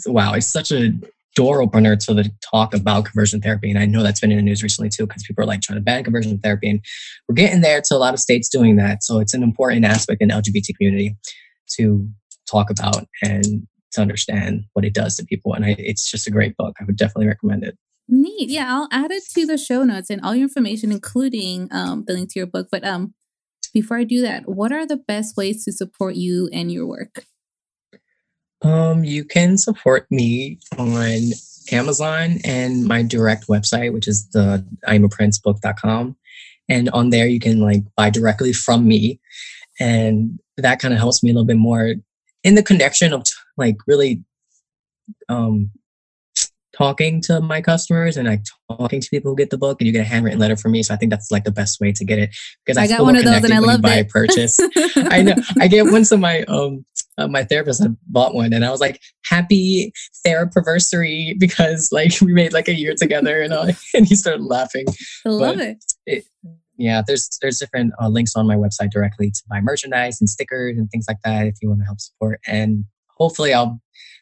wow, 0.06 0.34
it's 0.34 0.48
such 0.48 0.72
a 0.72 0.92
door 1.36 1.62
opener 1.62 1.96
to 1.98 2.14
the 2.14 2.32
talk 2.50 2.74
about 2.74 3.06
conversion 3.06 3.42
therapy. 3.42 3.70
And 3.70 3.78
I 3.78 3.86
know 3.86 4.02
that's 4.02 4.22
been 4.22 4.32
in 4.32 4.38
the 4.38 4.44
news 4.44 4.64
recently 4.64 4.90
too, 4.90 5.06
because 5.06 5.24
people 5.24 5.44
are 5.44 5.48
like 5.48 5.62
trying 5.62 5.78
to 5.78 5.84
ban 5.84 6.04
conversion 6.04 6.40
therapy. 6.40 6.70
And 6.70 6.82
we're 7.28 7.36
getting 7.36 7.62
there 7.62 7.82
to 7.82 7.96
a 7.96 7.98
lot 7.98 8.14
of 8.14 8.20
states 8.20 8.50
doing 8.50 8.78
that. 8.78 9.04
So 9.04 9.20
it's 9.20 9.34
an 9.34 9.44
important 9.44 9.86
aspect 9.86 10.22
in 10.22 10.30
the 10.30 10.36
LGBT 10.36 10.76
community 10.78 11.16
to 11.78 12.08
talk 12.50 12.70
about 12.70 13.06
and 13.22 13.68
to 13.94 14.02
understand 14.02 14.66
what 14.74 14.86
it 14.86 14.94
does 14.94 15.18
to 15.18 15.26
people. 15.26 15.54
And 15.54 15.66
I, 15.66 15.76
it's 15.78 16.10
just 16.10 16.28
a 16.28 16.32
great 16.32 16.56
book. 16.58 16.76
I 16.80 16.86
would 16.86 16.98
definitely 16.98 17.28
recommend 17.28 17.64
it. 17.64 17.78
Neat. 18.08 18.50
Yeah, 18.50 18.68
I'll 18.70 18.88
add 18.92 19.12
it 19.12 19.24
to 19.34 19.46
the 19.46 19.58
show 19.58 19.84
notes 19.84 20.10
and 20.10 20.22
all 20.22 20.36
your 20.36 20.44
information, 20.44 20.92
including 20.92 21.68
um, 21.72 22.04
the 22.06 22.14
link 22.14 22.32
to 22.34 22.40
your 22.40 22.48
book. 22.48 22.68
But 22.72 22.84
um, 22.84 23.14
before 23.74 23.98
I 23.98 24.04
do 24.04 24.22
that, 24.22 24.48
what 24.48 24.72
are 24.72 24.86
the 24.86 24.98
best 24.98 25.36
ways 25.36 25.66
to 25.66 25.72
support 25.72 26.16
you 26.16 26.50
and 26.54 26.72
your 26.72 26.86
work? 26.86 27.26
Um, 28.62 29.04
you 29.04 29.26
can 29.26 29.58
support 29.58 30.08
me 30.10 30.60
on 30.78 31.32
Amazon 31.72 32.38
and 32.44 32.86
my 32.86 33.04
direct 33.04 33.48
website, 33.48 33.94
which 33.94 34.08
is 34.08 34.30
the 34.30 34.66
imaprincebook.com. 34.88 36.16
And 36.70 36.90
on 36.90 37.10
there, 37.10 37.28
you 37.28 37.40
can 37.40 37.60
like 37.60 37.84
buy 37.96 38.10
directly 38.10 38.54
from 38.54 38.88
me. 38.88 39.20
And 39.80 40.40
that 40.58 40.80
kind 40.80 40.94
of 40.94 41.00
helps 41.00 41.22
me 41.22 41.32
a 41.32 41.34
little 41.34 41.46
bit 41.46 41.58
more 41.58 41.96
in 42.44 42.56
the 42.56 42.64
connection 42.64 43.14
of 43.14 43.26
like 43.58 43.78
really 43.88 44.24
um, 45.28 45.72
talking 46.76 47.22
to 47.22 47.40
my 47.42 47.62
customers 47.62 48.18
and 48.18 48.28
like 48.28 48.42
talking 48.70 49.00
to 49.00 49.10
people 49.10 49.32
who 49.32 49.36
get 49.36 49.50
the 49.50 49.58
book 49.58 49.80
and 49.80 49.88
you 49.88 49.94
get 49.94 50.02
a 50.02 50.06
handwritten 50.06 50.40
letter 50.40 50.56
from 50.56 50.72
me. 50.72 50.84
So 50.84 50.94
I 50.94 50.98
think 50.98 51.10
that's 51.10 51.32
like 51.32 51.44
the 51.44 51.52
best 51.52 51.80
way 51.80 51.92
to 51.92 52.06
get 52.06 52.20
it 52.20 52.36
because 52.66 52.78
I, 52.78 52.84
I 52.84 52.88
got 52.88 53.04
one 53.04 53.16
of 53.16 53.24
those 53.24 53.44
and 53.44 53.54
I 53.54 53.60
love 53.60 53.82
buy 53.82 53.96
it. 53.96 54.08
a 54.08 54.10
purchase. 54.10 54.60
I 54.96 55.22
know 55.22 55.36
I 55.60 55.68
get 55.68 55.86
one. 55.86 56.06
So 56.06 56.18
my 56.18 56.42
um 56.44 56.86
uh, 57.18 57.28
my 57.28 57.44
therapist 57.44 57.82
had 57.82 57.96
bought 58.08 58.36
one 58.36 58.52
and 58.52 58.66
I 58.66 58.72
was 58.72 58.82
like 58.82 59.00
happy 59.26 59.94
therapiversary 60.26 61.40
because 61.40 61.90
like 61.92 62.20
we 62.22 62.34
made 62.34 62.54
like 62.54 62.68
a 62.68 62.76
year 62.76 62.94
together 62.98 63.42
and 63.42 63.54
all, 63.54 63.68
and 63.94 64.06
he 64.06 64.16
started 64.16 64.44
laughing. 64.44 64.86
I 65.26 65.30
love 65.30 65.60
it. 65.60 65.84
it. 66.06 66.26
Yeah, 66.78 67.02
there's 67.08 67.38
there's 67.42 67.58
different 67.58 67.94
uh, 68.02 68.10
links 68.10 68.36
on 68.36 68.48
my 68.48 68.56
website 68.56 68.92
directly 68.92 69.32
to 69.32 69.42
buy 69.50 69.62
merchandise 69.62 70.20
and 70.20 70.30
stickers 70.30 70.78
and 70.78 70.90
things 70.92 71.06
like 71.08 71.20
that 71.24 71.48
if 71.48 71.56
you 71.62 71.70
want 71.70 71.80
to 71.82 71.86
help 71.86 72.02
support. 72.02 72.42
And 72.48 72.84
hopefully 73.18 73.54
I'll 73.54 73.80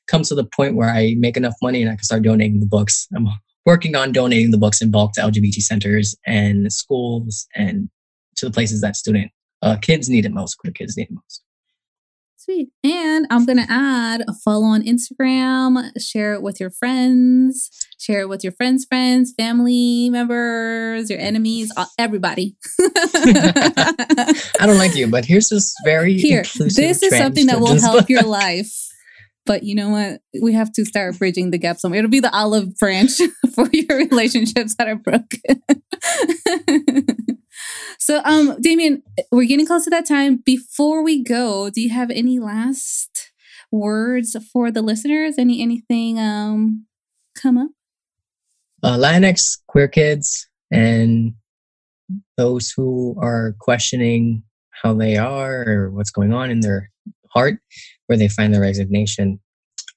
come 0.08 0.24
to 0.24 0.36
the 0.36 0.44
point 0.46 0.76
where 0.76 0.90
I 0.90 1.16
make 1.18 1.38
enough 1.38 1.56
money 1.62 1.82
and 1.82 1.90
I 1.90 1.96
can 1.96 2.04
start 2.04 2.24
donating 2.24 2.60
the 2.60 2.66
books. 2.66 3.08
I'm 3.16 3.28
working 3.66 3.96
on 3.96 4.12
donating 4.12 4.52
the 4.52 4.58
books 4.58 4.82
in 4.82 4.92
bulk 4.92 5.14
to 5.14 5.22
LGBT 5.22 5.56
centers 5.62 6.16
and 6.26 6.72
schools 6.72 7.48
and 7.56 7.90
to 8.36 8.46
the 8.46 8.52
places 8.52 8.82
that 8.82 8.96
student 8.96 9.32
uh, 9.62 9.78
kids 9.82 10.10
need 10.10 10.26
it 10.26 10.34
most, 10.34 10.56
queer 10.56 10.74
kids 10.74 10.98
need 10.98 11.04
it 11.04 11.14
most. 11.14 11.44
Sweet. 12.36 12.72
And 12.84 13.26
I'm 13.30 13.46
going 13.46 13.58
to 13.58 13.72
add 13.72 14.26
a 14.28 14.34
follow 14.34 14.66
on 14.66 14.84
Instagram, 14.84 15.92
share 15.98 16.34
it 16.34 16.42
with 16.42 16.60
your 16.60 16.72
friends, 16.72 17.70
share 17.98 18.20
it 18.20 18.28
with 18.28 18.44
your 18.44 18.52
friends' 18.52 18.84
friends, 18.84 19.34
family 19.38 20.10
members, 20.10 21.10
your 21.10 21.20
enemies, 21.20 21.72
everybody. 21.98 22.58
I 22.82 24.34
don't 24.60 24.78
like 24.78 24.94
you, 24.94 25.08
but 25.08 25.24
here's 25.24 25.48
this 25.48 25.74
very 25.86 26.18
Here, 26.18 26.44
this 26.56 27.02
is 27.02 27.18
something 27.18 27.46
that 27.46 27.62
will 27.62 27.80
help 27.80 28.10
your 28.10 28.24
life. 28.28 28.90
But 29.46 29.64
you 29.64 29.76
know 29.76 29.90
what? 29.90 30.22
We 30.42 30.54
have 30.54 30.72
to 30.74 30.86
start 30.86 31.20
bridging 31.20 31.52
the 31.52 31.58
gap 31.58 31.78
somewhere. 31.78 32.00
It'll 32.00 32.10
be 32.10 32.22
the 32.22 32.36
olive 32.36 32.76
branch 32.76 33.18
for 33.54 33.68
your 33.74 33.98
relationships 33.98 34.76
that 34.76 34.88
are 34.88 34.96
broken. 34.96 35.62
so, 38.00 38.22
um, 38.24 38.62
Damien, 38.62 39.04
we're 39.32 39.48
getting 39.48 39.68
close 39.68 39.84
to 39.84 39.90
that 39.90 40.06
time. 40.06 40.38
Before 40.38 41.04
we 41.04 41.22
go, 41.24 41.70
do 41.70 41.82
you 41.82 41.90
have 41.90 42.10
any 42.10 42.40
last 42.40 43.34
words 43.72 44.36
for 44.52 44.72
the 44.72 44.82
listeners? 44.82 45.36
Any 45.38 45.62
anything 45.62 46.20
um 46.20 46.86
come 47.36 47.58
up? 47.58 47.72
Uh, 48.82 48.98
Latinx 48.98 49.60
queer 49.68 49.88
kids 49.88 50.48
and 50.72 51.34
those 52.38 52.72
who 52.76 53.16
are 53.20 53.56
questioning 53.60 54.44
how 54.72 54.94
they 54.94 55.18
are 55.18 55.64
or 55.68 55.92
what's 55.92 56.12
going 56.12 56.34
on 56.34 56.50
in 56.50 56.60
their 56.60 56.92
heart 57.30 57.60
where 58.14 58.20
they 58.20 58.28
find 58.28 58.54
their 58.54 58.62
resignation, 58.62 59.40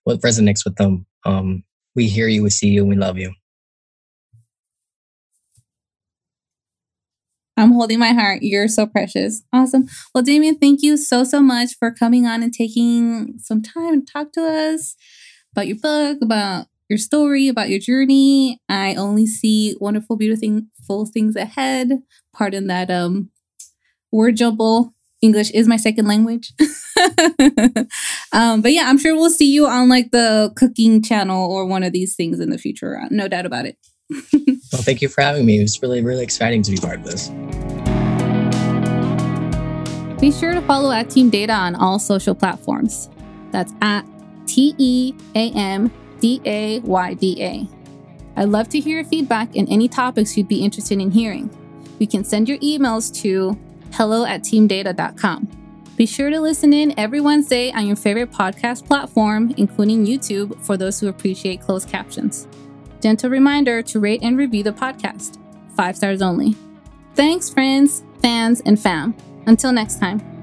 what 0.05 0.23
resonates 0.23 0.65
with 0.65 0.77
them. 0.77 1.05
Um, 1.27 1.63
we 1.95 2.09
hear 2.09 2.29
you, 2.29 2.43
we 2.43 2.49
see 2.49 2.69
you, 2.69 2.83
we 2.83 2.97
love 2.97 3.19
you. 3.19 3.35
I'm 7.59 7.73
holding 7.73 7.99
my 7.99 8.15
heart. 8.15 8.39
You're 8.41 8.69
so 8.69 8.87
precious. 8.87 9.43
Awesome. 9.53 9.87
Well, 10.15 10.25
Damien, 10.25 10.57
thank 10.59 10.83
you 10.83 10.97
so, 10.97 11.25
so 11.25 11.43
much 11.43 11.77
for 11.79 11.91
coming 11.91 12.25
on 12.27 12.43
and 12.43 12.55
taking 12.55 13.35
some 13.39 13.61
time 13.61 14.01
to 14.01 14.11
talk 14.11 14.33
to 14.33 14.47
us 14.47 14.97
about 15.53 15.67
your 15.67 15.77
book, 15.77 16.19
about 16.23 16.69
your 16.89 16.99
story, 16.99 17.49
about 17.49 17.69
your 17.69 17.81
journey. 17.81 18.63
I 18.67 18.95
only 18.95 19.27
see 19.27 19.77
wonderful, 19.79 20.17
beautiful 20.17 21.05
things 21.05 21.37
ahead. 21.37 21.91
Pardon 22.35 22.67
that 22.69 22.91
um 22.91 23.29
word 24.11 24.37
jumble. 24.37 24.95
English 25.27 25.51
is 25.51 25.67
my 25.67 25.77
second 25.77 26.07
language. 26.07 26.53
um, 28.33 28.63
but 28.63 28.73
yeah, 28.73 28.85
I'm 28.87 28.97
sure 28.97 29.15
we'll 29.15 29.29
see 29.29 29.53
you 29.53 29.67
on 29.67 29.89
like 29.89 30.13
the 30.13 30.53
cooking 30.57 31.03
channel 31.03 31.51
or 31.51 31.67
one 31.67 31.83
of 31.83 31.93
these 31.93 32.15
things 32.15 32.39
in 32.39 32.51
the 32.51 32.59
future. 32.59 32.97
Uh, 32.97 33.09
no 33.11 33.27
doubt 33.27 33.45
about 33.45 33.67
it. 33.67 33.77
well, 34.33 34.83
thank 34.83 35.03
you 35.03 35.09
for 35.09 35.21
having 35.21 35.45
me. 35.45 35.59
It 35.59 35.63
was 35.63 35.83
really, 35.83 36.01
really 36.01 36.23
exciting 36.23 36.63
to 36.63 36.71
be 36.71 36.77
part 36.77 37.01
of 37.01 37.05
this. 37.05 37.29
Be 40.21 40.31
sure 40.31 40.55
to 40.55 40.63
follow 40.63 40.93
at 40.93 41.11
Team 41.11 41.29
Dayda 41.29 41.57
on 41.57 41.75
all 41.75 41.99
social 41.99 42.35
platforms. 42.35 43.11
That's 43.51 43.73
at 43.83 44.07
T 44.47 44.75
E 44.79 45.13
A 45.35 45.51
M 45.51 45.91
D 46.21 46.41
A 46.45 46.79
Y 46.81 47.15
D 47.15 47.43
A. 47.43 47.69
I'd 48.37 48.49
love 48.49 48.69
to 48.69 48.79
hear 48.79 48.99
your 48.99 49.05
feedback 49.05 49.57
and 49.57 49.69
any 49.69 49.89
topics 49.89 50.37
you'd 50.37 50.47
be 50.47 50.63
interested 50.63 51.01
in 51.01 51.11
hearing. 51.11 51.51
You 51.99 52.07
can 52.07 52.23
send 52.23 52.49
your 52.49 52.59
emails 52.59 53.13
to 53.23 53.59
hello 53.97 54.25
at 54.25 54.43
teamdayda.com. 54.43 55.49
Be 55.97 56.05
sure 56.05 56.29
to 56.29 56.41
listen 56.41 56.75
in 56.75 56.99
every 56.99 57.23
Wednesday 57.23 57.73
on 57.73 57.87
your 57.87 57.97
favorite 57.97 58.31
podcast 58.31 58.87
platform, 58.87 59.55
including 59.57 60.05
YouTube, 60.05 60.63
for 60.63 60.77
those 60.77 61.01
who 61.01 61.09
appreciate 61.09 61.63
closed 61.63 61.89
captions. 61.89 62.47
Gentle 63.01 63.31
reminder 63.31 63.83
to 63.83 63.99
rate 63.99 64.23
and 64.23 64.37
review 64.37 64.63
the 64.63 64.73
podcast. 64.73 65.39
Five 65.75 65.97
stars 65.97 66.21
only. 66.21 66.55
Thanks, 67.15 67.49
friends, 67.49 68.05
fans, 68.21 68.61
and 68.67 68.79
fam. 68.79 69.17
Until 69.47 69.73
next 69.73 69.99
time. 69.99 70.36